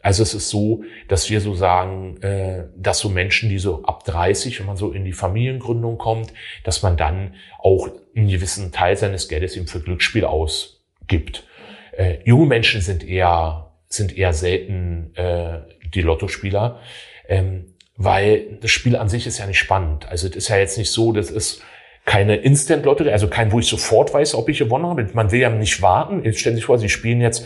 Also 0.01 0.23
es 0.23 0.33
ist 0.33 0.49
so, 0.49 0.83
dass 1.07 1.29
wir 1.29 1.41
so 1.41 1.53
sagen, 1.53 2.21
äh, 2.21 2.65
dass 2.75 2.99
so 2.99 3.09
Menschen, 3.09 3.49
die 3.49 3.59
so 3.59 3.83
ab 3.83 4.05
30, 4.05 4.59
wenn 4.59 4.65
man 4.65 4.77
so 4.77 4.91
in 4.91 5.03
die 5.05 5.13
Familiengründung 5.13 5.97
kommt, 5.97 6.33
dass 6.63 6.81
man 6.81 6.97
dann 6.97 7.35
auch 7.59 7.89
einen 8.15 8.29
gewissen 8.29 8.71
Teil 8.71 8.95
seines 8.95 9.27
Geldes 9.27 9.57
eben 9.57 9.67
für 9.67 9.81
Glücksspiel 9.81 10.23
ausgibt. 10.23 11.45
Äh, 11.91 12.19
junge 12.23 12.45
Menschen 12.45 12.81
sind 12.81 13.03
eher, 13.03 13.71
sind 13.89 14.17
eher 14.17 14.33
selten 14.33 15.15
äh, 15.15 15.59
die 15.93 16.01
Lottospieler, 16.01 16.79
ähm, 17.27 17.73
weil 17.97 18.57
das 18.61 18.71
Spiel 18.71 18.95
an 18.95 19.09
sich 19.09 19.27
ist 19.27 19.39
ja 19.39 19.47
nicht 19.47 19.59
spannend. 19.59 20.07
Also 20.09 20.27
es 20.27 20.35
ist 20.35 20.47
ja 20.49 20.57
jetzt 20.57 20.77
nicht 20.77 20.91
so, 20.91 21.11
das 21.11 21.31
ist 21.31 21.61
keine 22.05 22.37
Instant-Lotterie, 22.37 23.11
also 23.11 23.27
kein, 23.27 23.51
wo 23.51 23.59
ich 23.59 23.67
sofort 23.67 24.13
weiß, 24.13 24.35
ob 24.35 24.47
ich 24.47 24.59
gewonnen 24.59 24.85
habe. 24.85 25.09
Man 25.13 25.31
will 25.31 25.41
ja 25.41 25.49
nicht 25.49 25.81
warten. 25.81 26.23
Jetzt 26.23 26.39
stellen 26.39 26.55
Sie 26.55 26.59
sich 26.59 26.65
vor, 26.65 26.77
Sie 26.77 26.89
spielen 26.89 27.19
jetzt 27.19 27.45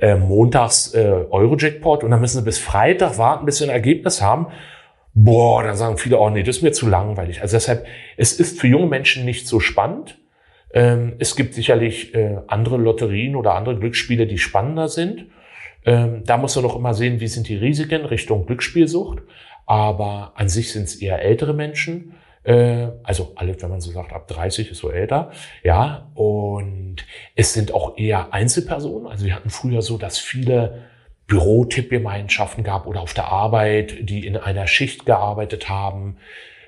äh, 0.00 0.16
montags 0.16 0.94
äh, 0.94 1.26
Euro-Jackpot 1.30 2.04
und 2.04 2.10
dann 2.10 2.20
müssen 2.20 2.38
sie 2.38 2.44
bis 2.44 2.58
Freitag 2.58 3.18
warten, 3.18 3.44
bis 3.44 3.58
sie 3.58 3.64
ein 3.64 3.70
Ergebnis 3.70 4.22
haben. 4.22 4.46
Boah, 5.14 5.62
dann 5.62 5.76
sagen 5.76 5.98
viele, 5.98 6.18
oh 6.18 6.30
nee, 6.30 6.42
das 6.42 6.56
ist 6.56 6.62
mir 6.62 6.72
zu 6.72 6.88
langweilig. 6.88 7.42
Also 7.42 7.56
deshalb, 7.56 7.86
es 8.16 8.32
ist 8.32 8.58
für 8.58 8.66
junge 8.66 8.86
Menschen 8.86 9.24
nicht 9.24 9.46
so 9.46 9.60
spannend. 9.60 10.18
Ähm, 10.72 11.14
es 11.18 11.36
gibt 11.36 11.54
sicherlich 11.54 12.14
äh, 12.14 12.38
andere 12.46 12.78
Lotterien 12.78 13.36
oder 13.36 13.54
andere 13.54 13.78
Glücksspiele, 13.78 14.26
die 14.26 14.38
spannender 14.38 14.88
sind. 14.88 15.26
Ähm, 15.84 16.22
da 16.24 16.38
muss 16.38 16.56
man 16.56 16.64
noch 16.64 16.76
immer 16.76 16.94
sehen, 16.94 17.20
wie 17.20 17.26
sind 17.26 17.48
die 17.48 17.56
Risiken 17.56 18.06
Richtung 18.06 18.46
Glücksspielsucht. 18.46 19.18
Aber 19.72 20.32
an 20.34 20.50
sich 20.50 20.70
sind 20.70 20.82
es 20.82 20.96
eher 20.96 21.22
ältere 21.22 21.54
Menschen. 21.54 22.12
Äh, 22.44 22.88
also 23.04 23.32
alle, 23.36 23.56
wenn 23.62 23.70
man 23.70 23.80
so 23.80 23.90
sagt, 23.90 24.12
ab 24.12 24.28
30 24.28 24.70
ist 24.70 24.80
so 24.80 24.90
älter, 24.90 25.30
ja, 25.62 26.10
und 26.12 26.96
es 27.36 27.54
sind 27.54 27.72
auch 27.72 27.96
eher 27.96 28.34
Einzelpersonen. 28.34 29.06
Also 29.06 29.24
wir 29.24 29.34
hatten 29.34 29.48
früher 29.48 29.80
so, 29.80 29.96
dass 29.96 30.18
viele 30.18 30.82
Bürotippgemeinschaften 31.26 32.64
gab 32.64 32.86
oder 32.86 33.00
auf 33.00 33.14
der 33.14 33.28
Arbeit, 33.28 33.96
die 34.02 34.26
in 34.26 34.36
einer 34.36 34.66
Schicht 34.66 35.06
gearbeitet 35.06 35.70
haben. 35.70 36.18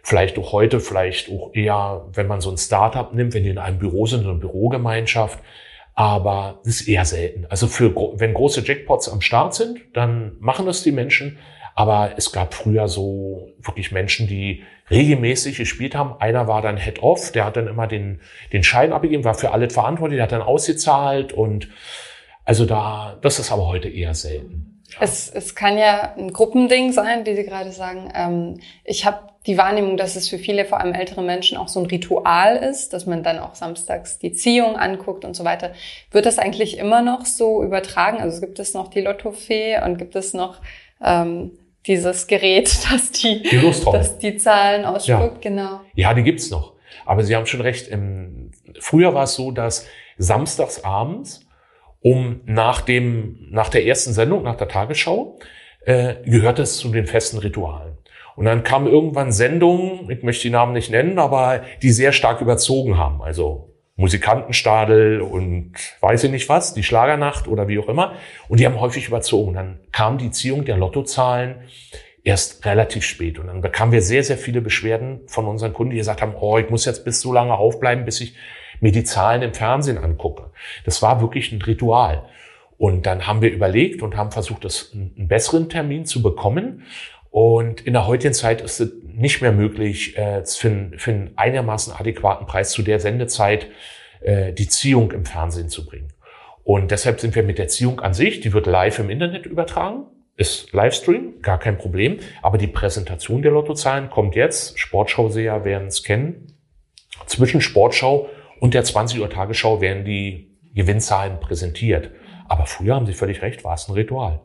Vielleicht 0.03 0.39
auch 0.39 0.53
heute, 0.53 0.81
vielleicht 0.81 1.31
auch 1.31 1.53
eher, 1.53 2.07
wenn 2.15 2.27
man 2.27 2.41
so 2.41 2.51
ein 2.51 2.57
Startup 2.57 3.13
nimmt, 3.13 3.35
wenn 3.35 3.43
die 3.43 3.51
in 3.51 3.59
einem 3.59 3.79
Büro 3.79 4.07
sind, 4.07 4.25
eine 4.25 4.39
Bürogemeinschaft. 4.39 5.41
Aber 5.95 6.61
das 6.65 6.81
ist 6.81 6.89
eher 6.89 7.05
selten. 7.05 7.45
Also 7.51 7.67
für, 7.67 7.95
wenn 8.19 8.33
große 8.33 8.63
Jackpots 8.65 9.11
am 9.11 9.21
Start 9.21 9.55
sind, 9.55 9.79
dann 9.93 10.39
machen 10.41 10.65
das 10.65 10.83
die 10.83 10.91
Menschen. 10.91 11.37
Aber 11.75 12.13
es 12.17 12.33
gab 12.33 12.55
früher 12.55 12.89
so 12.89 13.49
wirklich 13.59 13.91
Menschen, 13.91 14.27
die 14.29 14.63
regelmäßig 14.91 15.57
gespielt 15.57 15.95
haben. 15.95 16.21
Einer 16.21 16.47
war 16.47 16.63
dann 16.63 16.77
Head-Off, 16.77 17.33
der 17.33 17.47
hat 17.47 17.57
dann 17.57 17.67
immer 17.67 17.87
den, 17.87 18.21
den 18.53 18.63
Schein 18.63 18.93
abgegeben, 18.93 19.25
war 19.25 19.35
für 19.35 19.53
alles 19.53 19.73
verantwortlich, 19.73 20.19
der 20.19 20.25
hat 20.25 20.33
dann 20.33 20.43
ausgezahlt 20.43 21.33
und 21.33 21.69
also 22.45 22.67
da, 22.67 23.19
das 23.23 23.39
ist 23.39 23.51
aber 23.51 23.67
heute 23.67 23.89
eher 23.89 24.15
selten. 24.15 24.83
Ja. 24.93 24.99
Es, 25.01 25.31
es 25.31 25.55
kann 25.55 25.79
ja 25.79 26.15
ein 26.17 26.33
Gruppending 26.33 26.93
sein, 26.93 27.25
wie 27.25 27.35
Sie 27.35 27.45
gerade 27.45 27.73
sagen. 27.73 28.13
Ähm, 28.15 28.61
ich 28.85 29.07
habe 29.07 29.31
die 29.47 29.59
Wahrnehmung, 29.59 29.97
dass 29.97 30.15
es 30.15 30.29
für 30.29 30.39
viele, 30.39 30.65
vor 30.65 30.81
allem 30.81 30.95
ältere 30.95 31.23
Menschen, 31.23 31.57
auch 31.59 31.69
so 31.69 31.81
ein 31.81 31.87
Ritual 31.87 32.57
ist, 32.57 32.93
dass 32.93 33.07
man 33.07 33.23
dann 33.23 33.39
auch 33.39 33.55
samstags 33.55 34.19
die 34.19 34.33
Ziehung 34.33 34.77
anguckt 34.77 35.25
und 35.25 35.35
so 35.35 35.45
weiter. 35.45 35.73
Wird 36.11 36.27
das 36.27 36.39
eigentlich 36.39 36.79
immer 36.79 37.03
noch 37.03 37.27
so 37.27 37.63
übertragen? 37.63 38.19
Also 38.19 38.41
gibt 38.41 38.59
es 38.59 38.75
noch 38.75 38.89
die 38.89 39.01
Lottofee 39.01 39.81
und 39.85 39.99
gibt 39.99 40.17
es 40.17 40.35
noch 40.35 40.61
ähm, 41.03 41.53
dieses 41.87 42.27
Gerät, 42.27 42.79
das 42.91 43.13
die, 43.13 43.43
die 43.43 43.61
das 43.61 44.19
die 44.19 44.37
Zahlen 44.37 44.85
ausspuckt, 44.85 45.45
ja. 45.45 45.51
genau. 45.51 45.81
Ja, 45.95 46.15
die 46.15 46.23
gibt's 46.23 46.51
noch. 46.51 46.75
Aber 47.07 47.23
Sie 47.23 47.35
haben 47.37 47.47
schon 47.47 47.61
recht. 47.61 47.89
Im, 47.89 48.51
früher 48.81 49.15
war 49.15 49.25
es 49.25 49.35
so, 49.35 49.51
dass 49.51 49.87
samstags 50.17 50.85
abends 50.85 51.47
um 52.01 52.43
nach 52.45 52.83
dem, 52.83 53.49
nach 53.51 53.71
der 53.71 53.87
ersten 53.87 54.13
Sendung, 54.13 54.43
nach 54.43 54.57
der 54.57 54.69
Tagesschau, 54.69 55.39
äh, 55.87 56.17
gehört 56.25 56.59
es 56.59 56.77
zu 56.77 56.91
den 56.91 57.07
festen 57.07 57.39
Ritualen. 57.39 57.97
Und 58.37 58.47
dann 58.47 58.63
kamen 58.63 58.87
irgendwann 58.87 59.33
Sendungen, 59.33 60.11
ich 60.11 60.23
möchte 60.23 60.43
die 60.43 60.51
Namen 60.51 60.73
nicht 60.73 60.91
nennen, 60.91 61.19
aber 61.19 61.63
die 61.83 61.91
sehr 61.91 62.13
stark 62.13 62.41
überzogen 62.41 62.99
haben. 62.99 63.23
Also 63.23 63.74
Musikantenstadel 63.97 65.21
und 65.21 65.73
weiß 66.01 66.25
ich 66.25 66.31
nicht 66.31 66.49
was, 66.49 66.75
die 66.75 66.83
Schlagernacht 66.83 67.47
oder 67.47 67.69
wie 67.69 67.79
auch 67.79 67.89
immer. 67.89 68.15
Und 68.49 68.59
die 68.59 68.67
haben 68.67 68.81
häufig 68.81 69.07
überzogen. 69.07 69.55
Dann 69.55 69.79
kam 69.93 70.19
die 70.19 70.33
Ziehung 70.33 70.65
der 70.65 70.77
Lottozahlen 70.77 71.57
erst 72.25 72.65
relativ 72.65 73.05
spät. 73.05 73.39
Und 73.39 73.47
dann 73.47 73.61
bekamen 73.61 73.93
wir 73.93 74.03
sehr, 74.03 74.25
sehr 74.25 74.39
viele 74.39 74.61
Beschwerden 74.61 75.21
von 75.27 75.47
unseren 75.47 75.73
Kunden, 75.73 75.93
die 75.93 75.99
gesagt 75.99 76.23
haben, 76.23 76.35
oh, 76.35 76.59
ich 76.59 76.71
muss 76.71 76.87
jetzt 76.87 77.05
bis 77.05 77.21
so 77.21 77.33
lange 77.33 77.55
aufbleiben, 77.55 78.05
bis 78.05 78.21
ich 78.21 78.35
mir 78.81 78.91
die 78.91 79.05
Zahlen 79.05 79.43
im 79.43 79.55
Fernsehen 79.55 79.99
angucke. 79.99 80.51
Das 80.85 81.01
war 81.01 81.21
wirklich 81.21 81.53
ein 81.53 81.63
Ritual. 81.63 82.25
Und 82.77 83.07
dann 83.07 83.27
haben 83.27 83.41
wir 83.41 83.53
überlegt 83.53 84.03
und 84.03 84.17
haben 84.17 84.33
versucht, 84.33 84.65
das 84.65 84.91
einen 84.93 85.29
besseren 85.29 85.69
Termin 85.69 86.07
zu 86.07 86.23
bekommen. 86.23 86.83
Und 87.35 87.81
in 87.81 87.95
der 87.95 88.07
heutigen 88.07 88.33
Zeit 88.33 88.61
ist 88.61 88.79
es 88.79 88.93
nicht 89.03 89.43
mehr 89.43 89.51
möglich, 89.51 90.17
äh, 90.17 90.45
für, 90.47 90.69
einen, 90.69 90.99
für 91.01 91.11
einen 91.11 91.33
einigermaßen 91.35 91.93
adäquaten 91.93 92.47
Preis 92.47 92.71
zu 92.71 92.83
der 92.83 93.01
Sendezeit 93.01 93.67
äh, 94.21 94.53
die 94.53 94.69
Ziehung 94.69 95.11
im 95.11 95.25
Fernsehen 95.25 95.69
zu 95.69 95.85
bringen. 95.85 96.13
Und 96.63 96.93
deshalb 96.93 97.19
sind 97.19 97.35
wir 97.35 97.43
mit 97.43 97.59
der 97.59 97.67
Ziehung 97.67 97.99
an 97.99 98.15
sich, 98.15 98.39
die 98.39 98.53
wird 98.53 98.67
live 98.67 99.01
im 99.01 99.11
Internet 99.11 99.47
übertragen, 99.47 100.05
ist 100.37 100.73
Livestream, 100.73 101.43
gar 101.43 101.59
kein 101.59 101.77
Problem. 101.77 102.21
Aber 102.41 102.57
die 102.57 102.69
Präsentation 102.69 103.43
der 103.43 103.51
Lottozahlen 103.51 104.11
kommt 104.11 104.37
jetzt. 104.37 104.79
Sportschauseher 104.79 105.65
werden 105.65 105.89
es 105.89 106.05
kennen. 106.05 106.57
Zwischen 107.27 107.61
Sportschau 107.61 108.29
und 108.61 108.75
der 108.75 108.85
20 108.85 109.21
Uhr 109.21 109.29
Tagesschau 109.29 109.81
werden 109.81 110.05
die 110.05 110.57
Gewinnzahlen 110.73 111.41
präsentiert. 111.41 112.13
Aber 112.49 112.67
früher 112.67 112.95
haben 112.95 113.07
Sie 113.07 113.13
völlig 113.13 113.43
recht, 113.43 113.65
war 113.65 113.75
es 113.75 113.89
ein 113.89 113.95
Ritual. 113.95 114.41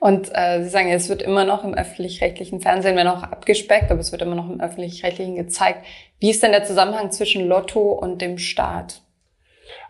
Und 0.00 0.30
äh, 0.32 0.62
Sie 0.62 0.70
sagen, 0.70 0.90
es 0.90 1.10
wird 1.10 1.20
immer 1.20 1.44
noch 1.44 1.62
im 1.62 1.74
öffentlich-rechtlichen 1.74 2.60
Fernsehen, 2.60 2.96
wenn 2.96 3.06
auch 3.06 3.22
abgespeckt, 3.22 3.90
aber 3.90 4.00
es 4.00 4.12
wird 4.12 4.22
immer 4.22 4.34
noch 4.34 4.48
im 4.48 4.58
öffentlich-rechtlichen 4.58 5.36
gezeigt. 5.36 5.84
Wie 6.18 6.30
ist 6.30 6.42
denn 6.42 6.52
der 6.52 6.64
Zusammenhang 6.64 7.12
zwischen 7.12 7.46
Lotto 7.46 7.92
und 7.92 8.22
dem 8.22 8.38
Staat? 8.38 9.02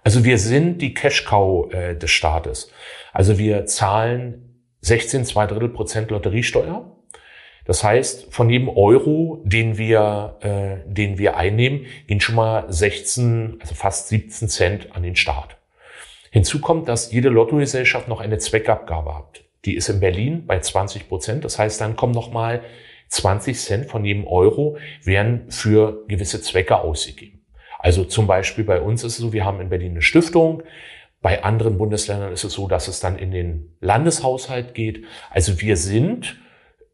Also 0.03 0.25
wir 0.25 0.39
sind 0.39 0.83
die 0.83 0.95
Cash-Cow 0.95 1.73
äh, 1.73 1.95
des 1.95 2.11
Staates. 2.11 2.73
Also 3.13 3.39
wir 3.39 3.67
zahlen 3.67 4.65
16, 4.81 5.25
zwei 5.25 5.47
Drittel 5.47 5.69
Prozent 5.69 6.11
Lotteriesteuer. 6.11 6.91
Das 7.65 7.85
heißt, 7.85 8.35
von 8.35 8.51
jedem 8.51 8.69
Euro, 8.69 9.41
den 9.45 9.79
wir, 9.79 10.39
äh, 10.41 10.93
den 10.93 11.19
wir 11.19 11.37
einnehmen, 11.37 11.87
gehen 12.09 12.21
schon 12.21 12.35
mal 12.35 12.65
16, 12.73 13.59
also 13.61 13.77
fast 13.77 14.09
17 14.09 14.49
Cent 14.49 14.97
an 14.97 15.05
den 15.05 15.15
Staat. 15.15 15.57
Hinzu 16.33 16.61
kommt, 16.61 16.89
dass 16.89 17.13
jede 17.13 17.29
Lottogesellschaft 17.29 18.09
noch 18.09 18.21
eine 18.21 18.39
Zweckabgabe 18.39 19.15
hat. 19.15 19.45
Die 19.65 19.75
ist 19.75 19.89
in 19.89 20.01
Berlin 20.01 20.47
bei 20.47 20.59
20 20.59 21.09
Prozent. 21.09 21.45
Das 21.45 21.59
heißt, 21.59 21.81
dann 21.81 21.97
kommen 21.97 22.15
nochmal 22.15 22.63
20 23.09 23.59
Cent 23.59 23.87
von 23.91 24.05
jedem 24.05 24.27
Euro 24.27 24.79
werden 25.03 25.51
für 25.51 26.05
gewisse 26.07 26.41
Zwecke 26.41 26.79
ausgegeben. 26.79 27.41
Also 27.79 28.05
zum 28.05 28.27
Beispiel 28.27 28.65
bei 28.65 28.81
uns 28.81 29.05
ist 29.05 29.15
es 29.15 29.19
so, 29.19 29.33
wir 29.33 29.45
haben 29.45 29.61
in 29.61 29.69
Berlin 29.69 29.93
eine 29.93 30.03
Stiftung. 30.03 30.63
Bei 31.23 31.43
anderen 31.43 31.77
Bundesländern 31.77 32.33
ist 32.33 32.45
es 32.45 32.53
so, 32.53 32.69
dass 32.69 32.89
es 32.89 33.01
dann 33.01 33.19
in 33.19 33.31
den 33.31 33.77
Landeshaushalt 33.81 34.75
geht. 34.75 35.05
Also 35.31 35.61
wir 35.61 35.77
sind 35.77 36.39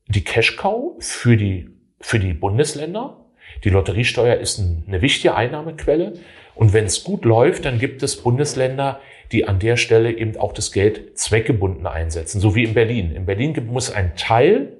die 0.09 0.25
Cash-Cow 0.25 0.97
für 0.99 1.37
die, 1.37 1.71
für 2.01 2.19
die 2.19 2.33
Bundesländer. 2.33 3.25
Die 3.64 3.71
Lotteriesteuer 3.71 4.37
ist 4.37 4.59
eine 4.59 5.03
wichtige 5.03 5.35
Einnahmequelle. 5.35 6.14
Und 6.55 6.73
wenn 6.73 6.87
es 6.87 7.05
gut 7.05 7.25
läuft, 7.25 7.64
dann 7.64 7.79
gibt 7.79 8.03
es 8.03 8.23
Bundesländer, 8.23 9.01
die 9.33 9.47
an 9.47 9.59
der 9.59 9.77
Stelle 9.77 10.12
eben 10.12 10.37
auch 10.37 10.53
das 10.53 10.72
Geld 10.72 11.18
zweckgebunden 11.18 11.87
einsetzen, 11.87 12.41
so 12.41 12.55
wie 12.55 12.64
in 12.64 12.74
Berlin. 12.74 13.12
In 13.12 13.27
Berlin 13.27 13.55
muss 13.70 13.91
ein 13.91 14.14
Teil 14.16 14.77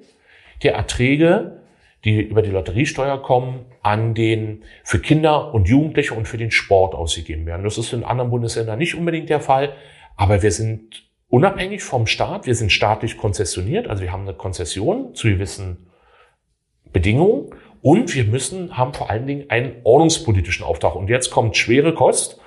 der 0.63 0.73
Erträge, 0.73 1.61
die 2.03 2.21
über 2.21 2.41
die 2.41 2.51
Lotteriesteuer 2.51 3.21
kommen, 3.21 3.65
an 3.81 4.13
den 4.13 4.63
für 4.83 4.99
Kinder 4.99 5.53
und 5.53 5.67
Jugendliche 5.67 6.13
und 6.13 6.27
für 6.27 6.37
den 6.37 6.51
Sport 6.51 6.95
ausgegeben 6.95 7.45
werden. 7.45 7.63
Das 7.63 7.77
ist 7.77 7.93
in 7.93 8.03
anderen 8.03 8.29
Bundesländern 8.29 8.77
nicht 8.77 8.95
unbedingt 8.95 9.29
der 9.29 9.39
Fall, 9.39 9.73
aber 10.15 10.41
wir 10.41 10.51
sind 10.51 11.03
unabhängig 11.29 11.83
vom 11.83 12.07
Staat, 12.07 12.45
wir 12.45 12.55
sind 12.55 12.71
staatlich 12.71 13.17
konzessioniert, 13.17 13.87
also 13.87 14.03
wir 14.03 14.11
haben 14.11 14.23
eine 14.23 14.33
Konzession 14.33 15.13
zu 15.15 15.27
gewissen 15.27 15.87
Bedingungen 16.93 17.51
und 17.81 18.15
wir 18.15 18.23
müssen, 18.23 18.77
haben 18.77 18.93
vor 18.93 19.09
allen 19.09 19.27
Dingen 19.27 19.49
einen 19.49 19.77
ordnungspolitischen 19.83 20.65
Auftrag. 20.65 20.95
Und 20.95 21.09
jetzt 21.09 21.29
kommt 21.29 21.57
schwere 21.57 21.93
Kost. 21.93 22.39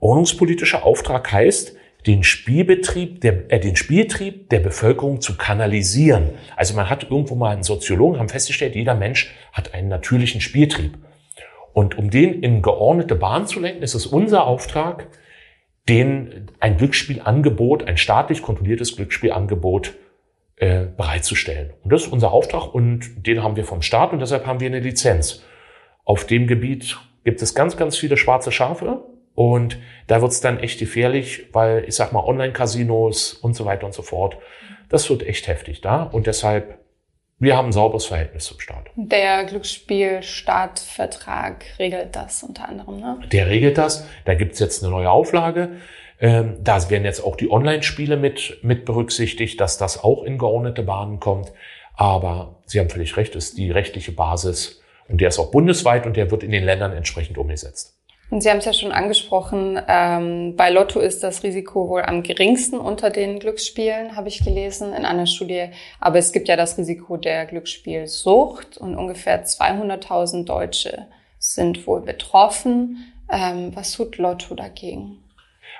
Ordnungspolitischer 0.00 0.84
Auftrag 0.84 1.32
heißt, 1.32 1.76
den 2.06 2.22
Spielbetrieb, 2.22 3.20
der, 3.20 3.50
äh, 3.52 3.58
den 3.58 3.76
Spieltrieb 3.76 4.48
der 4.50 4.60
Bevölkerung 4.60 5.20
zu 5.20 5.36
kanalisieren. 5.36 6.30
Also 6.54 6.74
man 6.74 6.88
hat 6.88 7.04
irgendwo 7.04 7.34
mal 7.34 7.52
einen 7.52 7.64
Soziologen, 7.64 8.18
haben 8.18 8.28
festgestellt, 8.28 8.76
jeder 8.76 8.94
Mensch 8.94 9.34
hat 9.52 9.74
einen 9.74 9.88
natürlichen 9.88 10.40
Spieltrieb. 10.40 10.98
Und 11.72 11.98
um 11.98 12.10
den 12.10 12.42
in 12.42 12.62
geordnete 12.62 13.16
Bahn 13.16 13.46
zu 13.46 13.60
lenken, 13.60 13.82
ist 13.82 13.94
es 13.94 14.06
unser 14.06 14.46
Auftrag, 14.46 15.08
den 15.88 16.50
ein 16.58 16.78
Glücksspielangebot, 16.78 17.84
ein 17.84 17.96
staatlich 17.96 18.42
kontrolliertes 18.42 18.96
Glücksspielangebot 18.96 19.94
äh, 20.56 20.86
bereitzustellen. 20.96 21.72
Und 21.84 21.92
das 21.92 22.04
ist 22.06 22.12
unser 22.12 22.32
Auftrag 22.32 22.74
und 22.74 23.26
den 23.26 23.42
haben 23.42 23.56
wir 23.56 23.64
vom 23.64 23.82
Staat 23.82 24.12
und 24.12 24.20
deshalb 24.20 24.46
haben 24.46 24.60
wir 24.60 24.68
eine 24.68 24.80
Lizenz. 24.80 25.44
Auf 26.04 26.26
dem 26.26 26.46
Gebiet 26.46 26.96
gibt 27.24 27.42
es 27.42 27.54
ganz, 27.54 27.76
ganz 27.76 27.96
viele 27.96 28.16
schwarze 28.16 28.52
Schafe 28.52 29.04
und 29.36 29.78
da 30.08 30.20
wird 30.20 30.32
es 30.32 30.40
dann 30.40 30.58
echt 30.58 30.80
gefährlich, 30.80 31.44
weil 31.52 31.84
ich 31.86 31.94
sag 31.94 32.12
mal 32.12 32.24
Online-Casinos 32.24 33.34
und 33.34 33.54
so 33.54 33.64
weiter 33.64 33.86
und 33.86 33.94
so 33.94 34.02
fort, 34.02 34.36
das 34.88 35.08
wird 35.08 35.22
echt 35.22 35.46
heftig 35.46 35.80
da 35.80 36.02
und 36.02 36.26
deshalb 36.26 36.80
wir 37.38 37.54
haben 37.54 37.68
ein 37.68 37.72
sauberes 37.72 38.06
Verhältnis 38.06 38.46
zum 38.46 38.58
Staat. 38.60 38.86
Der 38.96 39.44
Glücksspielstaatvertrag 39.44 41.66
regelt 41.78 42.16
das 42.16 42.42
unter 42.42 42.66
anderem, 42.66 42.98
ne? 42.98 43.20
Der 43.30 43.48
regelt 43.48 43.76
das. 43.76 44.06
Da 44.24 44.32
gibt's 44.32 44.58
jetzt 44.58 44.82
eine 44.82 44.90
neue 44.90 45.10
Auflage. 45.10 45.72
Ähm, 46.18 46.56
da 46.60 46.88
werden 46.88 47.04
jetzt 47.04 47.22
auch 47.22 47.36
die 47.36 47.50
Online-Spiele 47.50 48.16
mit, 48.16 48.60
mit 48.62 48.86
berücksichtigt, 48.86 49.60
dass 49.60 49.76
das 49.76 50.02
auch 50.02 50.24
in 50.24 50.38
geordnete 50.38 50.82
Bahnen 50.82 51.20
kommt. 51.20 51.52
Aber 51.94 52.56
Sie 52.64 52.80
haben 52.80 52.88
völlig 52.88 53.18
recht, 53.18 53.36
ist 53.36 53.58
die 53.58 53.70
rechtliche 53.70 54.12
Basis 54.12 54.80
und 55.08 55.20
der 55.20 55.28
ist 55.28 55.38
auch 55.38 55.50
bundesweit 55.50 56.06
und 56.06 56.16
der 56.16 56.30
wird 56.30 56.42
in 56.42 56.52
den 56.52 56.64
Ländern 56.64 56.92
entsprechend 56.92 57.36
umgesetzt. 57.36 57.95
Und 58.28 58.42
Sie 58.42 58.50
haben 58.50 58.58
es 58.58 58.64
ja 58.64 58.72
schon 58.72 58.90
angesprochen, 58.90 59.80
ähm, 59.86 60.56
bei 60.56 60.70
Lotto 60.70 60.98
ist 60.98 61.22
das 61.22 61.44
Risiko 61.44 61.88
wohl 61.88 62.02
am 62.02 62.24
geringsten 62.24 62.78
unter 62.78 63.10
den 63.10 63.38
Glücksspielen, 63.38 64.16
habe 64.16 64.28
ich 64.28 64.42
gelesen 64.42 64.92
in 64.92 65.04
einer 65.04 65.26
Studie. 65.26 65.70
Aber 66.00 66.18
es 66.18 66.32
gibt 66.32 66.48
ja 66.48 66.56
das 66.56 66.76
Risiko 66.76 67.16
der 67.16 67.46
Glücksspielsucht 67.46 68.78
und 68.78 68.96
ungefähr 68.96 69.44
200.000 69.44 70.44
Deutsche 70.44 71.06
sind 71.38 71.86
wohl 71.86 72.00
betroffen. 72.00 73.12
Ähm, 73.30 73.74
was 73.76 73.92
tut 73.92 74.18
Lotto 74.18 74.56
dagegen? 74.56 75.22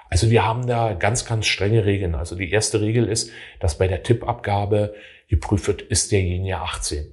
Also 0.09 0.30
wir 0.30 0.44
haben 0.44 0.68
da 0.68 0.92
ganz, 0.92 1.24
ganz 1.24 1.47
strenge 1.47 1.84
Regeln. 1.84 2.14
Also 2.14 2.36
die 2.36 2.51
erste 2.51 2.80
Regel 2.80 3.09
ist, 3.09 3.30
dass 3.59 3.78
bei 3.78 3.88
der 3.88 4.05
Tippabgabe 4.05 4.94
geprüft 5.28 5.66
wird, 5.66 5.82
ist 5.82 6.12
derjenige 6.12 6.59
18. 6.59 7.12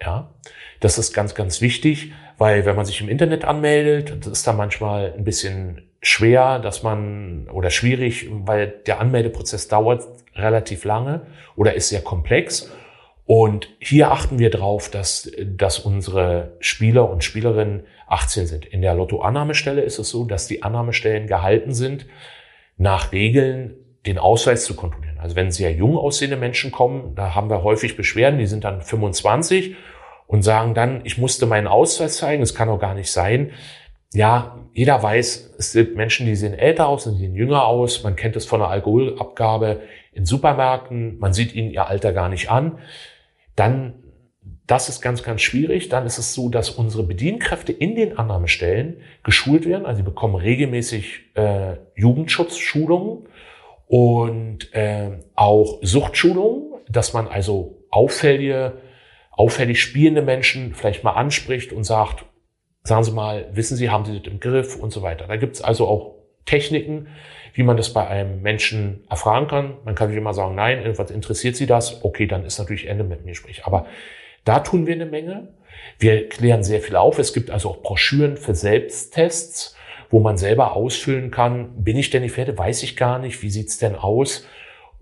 Ja, 0.00 0.34
das 0.80 0.98
ist 0.98 1.12
ganz, 1.12 1.36
ganz 1.36 1.60
wichtig, 1.60 2.12
weil 2.42 2.66
wenn 2.66 2.74
man 2.74 2.84
sich 2.84 3.00
im 3.00 3.08
Internet 3.08 3.44
anmeldet, 3.44 4.26
das 4.26 4.26
ist 4.26 4.46
da 4.48 4.52
manchmal 4.52 5.14
ein 5.16 5.22
bisschen 5.22 5.82
schwer, 6.00 6.58
dass 6.58 6.82
man 6.82 7.48
oder 7.52 7.70
schwierig, 7.70 8.26
weil 8.32 8.66
der 8.84 8.98
Anmeldeprozess 8.98 9.68
dauert 9.68 10.02
relativ 10.34 10.84
lange 10.84 11.20
oder 11.54 11.74
ist 11.74 11.90
sehr 11.90 12.02
komplex. 12.02 12.68
Und 13.26 13.68
hier 13.78 14.10
achten 14.10 14.40
wir 14.40 14.50
darauf, 14.50 14.90
dass, 14.90 15.30
dass 15.40 15.78
unsere 15.78 16.56
Spieler 16.58 17.08
und 17.08 17.22
Spielerinnen 17.22 17.84
18 18.08 18.48
sind. 18.48 18.66
In 18.66 18.82
der 18.82 18.94
Lottoannahmestelle 18.94 19.82
ist 19.82 20.00
es 20.00 20.10
so, 20.10 20.24
dass 20.24 20.48
die 20.48 20.64
Annahmestellen 20.64 21.28
gehalten 21.28 21.72
sind, 21.72 22.06
nach 22.76 23.12
Regeln 23.12 23.76
den 24.04 24.18
Ausweis 24.18 24.64
zu 24.64 24.74
kontrollieren. 24.74 25.20
Also 25.20 25.36
wenn 25.36 25.52
sehr 25.52 25.70
jung 25.70 25.96
aussehende 25.96 26.36
Menschen 26.36 26.72
kommen, 26.72 27.14
da 27.14 27.36
haben 27.36 27.50
wir 27.50 27.62
häufig 27.62 27.96
Beschwerden, 27.96 28.40
die 28.40 28.46
sind 28.46 28.64
dann 28.64 28.82
25 28.82 29.76
und 30.32 30.42
sagen 30.42 30.74
dann, 30.74 31.02
ich 31.04 31.18
musste 31.18 31.46
meinen 31.46 31.68
Ausweis 31.68 32.16
zeigen, 32.16 32.42
es 32.42 32.54
kann 32.54 32.68
doch 32.68 32.80
gar 32.80 32.94
nicht 32.94 33.12
sein. 33.12 33.52
Ja, 34.14 34.58
jeder 34.72 35.02
weiß, 35.02 35.54
es 35.58 35.72
sind 35.72 35.94
Menschen, 35.94 36.26
die 36.26 36.34
sehen 36.34 36.54
älter 36.54 36.88
aus, 36.88 37.04
die 37.04 37.10
sehen 37.10 37.34
jünger 37.34 37.64
aus. 37.66 38.02
Man 38.02 38.16
kennt 38.16 38.36
es 38.36 38.44
von 38.44 38.60
der 38.60 38.68
Alkoholabgabe 38.68 39.80
in 40.12 40.26
Supermärkten. 40.26 41.18
Man 41.18 41.32
sieht 41.32 41.54
ihnen 41.54 41.70
ihr 41.70 41.86
Alter 41.86 42.12
gar 42.12 42.28
nicht 42.28 42.50
an 42.50 42.78
dann 43.56 43.94
das 44.66 44.88
ist 44.88 45.02
ganz, 45.02 45.22
ganz 45.22 45.42
schwierig. 45.42 45.88
Dann 45.88 46.06
ist 46.06 46.18
es 46.18 46.34
so, 46.34 46.48
dass 46.48 46.70
unsere 46.70 47.02
Bedienkräfte 47.02 47.72
in 47.72 47.94
den 47.94 48.16
Annahmestellen 48.16 48.98
geschult 49.22 49.66
werden. 49.66 49.86
Also 49.86 49.98
sie 49.98 50.02
bekommen 50.04 50.34
regelmäßig 50.34 51.34
äh, 51.34 51.76
Jugendschutzschulungen 51.94 53.28
und 53.86 54.72
äh, 54.72 55.18
auch 55.34 55.78
Suchtschulungen, 55.82 56.80
dass 56.88 57.12
man 57.12 57.28
also 57.28 57.84
auffällige, 57.90 58.78
auffällig 59.42 59.82
spielende 59.82 60.22
Menschen 60.22 60.72
vielleicht 60.72 61.02
mal 61.02 61.14
anspricht 61.14 61.72
und 61.72 61.82
sagt, 61.82 62.24
sagen 62.84 63.02
Sie 63.02 63.10
mal, 63.10 63.48
wissen 63.52 63.76
Sie, 63.76 63.90
haben 63.90 64.04
Sie 64.04 64.16
das 64.16 64.32
im 64.32 64.38
Griff 64.38 64.76
und 64.76 64.92
so 64.92 65.02
weiter. 65.02 65.26
Da 65.26 65.34
gibt 65.34 65.56
es 65.56 65.62
also 65.62 65.88
auch 65.88 66.14
Techniken, 66.44 67.08
wie 67.52 67.64
man 67.64 67.76
das 67.76 67.92
bei 67.92 68.06
einem 68.06 68.40
Menschen 68.40 69.04
erfragen 69.10 69.48
kann. 69.48 69.74
Man 69.84 69.96
kann 69.96 70.10
nicht 70.10 70.16
immer 70.16 70.32
sagen, 70.32 70.54
nein, 70.54 70.78
irgendwas 70.78 71.10
interessiert 71.10 71.56
Sie 71.56 71.66
das? 71.66 72.04
Okay, 72.04 72.28
dann 72.28 72.44
ist 72.44 72.60
natürlich 72.60 72.86
Ende 72.86 73.02
mit 73.02 73.24
mir 73.24 73.34
sprich. 73.34 73.64
Aber 73.64 73.86
da 74.44 74.60
tun 74.60 74.86
wir 74.86 74.94
eine 74.94 75.06
Menge. 75.06 75.48
Wir 75.98 76.28
klären 76.28 76.62
sehr 76.62 76.80
viel 76.80 76.94
auf. 76.94 77.18
Es 77.18 77.32
gibt 77.32 77.50
also 77.50 77.70
auch 77.70 77.82
Broschüren 77.82 78.36
für 78.36 78.54
Selbsttests, 78.54 79.74
wo 80.08 80.20
man 80.20 80.36
selber 80.36 80.76
ausfüllen 80.76 81.32
kann, 81.32 81.82
bin 81.82 81.96
ich 81.96 82.10
denn 82.10 82.22
die 82.22 82.28
Pferde? 82.28 82.56
Weiß 82.56 82.84
ich 82.84 82.96
gar 82.96 83.18
nicht. 83.18 83.42
Wie 83.42 83.50
sieht's 83.50 83.78
denn 83.78 83.96
aus? 83.96 84.46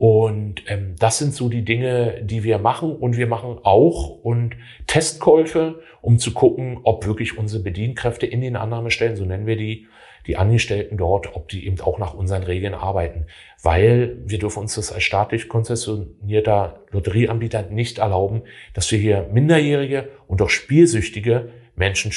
Und 0.01 0.63
ähm, 0.69 0.95
das 0.99 1.19
sind 1.19 1.35
so 1.35 1.51
die 1.51 1.63
Dinge, 1.63 2.23
die 2.23 2.43
wir 2.43 2.57
machen. 2.57 2.97
Und 2.97 3.19
wir 3.19 3.27
machen 3.27 3.59
auch 3.65 4.09
und 4.23 4.57
Testkäufe, 4.87 5.83
um 6.01 6.19
zu 6.19 6.33
gucken, 6.33 6.79
ob 6.85 7.07
wirklich 7.07 7.37
unsere 7.37 7.63
Bedienkräfte 7.63 8.25
in 8.25 8.41
den 8.41 8.57
Annahmestellen, 8.57 9.15
so 9.15 9.27
nennen 9.27 9.47
wir 9.47 9.57
die, 9.57 9.89
die 10.27 10.39
Angestellten 10.39 10.97
dort, 10.97 11.37
ob 11.37 11.51
die 11.51 11.67
eben 11.67 11.79
auch 11.83 11.99
nach 11.99 12.15
unseren 12.15 12.45
Regeln 12.45 12.73
arbeiten. 12.73 13.27
Weil 13.63 14.17
wir 14.25 14.39
dürfen 14.39 14.61
uns 14.61 14.77
das 14.77 14.91
als 14.91 15.03
staatlich 15.03 15.49
konzessionierter 15.49 16.83
Lotterieanbieter 16.93 17.65
nicht 17.69 17.99
erlauben, 17.99 18.45
dass 18.73 18.91
wir 18.91 18.99
hier 18.99 19.29
minderjährige 19.31 20.09
und 20.27 20.41
auch 20.41 20.49
spielsüchtige 20.49 21.51
Menschen 21.77 22.11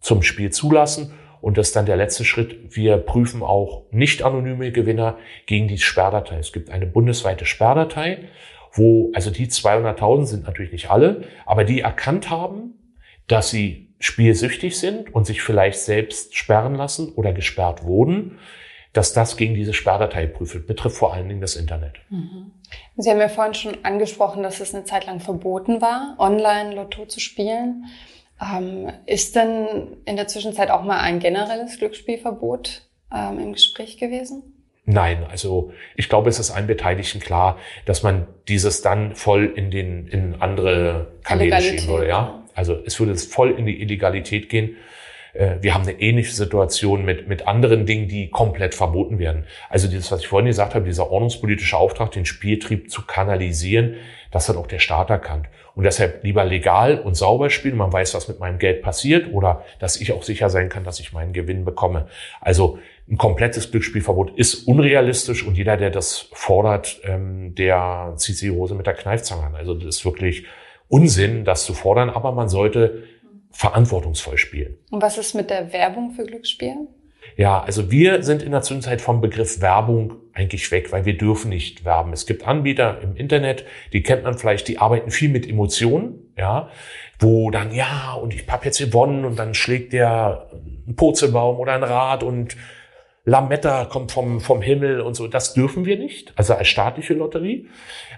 zum 0.00 0.22
Spiel 0.22 0.52
zulassen. 0.52 1.12
Und 1.40 1.58
das 1.58 1.68
ist 1.68 1.76
dann 1.76 1.86
der 1.86 1.96
letzte 1.96 2.24
Schritt. 2.24 2.76
Wir 2.76 2.96
prüfen 2.96 3.42
auch 3.42 3.84
nicht 3.90 4.22
anonyme 4.22 4.72
Gewinner 4.72 5.18
gegen 5.46 5.68
die 5.68 5.78
Sperrdatei. 5.78 6.38
Es 6.38 6.52
gibt 6.52 6.70
eine 6.70 6.86
bundesweite 6.86 7.44
Sperrdatei, 7.44 8.28
wo, 8.72 9.10
also 9.14 9.30
die 9.30 9.46
200.000 9.46 10.26
sind 10.26 10.44
natürlich 10.44 10.72
nicht 10.72 10.90
alle, 10.90 11.22
aber 11.44 11.64
die 11.64 11.80
erkannt 11.80 12.30
haben, 12.30 12.74
dass 13.26 13.50
sie 13.50 13.94
spielsüchtig 13.98 14.78
sind 14.78 15.14
und 15.14 15.26
sich 15.26 15.42
vielleicht 15.42 15.78
selbst 15.78 16.36
sperren 16.36 16.74
lassen 16.74 17.12
oder 17.14 17.32
gesperrt 17.32 17.84
wurden, 17.84 18.38
dass 18.92 19.12
das 19.12 19.36
gegen 19.36 19.54
diese 19.54 19.74
Sperrdatei 19.74 20.26
prüft. 20.26 20.66
Betrifft 20.66 20.96
vor 20.96 21.12
allen 21.12 21.28
Dingen 21.28 21.40
das 21.40 21.56
Internet. 21.56 21.94
Mhm. 22.08 22.52
Sie 22.96 23.10
haben 23.10 23.20
ja 23.20 23.28
vorhin 23.28 23.54
schon 23.54 23.84
angesprochen, 23.84 24.42
dass 24.42 24.60
es 24.60 24.74
eine 24.74 24.84
Zeit 24.84 25.06
lang 25.06 25.20
verboten 25.20 25.80
war, 25.80 26.16
online 26.18 26.74
Lotto 26.74 27.04
zu 27.06 27.20
spielen. 27.20 27.84
Ähm, 28.40 28.92
ist 29.06 29.34
denn 29.34 29.96
in 30.04 30.16
der 30.16 30.28
Zwischenzeit 30.28 30.70
auch 30.70 30.82
mal 30.82 31.00
ein 31.00 31.20
generelles 31.20 31.78
Glücksspielverbot 31.78 32.82
ähm, 33.14 33.38
im 33.38 33.52
Gespräch 33.54 33.96
gewesen? 33.98 34.42
Nein, 34.84 35.26
also 35.28 35.72
ich 35.96 36.08
glaube, 36.08 36.28
es 36.28 36.38
ist 36.38 36.52
allen 36.52 36.68
Beteiligten 36.68 37.18
klar, 37.18 37.58
dass 37.86 38.02
man 38.02 38.28
dieses 38.46 38.82
dann 38.82 39.16
voll 39.16 39.52
in 39.56 39.70
den 39.70 40.06
in 40.06 40.40
andere 40.40 41.08
Kanäle 41.24 41.60
schieben 41.60 41.88
würde, 41.88 42.08
ja. 42.08 42.44
Also 42.54 42.78
es 42.86 42.98
würde 43.00 43.16
voll 43.16 43.50
in 43.50 43.66
die 43.66 43.80
Illegalität 43.82 44.48
gehen. 44.48 44.76
Äh, 45.34 45.56
wir 45.60 45.74
haben 45.74 45.82
eine 45.82 46.00
ähnliche 46.00 46.32
Situation 46.32 47.04
mit, 47.04 47.28
mit 47.28 47.48
anderen 47.48 47.84
Dingen, 47.84 48.08
die 48.08 48.30
komplett 48.30 48.74
verboten 48.74 49.18
werden. 49.18 49.44
Also 49.68 49.88
dieses, 49.88 50.10
was 50.12 50.20
ich 50.20 50.28
vorhin 50.28 50.46
gesagt 50.46 50.74
habe, 50.74 50.84
dieser 50.84 51.10
ordnungspolitische 51.10 51.76
Auftrag, 51.76 52.12
den 52.12 52.24
Spieltrieb 52.24 52.90
zu 52.90 53.02
kanalisieren, 53.02 53.96
das 54.30 54.48
hat 54.48 54.56
auch 54.56 54.66
der 54.66 54.78
Staat 54.78 55.10
erkannt. 55.10 55.48
Und 55.76 55.84
deshalb 55.84 56.24
lieber 56.24 56.44
legal 56.46 56.98
und 56.98 57.16
sauber 57.16 57.50
spielen. 57.50 57.76
Man 57.76 57.92
weiß, 57.92 58.14
was 58.14 58.28
mit 58.28 58.40
meinem 58.40 58.58
Geld 58.58 58.80
passiert 58.80 59.30
oder 59.30 59.62
dass 59.78 60.00
ich 60.00 60.14
auch 60.14 60.22
sicher 60.22 60.48
sein 60.48 60.70
kann, 60.70 60.84
dass 60.84 61.00
ich 61.00 61.12
meinen 61.12 61.34
Gewinn 61.34 61.66
bekomme. 61.66 62.08
Also 62.40 62.78
ein 63.08 63.18
komplettes 63.18 63.70
Glücksspielverbot 63.70 64.36
ist 64.38 64.66
unrealistisch 64.66 65.46
und 65.46 65.54
jeder, 65.54 65.76
der 65.76 65.90
das 65.90 66.30
fordert, 66.32 67.00
ähm, 67.04 67.54
der 67.54 68.14
zieht 68.16 68.38
sich 68.38 68.48
die 68.48 68.56
Hose 68.56 68.74
mit 68.74 68.86
der 68.86 68.94
Kneifzange 68.94 69.44
an. 69.44 69.54
Also 69.54 69.74
das 69.74 69.96
ist 69.96 70.04
wirklich 70.06 70.46
Unsinn, 70.88 71.44
das 71.44 71.66
zu 71.66 71.74
fordern, 71.74 72.08
aber 72.08 72.32
man 72.32 72.48
sollte 72.48 73.02
verantwortungsvoll 73.50 74.38
spielen. 74.38 74.78
Und 74.90 75.02
was 75.02 75.18
ist 75.18 75.34
mit 75.34 75.50
der 75.50 75.74
Werbung 75.74 76.12
für 76.12 76.24
Glücksspiel? 76.24 76.88
Ja, 77.36 77.60
also 77.60 77.90
wir 77.90 78.22
sind 78.22 78.42
in 78.42 78.52
der 78.52 78.62
Zwischenzeit 78.62 79.02
vom 79.02 79.20
Begriff 79.20 79.60
Werbung 79.60 80.14
eigentlich 80.36 80.70
weg, 80.70 80.92
weil 80.92 81.04
wir 81.04 81.16
dürfen 81.16 81.48
nicht 81.48 81.84
werben. 81.84 82.12
Es 82.12 82.26
gibt 82.26 82.46
Anbieter 82.46 83.00
im 83.02 83.16
Internet, 83.16 83.64
die 83.92 84.02
kennt 84.02 84.24
man 84.24 84.36
vielleicht, 84.36 84.68
die 84.68 84.78
arbeiten 84.78 85.10
viel 85.10 85.30
mit 85.30 85.48
Emotionen, 85.48 86.32
ja, 86.36 86.68
wo 87.18 87.50
dann, 87.50 87.74
ja, 87.74 88.12
und 88.20 88.34
ich 88.34 88.46
hab 88.46 88.64
jetzt 88.64 88.78
gewonnen 88.78 89.24
und 89.24 89.38
dann 89.38 89.54
schlägt 89.54 89.94
der 89.94 90.48
ein 90.86 90.94
Purzelbaum 90.94 91.58
oder 91.58 91.72
ein 91.72 91.82
Rad 91.82 92.22
und 92.22 92.56
Lametta 93.24 93.86
kommt 93.86 94.12
vom, 94.12 94.40
vom 94.40 94.62
Himmel 94.62 95.00
und 95.00 95.14
so. 95.14 95.26
Das 95.26 95.54
dürfen 95.54 95.84
wir 95.84 95.98
nicht, 95.98 96.32
also 96.36 96.54
als 96.54 96.68
staatliche 96.68 97.14
Lotterie, 97.14 97.66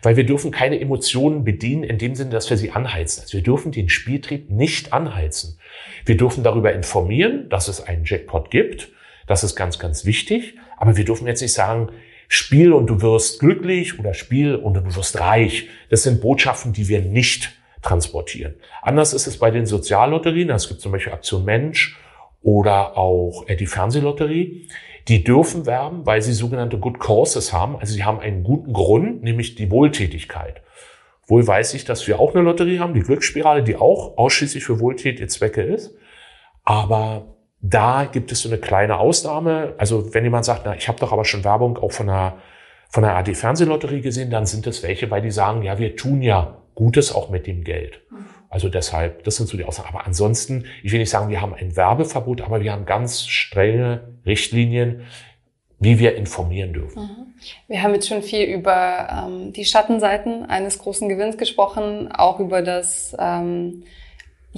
weil 0.03 0.17
wir 0.17 0.27
dürfen 0.27 0.51
keine 0.51 0.79
Emotionen 0.81 1.45
bedienen 1.45 1.83
in 1.83 1.97
dem 1.97 2.15
Sinne, 2.15 2.31
dass 2.31 2.51
wir 2.51 2.59
sie 2.59 2.73
anheizen. 2.73 3.23
Also 3.23 3.39
wir 3.39 3.43
dürfen 3.43 3.73
den 3.73 3.89
Spieltrieb 3.89 4.51
nicht 4.51 4.93
anheizen. 4.93 5.59
Wir 6.05 6.17
dürfen 6.17 6.43
darüber 6.45 6.75
informieren, 6.75 7.49
dass 7.49 7.69
es 7.69 7.81
einen 7.81 8.05
Jackpot 8.05 8.51
gibt. 8.51 8.91
Das 9.27 9.45
ist 9.45 9.57
ganz, 9.57 9.79
ganz 9.79 10.05
wichtig. 10.05 10.57
Aber 10.77 10.97
wir 10.97 11.05
dürfen 11.05 11.27
jetzt 11.27 11.41
nicht 11.41 11.55
sagen, 11.55 11.89
Spiel 12.29 12.73
und 12.73 12.87
du 12.89 13.01
wirst 13.01 13.41
glücklich 13.41 13.99
oder 13.99 14.13
Spiel 14.13 14.55
und 14.55 14.75
du 14.75 14.95
wirst 14.95 15.19
reich. 15.19 15.69
Das 15.89 16.03
sind 16.03 16.21
Botschaften, 16.21 16.75
die 16.75 16.89
wir 16.89 17.01
nicht 17.01 17.59
transportieren. 17.83 18.55
Anders 18.83 19.15
ist 19.15 19.27
es 19.27 19.39
bei 19.39 19.51
den 19.51 19.65
Soziallotterien. 19.65 20.51
Es 20.51 20.69
gibt 20.69 20.81
zum 20.81 20.93
Beispiel 20.93 21.15
Aktion 21.15 21.45
Mensch 21.45 21.99
oder 22.43 22.99
auch 22.99 23.49
äh, 23.49 23.57
die 23.57 23.67
Fernsehlotterie. 23.67 24.69
Die 25.09 25.25
dürfen 25.25 25.65
werben, 25.65 26.05
weil 26.05 26.21
sie 26.21 26.35
sogenannte 26.35 26.79
Good 26.79 27.01
Causes 27.01 27.55
haben. 27.55 27.77
Also 27.77 27.95
sie 27.95 28.05
haben 28.05 28.21
einen 28.21 28.45
guten 28.45 28.75
Grund, 28.75 29.23
nämlich 29.23 29.55
die 29.55 29.71
Wohltätigkeit. 29.71 30.61
Wohl 31.27 31.47
weiß 31.47 31.75
ich, 31.75 31.87
dass 31.87 32.07
wir 32.07 32.21
auch 32.21 32.35
eine 32.35 32.45
Lotterie 32.45 32.79
haben, 32.79 32.95
die 32.95 33.01
Glücksspirale, 33.01 33.63
die 33.63 33.77
auch 33.77 34.19
ausschließlich 34.19 34.65
für 34.65 34.81
wohltätige 34.81 35.29
Zwecke 35.29 35.63
ist. 35.63 35.95
Aber 36.65 37.38
da 37.61 38.05
gibt 38.05 38.33
es 38.33 38.43
so 38.43 38.49
eine 38.49 38.59
kleine 38.59 38.99
Ausnahme. 38.99 39.75
Also 39.79 40.15
wenn 40.15 40.25
jemand 40.25 40.45
sagt, 40.45 40.63
na, 40.65 40.77
ich 40.77 40.89
habe 40.89 40.99
doch 40.99 41.13
aber 41.13 41.25
schon 41.25 41.45
Werbung 41.45 41.79
auch 41.79 41.93
von 41.93 42.09
einer, 42.09 42.39
von 42.89 43.05
einer 43.05 43.17
AD 43.17 43.35
Fernsehlotterie 43.35 44.01
gesehen, 44.01 44.31
dann 44.31 44.47
sind 44.47 44.67
es 44.67 44.83
welche, 44.83 45.11
weil 45.11 45.23
die 45.23 45.31
sagen, 45.31 45.63
ja, 45.63 45.79
wir 45.79 45.97
tun 45.97 46.23
ja 46.23 46.59
Gutes 46.75 47.13
auch 47.13 47.29
mit 47.29 47.47
dem 47.47 47.65
Geld. 47.65 48.01
Also 48.51 48.69
deshalb, 48.69 49.25
das 49.25 49.37
sind 49.37 49.49
so 49.49 49.57
die 49.57 49.65
Aussagen. 49.65 49.89
Aber 49.89 50.07
ansonsten, 50.07 50.65
ich 50.83 50.93
will 50.93 51.01
nicht 51.01 51.11
sagen, 51.11 51.29
wir 51.29 51.41
haben 51.41 51.55
ein 51.55 51.77
Werbeverbot, 51.77 52.41
aber 52.41 52.63
wir 52.63 52.73
haben 52.73 52.87
ganz 52.87 53.27
strenge 53.27 54.15
Richtlinien, 54.25 55.03
wie 55.81 55.99
wir 55.99 56.17
informieren 56.17 56.73
dürfen. 56.73 57.03
Mhm. 57.03 57.35
Wir 57.69 57.83
haben 57.83 57.95
jetzt 57.95 58.09
schon 58.09 58.23
viel 58.23 58.45
über 58.45 59.27
ähm, 59.27 59.53
die 59.53 59.65
Schattenseiten 59.65 60.47
eines 60.47 60.79
großen 60.79 61.09
Gewinns 61.09 61.37
gesprochen, 61.37 62.11
auch 62.11 62.41
über 62.41 62.63
das 62.63 63.15
ähm, 63.19 63.85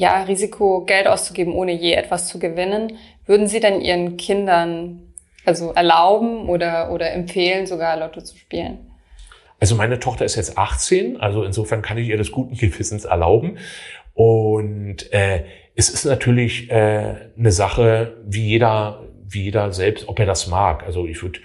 ja, 0.00 0.22
Risiko, 0.22 0.86
Geld 0.86 1.06
auszugeben, 1.06 1.52
ohne 1.52 1.72
je 1.72 1.92
etwas 1.92 2.26
zu 2.26 2.38
gewinnen. 2.38 2.96
Würden 3.26 3.46
Sie 3.46 3.60
denn 3.60 3.82
Ihren 3.82 4.16
Kindern 4.16 5.12
also 5.44 5.72
erlauben 5.72 6.48
oder, 6.48 6.90
oder 6.90 7.12
empfehlen, 7.12 7.66
sogar 7.66 7.98
Lotto 7.98 8.22
zu 8.22 8.36
spielen? 8.36 8.78
Also 9.60 9.74
meine 9.74 10.00
Tochter 10.00 10.24
ist 10.24 10.36
jetzt 10.36 10.56
18, 10.56 11.20
also 11.20 11.44
insofern 11.44 11.82
kann 11.82 11.98
ich 11.98 12.08
ihr 12.08 12.16
das 12.16 12.30
guten 12.30 12.56
Gewissens 12.56 13.04
erlauben. 13.04 13.58
Und 14.14 15.12
äh, 15.12 15.44
es 15.76 15.90
ist 15.90 16.06
natürlich 16.06 16.70
äh, 16.70 17.16
eine 17.38 17.52
Sache, 17.52 18.16
wie 18.24 18.46
jeder, 18.46 19.06
wie 19.28 19.44
jeder 19.44 19.70
selbst, 19.74 20.08
ob 20.08 20.18
er 20.18 20.24
das 20.24 20.46
mag. 20.46 20.82
Also 20.84 21.06
ich 21.06 21.22
würde, 21.22 21.40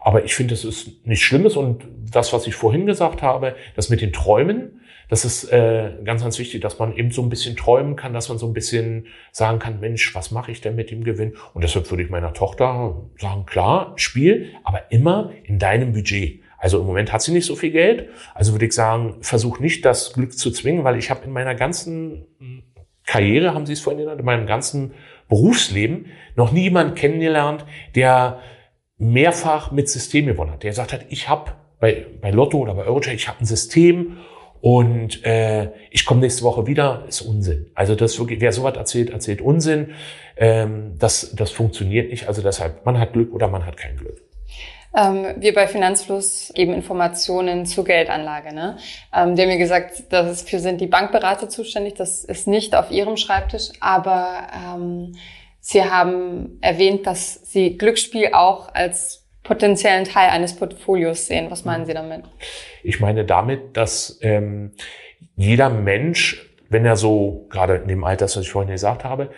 aber 0.00 0.24
ich 0.24 0.34
finde, 0.34 0.54
es 0.54 0.64
ist 0.64 1.06
nichts 1.06 1.24
Schlimmes 1.24 1.56
und 1.56 1.84
das, 2.10 2.32
was 2.32 2.48
ich 2.48 2.56
vorhin 2.56 2.86
gesagt 2.86 3.22
habe, 3.22 3.54
das 3.76 3.88
mit 3.88 4.00
den 4.00 4.12
Träumen, 4.12 4.79
das 5.10 5.24
ist 5.24 5.44
äh, 5.52 5.90
ganz, 6.04 6.22
ganz 6.22 6.38
wichtig, 6.38 6.62
dass 6.62 6.78
man 6.78 6.96
eben 6.96 7.10
so 7.10 7.20
ein 7.20 7.28
bisschen 7.28 7.56
träumen 7.56 7.96
kann, 7.96 8.14
dass 8.14 8.28
man 8.28 8.38
so 8.38 8.46
ein 8.46 8.52
bisschen 8.52 9.08
sagen 9.32 9.58
kann, 9.58 9.80
Mensch, 9.80 10.14
was 10.14 10.30
mache 10.30 10.52
ich 10.52 10.60
denn 10.60 10.76
mit 10.76 10.90
dem 10.90 11.02
Gewinn? 11.02 11.36
Und 11.52 11.62
deshalb 11.64 11.90
würde 11.90 12.04
ich 12.04 12.10
meiner 12.10 12.32
Tochter 12.32 13.02
sagen, 13.18 13.44
klar, 13.44 13.92
Spiel, 13.96 14.52
aber 14.62 14.92
immer 14.92 15.32
in 15.42 15.58
deinem 15.58 15.92
Budget. 15.92 16.42
Also 16.58 16.78
im 16.78 16.86
Moment 16.86 17.12
hat 17.12 17.22
sie 17.22 17.32
nicht 17.32 17.46
so 17.46 17.56
viel 17.56 17.72
Geld. 17.72 18.08
Also 18.34 18.52
würde 18.52 18.66
ich 18.66 18.72
sagen, 18.72 19.16
versuch 19.20 19.58
nicht 19.58 19.84
das 19.84 20.12
Glück 20.12 20.38
zu 20.38 20.52
zwingen, 20.52 20.84
weil 20.84 20.96
ich 20.96 21.10
habe 21.10 21.24
in 21.24 21.32
meiner 21.32 21.56
ganzen 21.56 22.26
Karriere, 23.04 23.54
haben 23.54 23.66
Sie 23.66 23.72
es 23.72 23.80
vorhin 23.80 24.02
genannt, 24.02 24.20
in 24.20 24.26
meinem 24.26 24.46
ganzen 24.46 24.92
Berufsleben 25.28 26.06
noch 26.36 26.52
nie 26.52 26.62
jemanden 26.62 26.94
kennengelernt, 26.94 27.64
der 27.96 28.38
mehrfach 28.98 29.72
mit 29.72 29.88
System 29.88 30.26
gewonnen 30.26 30.52
hat. 30.52 30.62
Der 30.62 30.70
gesagt 30.70 30.92
hat, 30.92 31.06
ich 31.08 31.28
habe 31.28 31.52
bei, 31.80 32.06
bei 32.20 32.30
Lotto 32.30 32.58
oder 32.58 32.74
bei 32.74 32.84
Eurocheck, 32.84 33.14
ich 33.14 33.26
habe 33.26 33.40
ein 33.40 33.46
System 33.46 34.18
und 34.60 35.24
äh, 35.24 35.70
ich 35.90 36.04
komme 36.04 36.20
nächste 36.20 36.42
Woche 36.42 36.66
wieder, 36.66 37.04
ist 37.08 37.22
Unsinn. 37.22 37.70
Also 37.74 37.94
das 37.94 38.18
wirklich, 38.18 38.40
wer 38.40 38.52
sowas 38.52 38.76
erzählt, 38.76 39.10
erzählt 39.10 39.40
Unsinn. 39.40 39.94
Ähm, 40.36 40.96
das, 40.98 41.34
das 41.34 41.50
funktioniert 41.50 42.10
nicht. 42.10 42.28
Also 42.28 42.42
deshalb, 42.42 42.84
man 42.84 42.98
hat 42.98 43.12
Glück 43.12 43.32
oder 43.32 43.48
man 43.48 43.64
hat 43.64 43.76
kein 43.76 43.96
Glück. 43.96 44.20
Ähm, 44.94 45.34
wir 45.36 45.54
bei 45.54 45.66
Finanzfluss 45.66 46.52
geben 46.54 46.74
Informationen 46.74 47.64
zur 47.64 47.84
Geldanlage. 47.84 48.52
Ne? 48.52 48.76
Ähm, 49.14 49.36
die 49.36 49.42
haben 49.42 49.48
mir 49.48 49.58
gesagt, 49.58 50.04
dafür 50.10 50.58
sind 50.58 50.80
die 50.80 50.88
Bankberater 50.88 51.48
zuständig. 51.48 51.94
Das 51.94 52.24
ist 52.24 52.46
nicht 52.46 52.74
auf 52.74 52.90
ihrem 52.90 53.16
Schreibtisch, 53.16 53.70
aber 53.80 54.48
ähm, 54.52 55.12
sie 55.60 55.84
haben 55.84 56.58
erwähnt, 56.60 57.06
dass 57.06 57.50
sie 57.50 57.78
Glücksspiel 57.78 58.30
auch 58.32 58.74
als 58.74 59.19
potenziellen 59.42 60.04
Teil 60.04 60.30
eines 60.30 60.54
Portfolios 60.56 61.26
sehen. 61.26 61.50
Was 61.50 61.64
meinen 61.64 61.86
Sie 61.86 61.94
damit? 61.94 62.24
Ich 62.82 63.00
meine 63.00 63.24
damit, 63.24 63.76
dass 63.76 64.18
ähm, 64.22 64.72
jeder 65.36 65.70
Mensch, 65.70 66.50
wenn 66.68 66.84
er 66.84 66.96
so, 66.96 67.46
gerade 67.50 67.76
in 67.76 67.88
dem 67.88 68.04
Alter, 68.04 68.26
das 68.26 68.36
ich 68.36 68.50
vorhin 68.50 68.70
gesagt 68.70 69.04
habe, 69.04 69.30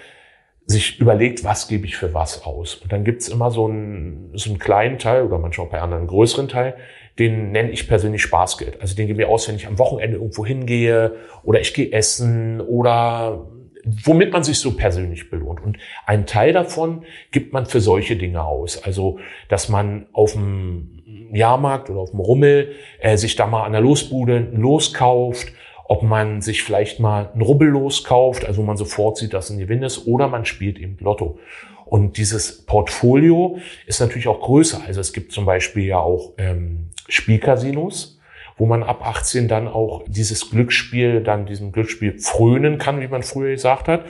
sich 0.66 1.00
überlegt, 1.00 1.44
was 1.44 1.68
gebe 1.68 1.86
ich 1.86 1.96
für 1.96 2.14
was 2.14 2.44
aus. 2.44 2.76
Und 2.76 2.92
dann 2.92 3.04
gibt's 3.04 3.28
immer 3.28 3.50
so 3.50 3.66
einen, 3.66 4.30
so 4.34 4.50
einen 4.50 4.58
kleinen 4.58 4.98
Teil 4.98 5.24
oder 5.24 5.38
manchmal 5.38 5.66
auch 5.66 5.70
bei 5.70 5.80
anderen 5.80 6.02
einen 6.02 6.08
größeren 6.08 6.48
Teil, 6.48 6.76
den 7.18 7.50
nenne 7.52 7.70
ich 7.70 7.88
persönlich 7.88 8.22
Spaßgeld. 8.22 8.80
Also 8.80 8.94
den 8.94 9.06
gebe 9.06 9.22
ich 9.22 9.28
aus, 9.28 9.48
wenn 9.48 9.56
ich 9.56 9.66
am 9.66 9.78
Wochenende 9.78 10.16
irgendwo 10.16 10.46
hingehe 10.46 11.16
oder 11.42 11.60
ich 11.60 11.74
gehe 11.74 11.92
essen 11.92 12.60
oder 12.60 13.46
womit 13.84 14.32
man 14.32 14.44
sich 14.44 14.58
so 14.58 14.72
persönlich 14.76 15.30
belohnt. 15.30 15.60
Und 15.62 15.78
einen 16.06 16.26
Teil 16.26 16.52
davon 16.52 17.04
gibt 17.30 17.52
man 17.52 17.66
für 17.66 17.80
solche 17.80 18.16
Dinge 18.16 18.44
aus. 18.44 18.82
Also, 18.82 19.18
dass 19.48 19.68
man 19.68 20.06
auf 20.12 20.32
dem 20.32 21.02
Jahrmarkt 21.32 21.90
oder 21.90 22.00
auf 22.00 22.10
dem 22.10 22.20
Rummel 22.20 22.72
äh, 23.00 23.16
sich 23.16 23.36
da 23.36 23.46
mal 23.46 23.64
an 23.64 23.72
der 23.72 23.80
Losbude 23.80 24.36
ein 24.36 24.60
Los 24.60 24.92
kauft, 24.92 25.52
ob 25.84 26.02
man 26.02 26.40
sich 26.40 26.62
vielleicht 26.62 27.00
mal 27.00 27.30
ein 27.34 27.42
Rubbellos 27.42 28.04
kauft, 28.04 28.46
also 28.46 28.62
man 28.62 28.76
sofort 28.76 29.18
sieht, 29.18 29.34
dass 29.34 29.50
ein 29.50 29.58
Gewinn 29.58 29.82
ist, 29.82 30.06
oder 30.06 30.28
man 30.28 30.44
spielt 30.44 30.78
eben 30.78 30.96
Lotto. 31.00 31.38
Und 31.84 32.16
dieses 32.16 32.64
Portfolio 32.64 33.58
ist 33.86 34.00
natürlich 34.00 34.26
auch 34.26 34.40
größer. 34.40 34.80
Also 34.86 35.00
es 35.00 35.12
gibt 35.12 35.32
zum 35.32 35.44
Beispiel 35.44 35.84
ja 35.84 35.98
auch 35.98 36.32
ähm, 36.38 36.88
Spielcasinos, 37.08 38.18
wo 38.56 38.66
man 38.66 38.82
ab 38.82 39.06
18 39.06 39.48
dann 39.48 39.68
auch 39.68 40.04
dieses 40.06 40.50
Glücksspiel, 40.50 41.22
dann 41.22 41.46
diesem 41.46 41.72
Glücksspiel 41.72 42.18
frönen 42.18 42.78
kann, 42.78 43.00
wie 43.00 43.08
man 43.08 43.22
früher 43.22 43.50
gesagt 43.50 43.88
hat. 43.88 44.04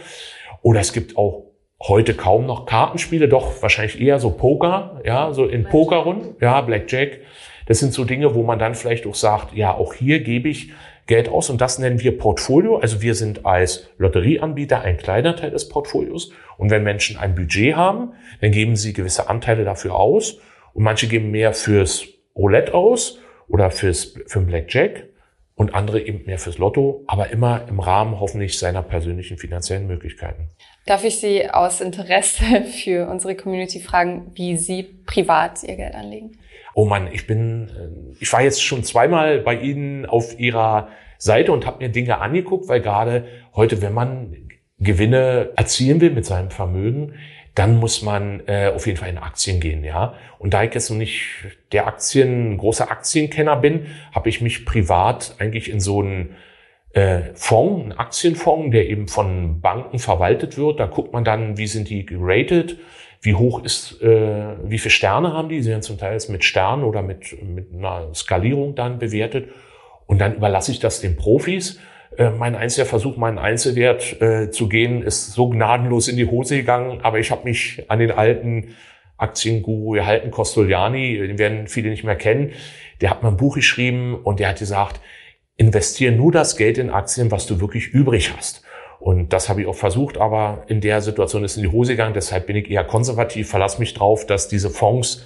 Oder 0.63 0.81
es 0.81 0.93
gibt 0.93 1.17
auch 1.17 1.45
heute 1.81 2.15
kaum 2.15 2.47
noch 2.47 2.67
Kartenspiele, 2.67 3.29
doch 3.29 3.61
wahrscheinlich 3.63 4.01
eher 4.01 4.19
so 4.19 4.31
Poker, 4.31 5.01
ja, 5.05 5.33
so 5.33 5.47
in 5.47 5.65
Pokerrunden, 5.65 6.37
ja, 6.41 6.61
Blackjack. 6.61 7.21
Das 7.67 7.79
sind 7.79 7.93
so 7.93 8.05
Dinge, 8.05 8.35
wo 8.35 8.43
man 8.43 8.59
dann 8.59 8.75
vielleicht 8.75 9.07
auch 9.07 9.15
sagt, 9.15 9.55
ja, 9.55 9.75
auch 9.75 9.95
hier 9.95 10.21
gebe 10.21 10.49
ich 10.49 10.73
Geld 11.07 11.29
aus 11.29 11.51
und 11.51 11.61
das 11.61 11.79
nennen 11.79 12.01
wir 12.01 12.17
Portfolio. 12.17 12.77
Also 12.77 13.03
wir 13.03 13.15
sind 13.15 13.45
als 13.45 13.89
Lotterieanbieter 13.99 14.81
ein 14.83 14.97
kleiner 14.97 15.35
Teil 15.35 15.51
des 15.51 15.69
Portfolios. 15.69 16.33
Und 16.59 16.71
wenn 16.71 16.85
Menschen 16.85 17.17
ein 17.17 17.35
Budget 17.35 17.75
haben, 17.75 18.13
dann 18.41 18.53
geben 18.53 18.77
sie 18.77 18.93
gewisse 18.93 19.29
Anteile 19.29 19.65
dafür 19.65 19.97
aus 19.97 20.39
und 20.75 20.85
manche 20.85 21.09
geben 21.09 21.31
mehr 21.31 21.53
fürs 21.53 22.07
Roulette 22.37 22.75
aus 22.75 23.19
oder 23.53 23.71
fürs, 23.71 24.15
für 24.27 24.41
den 24.41 24.47
Blackjack 24.47 25.05
und 25.55 25.75
andere 25.75 26.01
eben 26.01 26.25
mehr 26.27 26.39
fürs 26.39 26.59
Lotto, 26.59 27.05
aber 27.07 27.31
immer 27.31 27.69
im 27.69 27.79
Rahmen 27.79 28.19
hoffentlich 28.19 28.59
seiner 28.59 28.83
persönlichen 28.83 29.39
finanziellen 29.39 29.87
Möglichkeiten. 29.87 30.49
Darf 30.87 31.05
ich 31.05 31.21
Sie 31.21 31.49
aus 31.49 31.81
Interesse 31.81 32.65
für 32.85 33.09
unsere 33.09 33.37
Community 33.37 33.79
fragen, 33.79 34.33
wie 34.35 34.57
Sie 34.57 34.83
privat 35.07 35.63
Ihr 35.63 35.77
Geld 35.77 35.95
anlegen? 35.95 36.33
oh 36.75 36.85
Mann, 36.85 37.09
ich 37.13 37.27
bin, 37.27 37.69
äh, 37.69 38.17
ich 38.21 38.33
war 38.33 38.43
jetzt 38.43 38.63
schon 38.63 38.85
zweimal 38.85 39.39
bei 39.41 39.57
Ihnen 39.57 40.07
auf 40.07 40.39
Ihrer 40.39 40.89
Seite 41.19 41.53
und 41.53 41.67
habe 41.67 41.85
mir 41.85 41.91
Dinge 41.91 42.19
angeguckt, 42.19 42.69
weil 42.69 42.81
gerade 42.81 43.27
heute, 43.55 43.83
wenn 43.83 43.93
man 43.93 44.37
Gewinne 44.79 45.51
erzielen 45.57 46.01
will 46.01 46.11
mit 46.11 46.27
seinem 46.27 46.51
Vermögen, 46.51 47.15
dann 47.55 47.77
muss 47.77 48.03
man 48.03 48.43
äh, 48.47 48.73
auf 48.75 48.87
jeden 48.87 48.99
Fall 48.99 49.11
in 49.11 49.19
Aktien 49.19 49.61
gehen, 49.61 49.85
ja. 49.85 50.15
Und 50.39 50.55
da 50.55 50.63
ich 50.63 50.73
jetzt 50.73 50.91
noch 50.91 50.97
nicht 50.97 51.23
der 51.73 51.87
Aktien, 51.87 52.57
großer 52.57 52.91
Aktienkenner 52.91 53.57
bin, 53.57 53.87
habe 54.13 54.29
ich 54.29 54.41
mich 54.41 54.65
privat 54.65 55.37
eigentlich 55.39 55.71
in 55.71 55.79
so 55.79 56.01
einen 56.01 56.37
äh, 56.95 57.35
Fonds, 57.35 57.83
einen 57.83 57.93
Aktienfonds, 57.93 58.73
der 58.73 58.89
eben 58.89 59.07
von 59.09 59.61
Banken 59.61 59.99
verwaltet 59.99 60.57
wird. 60.57 60.81
Da 60.81 60.87
guckt 60.87 61.13
man 61.13 61.25
dann, 61.25 61.59
wie 61.59 61.67
sind 61.67 61.91
die 61.91 62.07
geratet, 62.07 62.79
wie 63.21 63.35
hoch 63.35 63.63
ist, 63.63 64.01
äh, 64.03 64.57
wie 64.65 64.79
viele 64.79 64.91
Sterne 64.91 65.33
haben 65.33 65.49
die? 65.49 65.63
Sie 65.63 65.71
werden 65.71 65.83
zum 65.83 65.99
Teil 65.99 66.19
mit 66.29 66.45
Sternen 66.45 66.85
oder 66.85 67.03
mit, 67.03 67.37
mit 67.43 67.73
einer 67.73 68.13
Skalierung 68.15 68.75
dann 68.75 68.99
bewertet. 68.99 69.51
Und 70.07 70.19
dann 70.19 70.35
überlasse 70.35 70.73
ich 70.73 70.81
das 70.81 71.01
den 71.01 71.17
Profis. 71.17 71.79
Äh, 72.19 72.31
mein 72.31 72.55
einziger 72.55 72.87
Versuch, 72.87 73.17
meinen 73.17 73.39
Einzelwert 73.39 74.21
äh, 74.21 74.51
zu 74.51 74.69
gehen, 74.69 75.03
ist 75.03 75.33
so 75.33 75.49
gnadenlos 75.49 76.09
in 76.09 76.17
die 76.17 76.27
Hose 76.27 76.57
gegangen. 76.57 77.01
Aber 77.03 77.19
ich 77.19 77.31
habe 77.31 77.45
mich 77.45 77.85
an 77.89 77.99
den 77.99 78.11
alten 78.11 78.75
Aktienguru 79.17 79.93
gehalten, 79.93 80.31
Costoliani, 80.31 81.17
den 81.19 81.39
werden 81.39 81.69
viele 81.69 81.91
nicht 81.91 82.05
mehr 82.05 82.17
kennen. 82.17 82.53
Der 83.01 83.11
hat 83.11 83.23
mal 83.23 83.31
ein 83.31 83.37
Buch 83.37 83.55
geschrieben 83.55 84.15
und 84.15 84.41
der 84.41 84.49
hat 84.49 84.59
gesagt, 84.59 85.01
investiere 85.57 86.13
nur 86.13 86.33
das 86.33 86.57
Geld 86.57 86.79
in 86.79 86.91
Aktien, 86.91 87.31
was 87.31 87.47
du 87.47 87.61
wirklich 87.61 87.89
übrig 87.89 88.35
hast. 88.37 88.63
Und 88.99 89.33
das 89.33 89.49
habe 89.49 89.63
ich 89.63 89.67
auch 89.67 89.75
versucht, 89.75 90.19
aber 90.19 90.65
in 90.69 90.81
der 90.81 91.01
Situation 91.01 91.45
ist 91.45 91.57
in 91.57 91.63
die 91.63 91.69
Hose 91.69 91.93
gegangen. 91.93 92.15
Deshalb 92.15 92.47
bin 92.47 92.57
ich 92.57 92.71
eher 92.71 92.85
konservativ, 92.85 93.49
verlasse 93.49 93.81
mich 93.81 93.95
drauf, 93.95 94.27
dass 94.27 94.49
diese 94.49 94.71
Fonds 94.71 95.25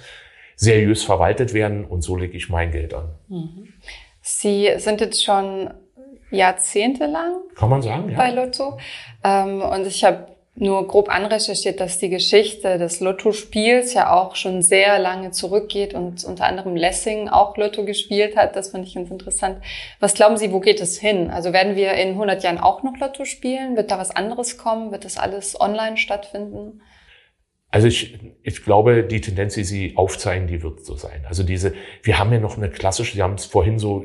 seriös 0.55 1.03
verwaltet 1.03 1.53
werden 1.53 1.85
und 1.85 2.01
so 2.01 2.15
lege 2.15 2.35
ich 2.35 2.49
mein 2.49 2.71
Geld 2.71 2.93
an. 2.93 3.15
Mhm. 3.27 3.67
Sie 4.21 4.71
sind 4.77 4.99
jetzt 4.99 5.23
schon 5.23 5.69
jahrzehntelang 6.31 7.35
Kann 7.55 7.69
man 7.69 7.81
sagen, 7.81 8.09
ja. 8.09 8.17
bei 8.17 8.31
Lotto. 8.31 8.77
Ähm, 9.23 9.61
und 9.61 9.87
ich 9.87 10.03
habe 10.03 10.27
nur 10.59 10.87
grob 10.87 11.09
anrecherchiert, 11.09 11.79
dass 11.79 11.99
die 11.99 12.09
Geschichte 12.09 12.79
des 12.79 12.99
Lotto-Spiels 12.99 13.93
ja 13.93 14.11
auch 14.11 14.35
schon 14.35 14.63
sehr 14.63 14.97
lange 14.97 15.29
zurückgeht 15.31 15.93
und 15.93 16.23
unter 16.23 16.45
anderem 16.45 16.75
Lessing 16.75 17.29
auch 17.29 17.57
Lotto 17.57 17.85
gespielt 17.85 18.35
hat. 18.35 18.55
Das 18.55 18.69
fand 18.69 18.87
ich 18.87 18.95
ganz 18.95 19.11
interessant. 19.11 19.59
Was 19.99 20.15
glauben 20.15 20.37
Sie, 20.37 20.51
wo 20.51 20.59
geht 20.59 20.81
es 20.81 20.99
hin? 20.99 21.29
Also 21.29 21.53
werden 21.53 21.75
wir 21.75 21.93
in 21.93 22.09
100 22.09 22.43
Jahren 22.43 22.57
auch 22.57 22.81
noch 22.81 22.97
Lotto 22.97 23.25
spielen? 23.25 23.77
Wird 23.77 23.91
da 23.91 23.99
was 23.99 24.09
anderes 24.09 24.57
kommen? 24.57 24.91
Wird 24.91 25.05
das 25.05 25.17
alles 25.17 25.59
online 25.61 25.97
stattfinden? 25.97 26.81
Also 27.77 27.89
ich, 27.89 28.17
ich 28.41 28.63
glaube, 28.63 29.03
die 29.03 29.21
Tendenz, 29.21 29.53
die 29.53 29.63
Sie 29.63 29.93
aufzeigen, 29.95 30.47
die 30.47 30.63
wird 30.63 30.83
so 30.83 30.95
sein. 30.95 31.23
Also 31.29 31.43
diese, 31.43 31.75
wir 32.01 32.17
haben 32.17 32.33
ja 32.33 32.39
noch 32.39 32.57
eine 32.57 32.71
klassische, 32.71 33.13
Sie 33.13 33.21
haben 33.21 33.35
es 33.35 33.45
vorhin 33.45 33.77
so 33.77 34.03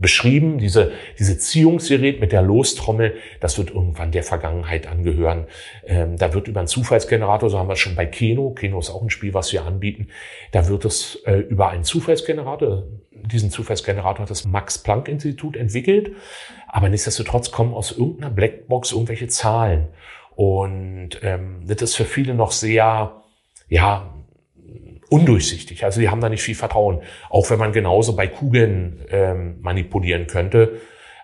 beschrieben, 0.00 0.58
diese, 0.58 0.90
diese 1.16 1.38
Ziehungsgerät 1.38 2.18
mit 2.18 2.32
der 2.32 2.42
Lostrommel, 2.42 3.14
das 3.38 3.56
wird 3.56 3.70
irgendwann 3.70 4.10
der 4.10 4.24
Vergangenheit 4.24 4.88
angehören. 4.88 5.46
Ähm, 5.86 6.16
da 6.16 6.34
wird 6.34 6.48
über 6.48 6.58
einen 6.58 6.66
Zufallsgenerator, 6.66 7.48
so 7.50 7.56
haben 7.56 7.68
wir 7.68 7.74
es 7.74 7.78
schon 7.78 7.94
bei 7.94 8.06
Keno, 8.06 8.50
Keno 8.50 8.80
ist 8.80 8.90
auch 8.90 9.00
ein 9.00 9.10
Spiel, 9.10 9.32
was 9.32 9.52
wir 9.52 9.64
anbieten, 9.64 10.08
da 10.50 10.66
wird 10.66 10.84
es 10.84 11.22
äh, 11.24 11.36
über 11.36 11.68
einen 11.68 11.84
Zufallsgenerator, 11.84 12.82
diesen 13.12 13.50
Zufallsgenerator 13.50 14.24
hat 14.24 14.30
das 14.30 14.44
Max-Planck-Institut 14.44 15.54
entwickelt, 15.54 16.10
aber 16.66 16.88
nichtsdestotrotz 16.88 17.52
kommen 17.52 17.74
aus 17.74 17.92
irgendeiner 17.92 18.34
Blackbox 18.34 18.90
irgendwelche 18.90 19.28
Zahlen. 19.28 19.86
Und 20.36 21.20
ähm, 21.22 21.62
das 21.66 21.82
ist 21.82 21.96
für 21.96 22.04
viele 22.04 22.34
noch 22.34 22.52
sehr, 22.52 23.22
ja, 23.68 24.14
undurchsichtig. 25.10 25.84
Also 25.84 26.00
die 26.00 26.08
haben 26.08 26.20
da 26.20 26.28
nicht 26.28 26.42
viel 26.42 26.54
Vertrauen, 26.54 27.02
auch 27.30 27.50
wenn 27.50 27.58
man 27.58 27.72
genauso 27.72 28.16
bei 28.16 28.26
Kugeln 28.26 29.04
ähm, 29.10 29.60
manipulieren 29.60 30.26
könnte. 30.26 30.80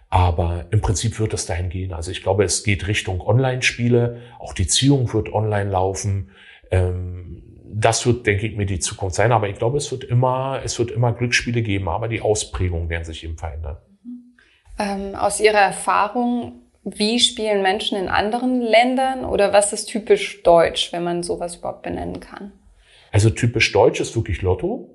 Aber 0.09 0.67
im 0.71 0.81
Prinzip 0.81 1.19
wird 1.21 1.35
es 1.35 1.47
dahin 1.47 1.69
gehen. 1.71 1.93
Also 1.93 2.11
ich 2.11 2.23
glaube, 2.23 2.45
es 2.45 2.65
geht 2.65 2.89
Richtung 2.89 3.21
Online-Spiele. 3.21 4.21
Auch 4.39 4.55
die 4.55 4.67
Ziehung 4.67 5.13
wird 5.13 5.33
online 5.33 5.71
laufen. 5.71 6.31
Ähm, 6.71 7.43
das 7.73 8.05
wird, 8.07 8.27
denke 8.27 8.49
ich, 8.49 8.57
mir 8.57 8.67
die 8.67 8.81
Zukunft 8.81 9.15
sein. 9.15 9.31
Aber 9.31 9.49
ich 9.49 9.57
glaube, 9.57 9.79
es 9.79 9.91
wird 9.93 10.03
immer, 10.03 10.61
es 10.65 10.79
wird 10.81 10.91
immer 10.91 11.13
Glücksspiele 11.13 11.63
geben. 11.63 11.89
Aber 11.89 12.09
die 12.09 12.21
Ausprägungen 12.21 12.89
werden 12.89 13.05
sich 13.05 13.23
eben 13.23 13.39
verändern. 13.39 13.79
Ähm, 14.79 15.15
aus 15.15 15.41
Ihrer 15.41 15.59
Erfahrung, 15.59 16.60
wie 16.83 17.21
spielen 17.21 17.63
Menschen 17.63 17.99
in 17.99 18.09
anderen 18.09 18.63
Ländern 18.63 19.25
oder 19.25 19.53
was 19.53 19.73
ist 19.73 19.87
typisch 19.87 20.43
deutsch, 20.43 20.93
wenn 20.93 21.05
man 21.05 21.23
sowas 21.23 21.57
überhaupt 21.57 21.83
benennen 21.83 22.21
kann? 22.21 22.53
Also 23.13 23.31
typisch 23.31 23.73
deutsch 23.73 24.01
ist 24.01 24.15
wirklich 24.17 24.43
Lotto. 24.43 24.89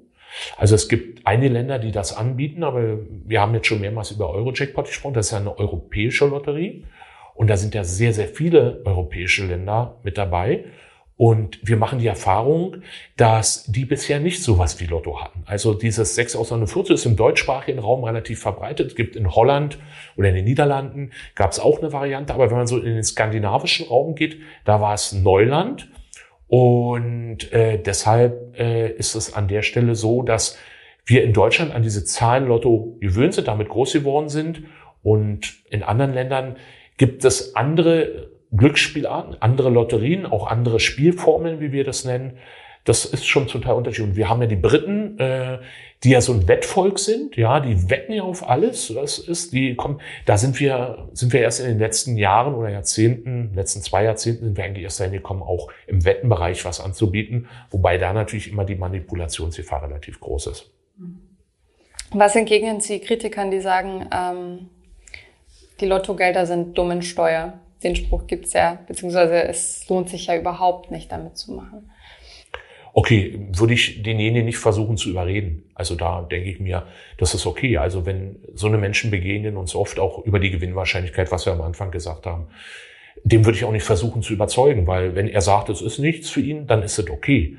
Also 0.58 0.76
es 0.76 0.90
gibt 0.90 1.26
einige 1.26 1.54
Länder, 1.54 1.80
die 1.80 1.92
das 1.92 2.16
anbieten, 2.16 2.64
aber 2.64 3.00
wir 3.26 3.42
haben 3.42 3.54
jetzt 3.54 3.68
schon 3.68 3.82
mehrmals 3.82 4.12
über 4.12 4.30
Eurojackpot 4.30 4.88
gesprochen. 4.88 5.14
Das 5.14 5.28
ist 5.28 5.32
ja 5.32 5.40
eine 5.40 5.58
europäische 5.58 6.26
Lotterie. 6.26 6.86
Und 7.36 7.50
da 7.50 7.58
sind 7.58 7.76
ja 7.76 7.84
sehr, 7.84 8.14
sehr 8.14 8.28
viele 8.28 8.82
europäische 8.86 9.46
Länder 9.46 9.98
mit 10.04 10.18
dabei. 10.18 10.66
Und 11.18 11.60
wir 11.64 11.78
machen 11.78 12.00
die 12.00 12.08
Erfahrung, 12.08 12.82
dass 13.16 13.64
die 13.66 13.86
bisher 13.86 14.20
nicht 14.20 14.44
sowas 14.44 14.82
wie 14.82 14.86
Lotto 14.86 15.22
hatten. 15.22 15.44
Also 15.46 15.74
dieses 15.74 16.16
6 16.16 16.36
aus 16.36 16.52
49 16.52 16.94
ist 16.94 17.06
im 17.06 17.16
deutschsprachigen 17.16 17.80
Raum 17.80 18.04
relativ 18.04 18.42
verbreitet. 18.42 18.88
Es 18.88 18.96
gibt 18.96 19.16
in 19.16 19.34
Holland 19.34 19.78
oder 20.18 20.28
in 20.28 20.36
den 20.36 20.44
Niederlanden 20.44 21.12
gab 21.34 21.52
es 21.52 21.60
auch 21.60 21.80
eine 21.80 21.94
Variante. 21.94 22.34
Aber 22.34 22.50
wenn 22.50 22.58
man 22.58 22.68
so 22.68 22.78
in 22.80 22.96
den 22.96 23.04
skandinavischen 23.04 23.88
Raum 23.88 24.16
geht, 24.16 24.40
da 24.66 24.82
war 24.82 24.94
es 24.94 25.14
Neuland. 25.14 25.90
Und 26.48 27.52
äh, 27.54 27.82
deshalb 27.82 28.60
äh, 28.60 28.92
ist 28.92 29.16
es 29.16 29.34
an 29.34 29.48
der 29.48 29.62
Stelle 29.62 29.96
so, 29.96 30.22
dass 30.22 30.58
wir 31.06 31.24
in 31.24 31.32
Deutschland 31.32 31.74
an 31.74 31.82
diese 31.82 32.04
Zahlenlotto 32.04 32.98
gewöhnt 33.00 33.36
sind, 33.36 33.48
damit 33.48 33.70
groß 33.70 33.94
geworden 33.94 34.28
sind. 34.28 34.64
Und 35.02 35.54
in 35.70 35.82
anderen 35.82 36.14
Ländern 36.14 36.58
gibt 36.98 37.24
es 37.24 37.56
andere 37.56 38.35
Glücksspielarten, 38.58 39.42
andere 39.42 39.70
Lotterien, 39.70 40.26
auch 40.26 40.48
andere 40.48 40.80
Spielformeln, 40.80 41.60
wie 41.60 41.72
wir 41.72 41.84
das 41.84 42.06
nennen. 42.06 42.38
Das 42.84 43.04
ist 43.04 43.26
schon 43.26 43.48
zum 43.48 43.64
Teil 43.64 43.74
unterschiedlich. 43.74 44.12
Und 44.12 44.16
wir 44.16 44.30
haben 44.30 44.42
ja 44.42 44.48
die 44.48 44.56
Briten, 44.56 45.18
äh, 45.18 45.58
die 46.04 46.12
ja 46.12 46.22
so 46.22 46.34
ein 46.34 46.48
Wettvolk 46.48 47.00
sind, 47.00 47.36
ja, 47.36 47.60
die 47.60 47.90
wetten 47.90 48.14
ja 48.14 48.22
auf 48.22 48.48
alles. 48.48 48.94
Das 48.94 49.18
ist, 49.18 49.54
die 49.54 49.76
kommen, 49.76 50.00
da 50.26 50.38
sind 50.38 50.60
wir, 50.60 51.10
sind 51.14 51.34
wir 51.34 51.42
erst 51.42 51.62
in 51.62 51.66
den 51.66 51.80
letzten 51.80 52.16
Jahren 52.16 52.54
oder 52.54 52.70
Jahrzehnten, 52.70 53.54
letzten 53.56 53.82
zwei 53.82 54.04
Jahrzehnten 54.04 54.46
sind 54.46 54.58
wir 54.58 54.64
eigentlich 54.64 54.84
erst 54.84 55.00
dahin 55.00 55.14
gekommen, 55.14 55.42
auch 55.42 55.72
im 55.88 56.06
Wettenbereich 56.06 56.64
was 56.64 56.80
anzubieten, 56.80 57.48
wobei 57.72 57.98
da 57.98 58.14
natürlich 58.14 58.52
immer 58.52 58.66
die 58.66 58.76
Manipulationsgefahr 58.76 59.82
relativ 59.82 60.20
groß 60.20 60.48
ist. 60.48 60.72
Was 62.12 62.36
entgegnen 62.36 62.82
Sie 62.82 63.00
Kritikern, 63.00 63.50
die 63.50 63.62
sagen, 63.62 64.08
ähm, 64.14 64.70
die 65.80 65.88
Lottogelder 65.88 66.46
sind 66.46 66.78
dumm 66.78 66.92
in 66.92 67.02
Steuer? 67.02 67.60
Den 67.84 67.96
Spruch 67.96 68.28
gibt's 68.28 68.54
ja, 68.54 68.80
beziehungsweise 68.88 69.44
es 69.44 69.88
lohnt 69.90 70.10
sich 70.10 70.28
ja 70.28 70.38
überhaupt 70.38 70.92
nicht 70.92 71.12
damit 71.12 71.38
zu 71.38 71.54
machen. 71.54 71.90
Okay, 72.98 73.48
würde 73.52 73.74
ich 73.74 74.04
denjenigen 74.04 74.46
nicht 74.46 74.58
versuchen 74.58 74.96
zu 74.96 75.10
überreden. 75.10 75.70
Also 75.76 75.96
da 75.96 76.22
denke 76.22 76.50
ich 76.50 76.62
mir, 76.62 76.88
das 77.18 77.34
ist 77.34 77.46
okay. 77.46 77.78
Also 77.78 78.06
wenn 78.06 78.40
so 78.54 78.68
eine 78.68 78.78
Menschen 78.78 79.12
begegnen 79.12 79.58
uns 79.58 79.76
oft 79.76 80.00
auch 80.00 80.24
über 80.26 80.40
die 80.40 80.50
Gewinnwahrscheinlichkeit, 80.50 81.30
was 81.30 81.46
wir 81.46 81.52
am 81.52 81.62
Anfang 81.62 81.92
gesagt 81.92 82.26
haben, 82.26 82.48
dem 83.26 83.44
würde 83.44 83.58
ich 83.58 83.66
auch 83.66 83.74
nicht 83.74 83.84
versuchen 83.84 84.22
zu 84.22 84.32
überzeugen, 84.32 84.88
weil 84.88 85.14
wenn 85.14 85.28
er 85.28 85.42
sagt, 85.42 85.68
es 85.70 85.82
ist 85.82 86.00
nichts 86.00 86.30
für 86.30 86.40
ihn, 86.40 86.68
dann 86.68 86.84
ist 86.84 86.98
es 86.98 87.10
okay. 87.10 87.58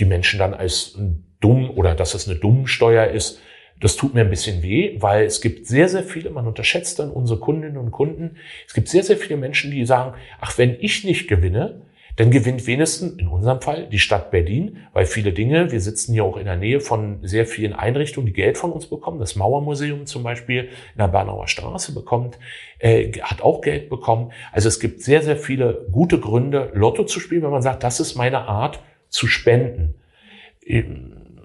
Die 0.00 0.04
Menschen 0.04 0.38
dann 0.38 0.52
als 0.52 0.98
dumm 1.40 1.70
oder 1.70 1.94
dass 1.94 2.14
es 2.14 2.28
eine 2.28 2.38
dumme 2.38 2.68
Steuer 2.68 3.06
ist, 3.06 3.40
das 3.80 3.96
tut 3.96 4.14
mir 4.14 4.22
ein 4.22 4.30
bisschen 4.30 4.62
weh, 4.62 4.96
weil 5.00 5.24
es 5.24 5.40
gibt 5.40 5.66
sehr, 5.66 5.88
sehr 5.88 6.02
viele, 6.02 6.30
man 6.30 6.46
unterschätzt 6.46 6.98
dann 6.98 7.10
unsere 7.10 7.40
Kundinnen 7.40 7.76
und 7.76 7.90
Kunden, 7.90 8.36
es 8.66 8.74
gibt 8.74 8.88
sehr, 8.88 9.02
sehr 9.02 9.16
viele 9.16 9.36
Menschen, 9.36 9.70
die 9.70 9.84
sagen, 9.84 10.14
ach, 10.40 10.56
wenn 10.58 10.76
ich 10.80 11.04
nicht 11.04 11.28
gewinne, 11.28 11.82
dann 12.16 12.30
gewinnt 12.30 12.66
wenigstens 12.66 13.18
in 13.18 13.26
unserem 13.26 13.60
Fall 13.60 13.88
die 13.88 13.98
Stadt 13.98 14.30
Berlin, 14.30 14.78
weil 14.92 15.04
viele 15.04 15.32
Dinge, 15.32 15.72
wir 15.72 15.80
sitzen 15.80 16.12
hier 16.12 16.24
auch 16.24 16.36
in 16.36 16.44
der 16.44 16.56
Nähe 16.56 16.78
von 16.78 17.18
sehr 17.22 17.44
vielen 17.44 17.72
Einrichtungen, 17.72 18.26
die 18.26 18.32
Geld 18.32 18.56
von 18.56 18.70
uns 18.70 18.86
bekommen. 18.86 19.18
Das 19.18 19.34
Mauermuseum 19.34 20.06
zum 20.06 20.22
Beispiel 20.22 20.64
in 20.64 20.98
der 20.98 21.08
Bernauer 21.08 21.48
Straße 21.48 21.92
bekommt, 21.92 22.38
äh, 22.78 23.10
hat 23.20 23.42
auch 23.42 23.62
Geld 23.62 23.90
bekommen. 23.90 24.30
Also 24.52 24.68
es 24.68 24.78
gibt 24.78 25.02
sehr, 25.02 25.22
sehr 25.22 25.36
viele 25.36 25.86
gute 25.90 26.20
Gründe, 26.20 26.70
Lotto 26.72 27.04
zu 27.04 27.18
spielen, 27.18 27.42
wenn 27.42 27.50
man 27.50 27.62
sagt, 27.62 27.82
das 27.82 27.98
ist 27.98 28.14
meine 28.14 28.42
Art 28.42 28.78
zu 29.08 29.26
spenden 29.26 29.94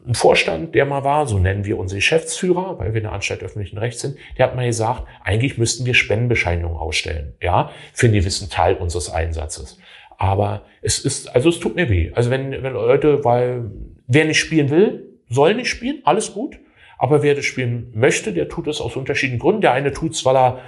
ein 0.07 0.15
Vorstand, 0.15 0.75
der 0.75 0.85
mal 0.85 1.03
war, 1.03 1.27
so 1.27 1.39
nennen 1.39 1.65
wir 1.65 1.77
unsere 1.77 1.97
Geschäftsführer, 1.97 2.79
weil 2.79 2.93
wir 2.93 3.01
eine 3.01 3.11
Anstalt 3.11 3.43
öffentlichen 3.43 3.77
Rechts 3.77 4.01
sind, 4.01 4.17
der 4.37 4.47
hat 4.47 4.55
mal 4.55 4.65
gesagt, 4.65 5.03
eigentlich 5.23 5.57
müssten 5.57 5.85
wir 5.85 5.93
Spendenbescheinigungen 5.93 6.77
ausstellen, 6.77 7.33
ja, 7.41 7.71
für 7.93 8.07
einen 8.07 8.15
gewissen 8.15 8.49
Teil 8.49 8.75
unseres 8.75 9.09
Einsatzes. 9.09 9.79
Aber 10.17 10.63
es 10.81 10.99
ist, 10.99 11.33
also 11.33 11.49
es 11.49 11.59
tut 11.59 11.75
mir 11.75 11.89
weh. 11.89 12.11
Also 12.13 12.29
wenn, 12.29 12.51
wenn 12.51 12.73
Leute, 12.73 13.23
weil 13.23 13.71
wer 14.07 14.25
nicht 14.25 14.39
spielen 14.39 14.69
will, 14.69 15.17
soll 15.29 15.55
nicht 15.55 15.69
spielen, 15.69 16.01
alles 16.03 16.33
gut. 16.33 16.59
Aber 16.97 17.23
wer 17.23 17.35
das 17.35 17.45
spielen 17.45 17.93
möchte, 17.95 18.33
der 18.33 18.49
tut 18.49 18.67
es 18.67 18.81
aus 18.81 18.97
unterschiedlichen 18.97 19.39
Gründen. 19.39 19.61
Der 19.61 19.71
eine 19.71 19.93
tut 19.93 20.11
es, 20.11 20.25
weil 20.25 20.35
er 20.35 20.59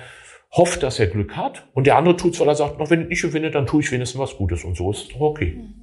hofft, 0.51 0.83
dass 0.83 0.99
er 0.99 1.07
Glück 1.07 1.35
hat. 1.35 1.67
Und 1.73 1.85
der 1.85 1.97
andere 1.97 2.15
tut 2.15 2.33
es, 2.33 2.39
weil 2.39 2.47
er 2.47 2.55
sagt, 2.55 2.79
noch 2.79 2.89
wenn 2.89 3.01
ich 3.01 3.09
nicht 3.09 3.21
gewinne, 3.23 3.51
dann 3.51 3.67
tue 3.67 3.81
ich 3.81 3.91
wenigstens 3.91 4.21
was 4.21 4.37
Gutes. 4.37 4.63
Und 4.63 4.77
so 4.77 4.91
ist 4.91 5.09
es 5.09 5.19
okay. 5.19 5.57
Mhm. 5.57 5.80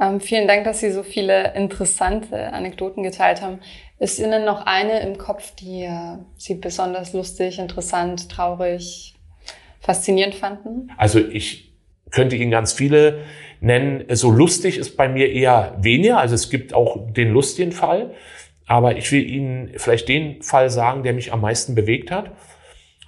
Ähm, 0.00 0.20
vielen 0.20 0.46
Dank, 0.46 0.64
dass 0.64 0.80
Sie 0.80 0.90
so 0.90 1.02
viele 1.02 1.54
interessante 1.54 2.52
Anekdoten 2.52 3.02
geteilt 3.02 3.40
haben. 3.40 3.60
Ist 3.98 4.18
Ihnen 4.18 4.44
noch 4.44 4.66
eine 4.66 5.00
im 5.00 5.16
Kopf, 5.16 5.54
die 5.54 5.84
äh, 5.84 6.18
Sie 6.36 6.54
besonders 6.54 7.14
lustig, 7.14 7.58
interessant, 7.58 8.30
traurig, 8.30 9.14
faszinierend 9.80 10.34
fanden? 10.34 10.90
Also 10.98 11.18
ich 11.18 11.72
könnte 12.10 12.36
Ihnen 12.36 12.50
ganz 12.50 12.74
viele 12.74 13.20
nennen. 13.60 14.04
So 14.10 14.30
lustig 14.30 14.76
ist 14.76 14.96
bei 14.96 15.08
mir 15.08 15.32
eher 15.32 15.76
weniger. 15.80 16.18
Also 16.18 16.34
es 16.34 16.50
gibt 16.50 16.74
auch 16.74 17.12
den 17.12 17.30
lustigen 17.30 17.72
Fall. 17.72 18.14
Aber 18.66 18.96
ich 18.96 19.10
will 19.12 19.24
Ihnen 19.24 19.72
vielleicht 19.76 20.08
den 20.08 20.42
Fall 20.42 20.70
sagen, 20.70 21.02
der 21.04 21.14
mich 21.14 21.32
am 21.32 21.40
meisten 21.40 21.74
bewegt 21.74 22.10
hat. 22.10 22.32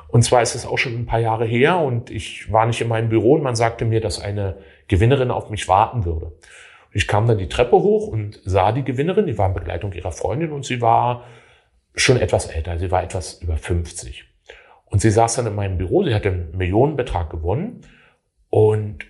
Und 0.06 0.22
zwar 0.22 0.40
ist 0.40 0.54
es 0.54 0.64
auch 0.64 0.78
schon 0.78 0.94
ein 0.94 1.06
paar 1.06 1.20
Jahre 1.20 1.44
her 1.44 1.78
und 1.80 2.10
ich 2.10 2.50
war 2.50 2.64
nicht 2.64 2.80
in 2.80 2.88
meinem 2.88 3.10
Büro 3.10 3.34
und 3.34 3.42
man 3.42 3.56
sagte 3.56 3.84
mir, 3.84 4.00
dass 4.00 4.20
eine 4.20 4.56
Gewinnerin 4.86 5.30
auf 5.30 5.50
mich 5.50 5.68
warten 5.68 6.06
würde. 6.06 6.32
Ich 6.92 7.06
kam 7.06 7.26
dann 7.26 7.38
die 7.38 7.48
Treppe 7.48 7.76
hoch 7.76 8.08
und 8.08 8.40
sah 8.44 8.72
die 8.72 8.84
Gewinnerin, 8.84 9.26
die 9.26 9.38
war 9.38 9.48
in 9.48 9.54
Begleitung 9.54 9.92
ihrer 9.92 10.12
Freundin 10.12 10.52
und 10.52 10.64
sie 10.64 10.80
war 10.80 11.24
schon 11.94 12.18
etwas 12.18 12.46
älter, 12.46 12.78
sie 12.78 12.90
war 12.90 13.02
etwas 13.02 13.42
über 13.42 13.56
50. 13.56 14.24
Und 14.86 15.00
sie 15.00 15.10
saß 15.10 15.36
dann 15.36 15.46
in 15.46 15.54
meinem 15.54 15.78
Büro, 15.78 16.04
sie 16.04 16.14
hatte 16.14 16.28
einen 16.30 16.56
Millionenbetrag 16.56 17.30
gewonnen 17.30 17.82
und 18.48 19.04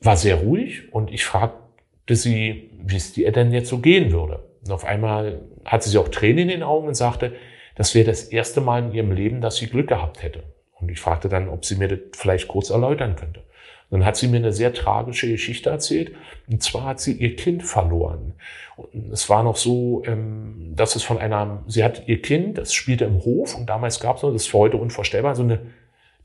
war 0.00 0.16
sehr 0.16 0.36
ruhig 0.36 0.92
und 0.92 1.12
ich 1.12 1.24
fragte 1.24 2.16
sie, 2.16 2.70
wie 2.82 2.96
es 2.96 3.16
ihr 3.16 3.32
denn 3.32 3.52
jetzt 3.52 3.68
so 3.68 3.78
gehen 3.78 4.12
würde. 4.12 4.48
Und 4.64 4.72
auf 4.72 4.84
einmal 4.84 5.42
hatte 5.64 5.88
sie 5.88 5.98
auch 5.98 6.08
Tränen 6.08 6.38
in 6.38 6.48
den 6.48 6.62
Augen 6.62 6.88
und 6.88 6.94
sagte, 6.94 7.34
das 7.74 7.94
wäre 7.94 8.06
das 8.06 8.24
erste 8.24 8.60
Mal 8.60 8.84
in 8.84 8.92
ihrem 8.92 9.12
Leben, 9.12 9.40
dass 9.40 9.56
sie 9.56 9.66
Glück 9.66 9.88
gehabt 9.88 10.22
hätte. 10.22 10.42
Und 10.80 10.90
ich 10.90 11.00
fragte 11.00 11.28
dann, 11.28 11.48
ob 11.48 11.64
sie 11.64 11.76
mir 11.76 11.88
das 11.88 11.98
vielleicht 12.16 12.48
kurz 12.48 12.70
erläutern 12.70 13.16
könnte. 13.16 13.42
Dann 13.90 14.04
hat 14.04 14.16
sie 14.16 14.28
mir 14.28 14.36
eine 14.36 14.52
sehr 14.52 14.74
tragische 14.74 15.28
Geschichte 15.28 15.70
erzählt. 15.70 16.12
Und 16.48 16.62
zwar 16.62 16.84
hat 16.84 17.00
sie 17.00 17.12
ihr 17.12 17.36
Kind 17.36 17.62
verloren. 17.62 18.34
Und 18.76 19.12
es 19.12 19.28
war 19.30 19.42
noch 19.42 19.56
so, 19.56 20.02
ähm, 20.04 20.72
dass 20.76 20.94
es 20.94 21.02
von 21.02 21.18
einer, 21.18 21.62
sie 21.66 21.82
hat 21.82 22.06
ihr 22.06 22.20
Kind, 22.20 22.58
das 22.58 22.74
spielte 22.74 23.06
im 23.06 23.24
Hof 23.24 23.56
und 23.56 23.66
damals 23.66 24.00
gab 24.00 24.16
es 24.16 24.22
noch, 24.22 24.32
das 24.32 24.42
ist 24.42 24.48
für 24.48 24.58
heute 24.58 24.76
unvorstellbar, 24.76 25.34
so 25.34 25.42
eine 25.42 25.60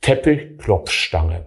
Teppichklopfstange. 0.01 1.45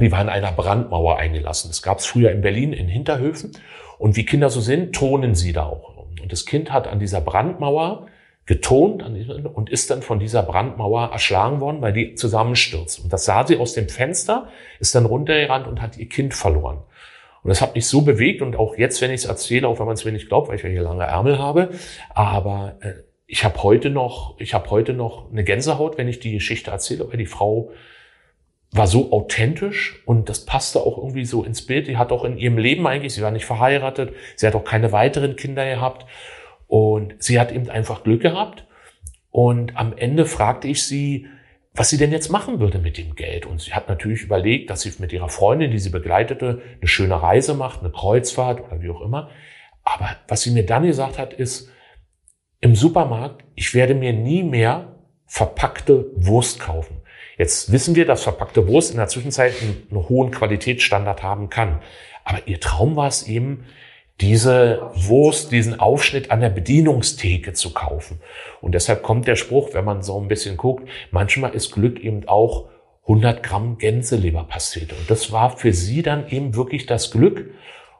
Die 0.00 0.10
war 0.12 0.20
in 0.20 0.28
einer 0.28 0.52
Brandmauer 0.52 1.18
eingelassen. 1.18 1.68
Das 1.68 1.82
gab 1.82 1.98
es 1.98 2.06
früher 2.06 2.30
in 2.30 2.40
Berlin 2.40 2.72
in 2.72 2.88
Hinterhöfen. 2.88 3.52
Und 3.98 4.16
wie 4.16 4.24
Kinder 4.24 4.50
so 4.50 4.60
sind, 4.60 4.94
tonen 4.94 5.34
sie 5.34 5.52
da 5.52 5.66
auch. 5.66 5.96
Und 6.22 6.32
das 6.32 6.44
Kind 6.44 6.72
hat 6.72 6.86
an 6.86 6.98
dieser 6.98 7.20
Brandmauer 7.20 8.08
getont 8.46 9.02
und 9.02 9.70
ist 9.70 9.90
dann 9.90 10.02
von 10.02 10.20
dieser 10.20 10.42
Brandmauer 10.44 11.10
erschlagen 11.12 11.60
worden, 11.60 11.82
weil 11.82 11.92
die 11.92 12.14
zusammenstürzt. 12.14 13.00
Und 13.02 13.12
das 13.12 13.24
sah 13.24 13.44
sie 13.44 13.58
aus 13.58 13.74
dem 13.74 13.88
Fenster, 13.88 14.48
ist 14.78 14.94
dann 14.94 15.04
runtergerannt 15.04 15.66
und 15.66 15.82
hat 15.82 15.98
ihr 15.98 16.08
Kind 16.08 16.32
verloren. 16.32 16.78
Und 17.42 17.48
das 17.50 17.60
hat 17.60 17.74
mich 17.74 17.86
so 17.86 18.02
bewegt 18.02 18.42
und 18.42 18.56
auch 18.56 18.78
jetzt, 18.78 19.00
wenn 19.02 19.10
ich 19.10 19.22
es 19.22 19.24
erzähle, 19.24 19.66
auch 19.66 19.80
wenn 19.80 19.86
man 19.86 19.94
es 19.94 20.04
mir 20.04 20.12
nicht 20.12 20.28
glaubt, 20.28 20.48
weil 20.48 20.56
ich 20.56 20.62
ja 20.62 20.68
hier 20.68 20.82
lange 20.82 21.04
Ärmel 21.04 21.38
habe, 21.38 21.70
aber 22.14 22.76
äh, 22.80 22.92
ich 23.26 23.44
habe 23.44 23.60
heute 23.64 23.90
noch, 23.90 24.38
ich 24.38 24.54
habe 24.54 24.70
heute 24.70 24.92
noch 24.92 25.30
eine 25.30 25.42
Gänsehaut, 25.42 25.98
wenn 25.98 26.06
ich 26.06 26.20
die 26.20 26.32
Geschichte 26.32 26.70
erzähle, 26.70 27.08
weil 27.10 27.18
die 27.18 27.26
Frau 27.26 27.72
war 28.70 28.86
so 28.86 29.10
authentisch 29.12 30.02
und 30.06 30.28
das 30.28 30.44
passte 30.44 30.80
auch 30.80 30.98
irgendwie 30.98 31.24
so 31.24 31.42
ins 31.42 31.66
Bild. 31.66 31.88
Die 31.88 31.96
hat 31.96 32.12
auch 32.12 32.24
in 32.24 32.36
ihrem 32.36 32.58
Leben 32.58 32.86
eigentlich, 32.86 33.14
sie 33.14 33.22
war 33.22 33.30
nicht 33.30 33.44
verheiratet, 33.44 34.12
sie 34.36 34.46
hat 34.46 34.54
auch 34.54 34.64
keine 34.64 34.92
weiteren 34.92 35.34
Kinder 35.34 35.64
gehabt 35.64 36.06
und 36.66 37.14
sie 37.22 37.38
hat 37.38 37.52
eben 37.52 37.70
einfach 37.70 38.02
Glück 38.02 38.22
gehabt. 38.22 38.66
Und 39.30 39.76
am 39.76 39.96
Ende 39.96 40.24
fragte 40.24 40.68
ich 40.68 40.82
sie, 40.84 41.26
was 41.74 41.90
sie 41.90 41.98
denn 41.98 42.10
jetzt 42.10 42.30
machen 42.30 42.58
würde 42.58 42.78
mit 42.78 42.96
dem 42.96 43.14
Geld. 43.14 43.44
Und 43.44 43.60
sie 43.60 43.74
hat 43.74 43.88
natürlich 43.88 44.22
überlegt, 44.22 44.70
dass 44.70 44.82
sie 44.82 44.92
mit 44.98 45.12
ihrer 45.12 45.28
Freundin, 45.28 45.70
die 45.70 45.78
sie 45.78 45.90
begleitete, 45.90 46.62
eine 46.80 46.88
schöne 46.88 47.22
Reise 47.22 47.54
macht, 47.54 47.80
eine 47.80 47.90
Kreuzfahrt 47.90 48.62
oder 48.62 48.80
wie 48.80 48.90
auch 48.90 49.02
immer. 49.02 49.30
Aber 49.84 50.16
was 50.26 50.42
sie 50.42 50.50
mir 50.50 50.64
dann 50.64 50.86
gesagt 50.86 51.18
hat, 51.18 51.34
ist, 51.34 51.70
im 52.60 52.74
Supermarkt, 52.74 53.44
ich 53.54 53.74
werde 53.74 53.94
mir 53.94 54.12
nie 54.12 54.42
mehr 54.42 54.96
verpackte 55.26 56.06
Wurst 56.16 56.58
kaufen. 56.60 57.02
Jetzt 57.36 57.70
wissen 57.70 57.94
wir, 57.94 58.06
dass 58.06 58.22
verpackte 58.22 58.66
Wurst 58.66 58.90
in 58.90 58.96
der 58.96 59.08
Zwischenzeit 59.08 59.52
einen 59.60 60.08
hohen 60.08 60.30
Qualitätsstandard 60.30 61.22
haben 61.22 61.50
kann. 61.50 61.82
Aber 62.24 62.40
ihr 62.46 62.58
Traum 62.58 62.96
war 62.96 63.08
es 63.08 63.28
eben, 63.28 63.66
diese 64.20 64.90
Wurst, 64.94 65.52
diesen 65.52 65.78
Aufschnitt 65.78 66.30
an 66.30 66.40
der 66.40 66.48
Bedienungstheke 66.48 67.52
zu 67.52 67.74
kaufen. 67.74 68.20
Und 68.62 68.74
deshalb 68.74 69.02
kommt 69.02 69.26
der 69.26 69.36
Spruch, 69.36 69.74
wenn 69.74 69.84
man 69.84 70.02
so 70.02 70.18
ein 70.18 70.28
bisschen 70.28 70.56
guckt, 70.56 70.88
manchmal 71.10 71.54
ist 71.54 71.72
Glück 71.72 72.00
eben 72.00 72.26
auch 72.26 72.68
100 73.02 73.42
Gramm 73.42 73.78
Gänseleberpastete. 73.78 74.94
Und 74.94 75.10
das 75.10 75.32
war 75.32 75.56
für 75.56 75.72
sie 75.72 76.02
dann 76.02 76.28
eben 76.28 76.54
wirklich 76.54 76.86
das 76.86 77.10
Glück. 77.10 77.50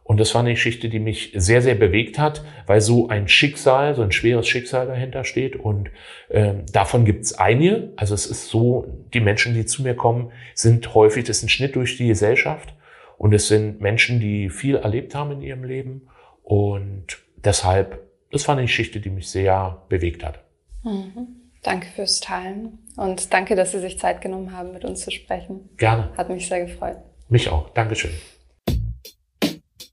Und 0.03 0.21
das 0.21 0.35
war 0.35 0.41
eine 0.41 0.55
Geschichte, 0.55 0.89
die 0.89 1.01
mich 1.01 1.33
sehr, 1.35 1.61
sehr 1.61 1.75
bewegt 1.75 2.19
hat, 2.19 2.45
weil 2.67 2.81
so 2.81 3.09
ein 3.09 3.29
Schicksal, 3.29 3.95
so 3.95 4.03
ein 4.03 4.13
schweres 4.13 4.47
Schicksal 4.47 4.87
dahinter 4.87 5.25
steht. 5.25 5.57
Und 5.57 5.91
äh, 6.29 6.55
davon 6.73 7.05
gibt 7.05 7.25
es 7.25 7.35
einige. 7.35 7.93
Also 7.97 8.15
es 8.15 8.27
ist 8.27 8.49
so, 8.49 8.87
die 9.13 9.21
Menschen, 9.21 9.55
die 9.55 9.67
zu 9.67 9.83
mir 9.83 9.95
kommen, 9.95 10.31
sind 10.55 10.95
häufig, 10.95 11.25
das 11.25 11.39
ist 11.39 11.43
ein 11.43 11.49
Schnitt 11.49 11.77
durch 11.77 11.97
die 11.97 12.07
Gesellschaft. 12.07 12.73
Und 13.19 13.33
es 13.33 13.49
sind 13.49 13.81
Menschen, 13.81 14.21
die 14.21 14.51
viel 14.51 14.77
erlebt 14.77 15.15
haben 15.15 15.33
in 15.33 15.43
ihrem 15.43 15.65
Leben. 15.65 16.09
Und 16.43 17.19
deshalb, 17.37 18.01
das 18.31 18.47
war 18.47 18.55
eine 18.57 18.67
Geschichte, 18.67 19.01
die 19.01 19.11
mich 19.11 19.31
sehr 19.31 19.83
bewegt 19.89 20.25
hat. 20.25 20.45
Mhm. 20.85 21.29
Danke 21.63 21.89
fürs 21.89 22.21
Teilen 22.21 22.79
und 22.97 23.33
danke, 23.33 23.57
dass 23.57 23.73
Sie 23.73 23.81
sich 23.81 23.99
Zeit 23.99 24.21
genommen 24.21 24.53
haben, 24.53 24.73
mit 24.73 24.85
uns 24.85 25.01
zu 25.01 25.11
sprechen. 25.11 25.69
Gerne. 25.77 26.11
Hat 26.17 26.29
mich 26.29 26.47
sehr 26.47 26.65
gefreut. 26.65 26.99
Mich 27.29 27.49
auch. 27.49 27.71
Dankeschön. 27.71 28.13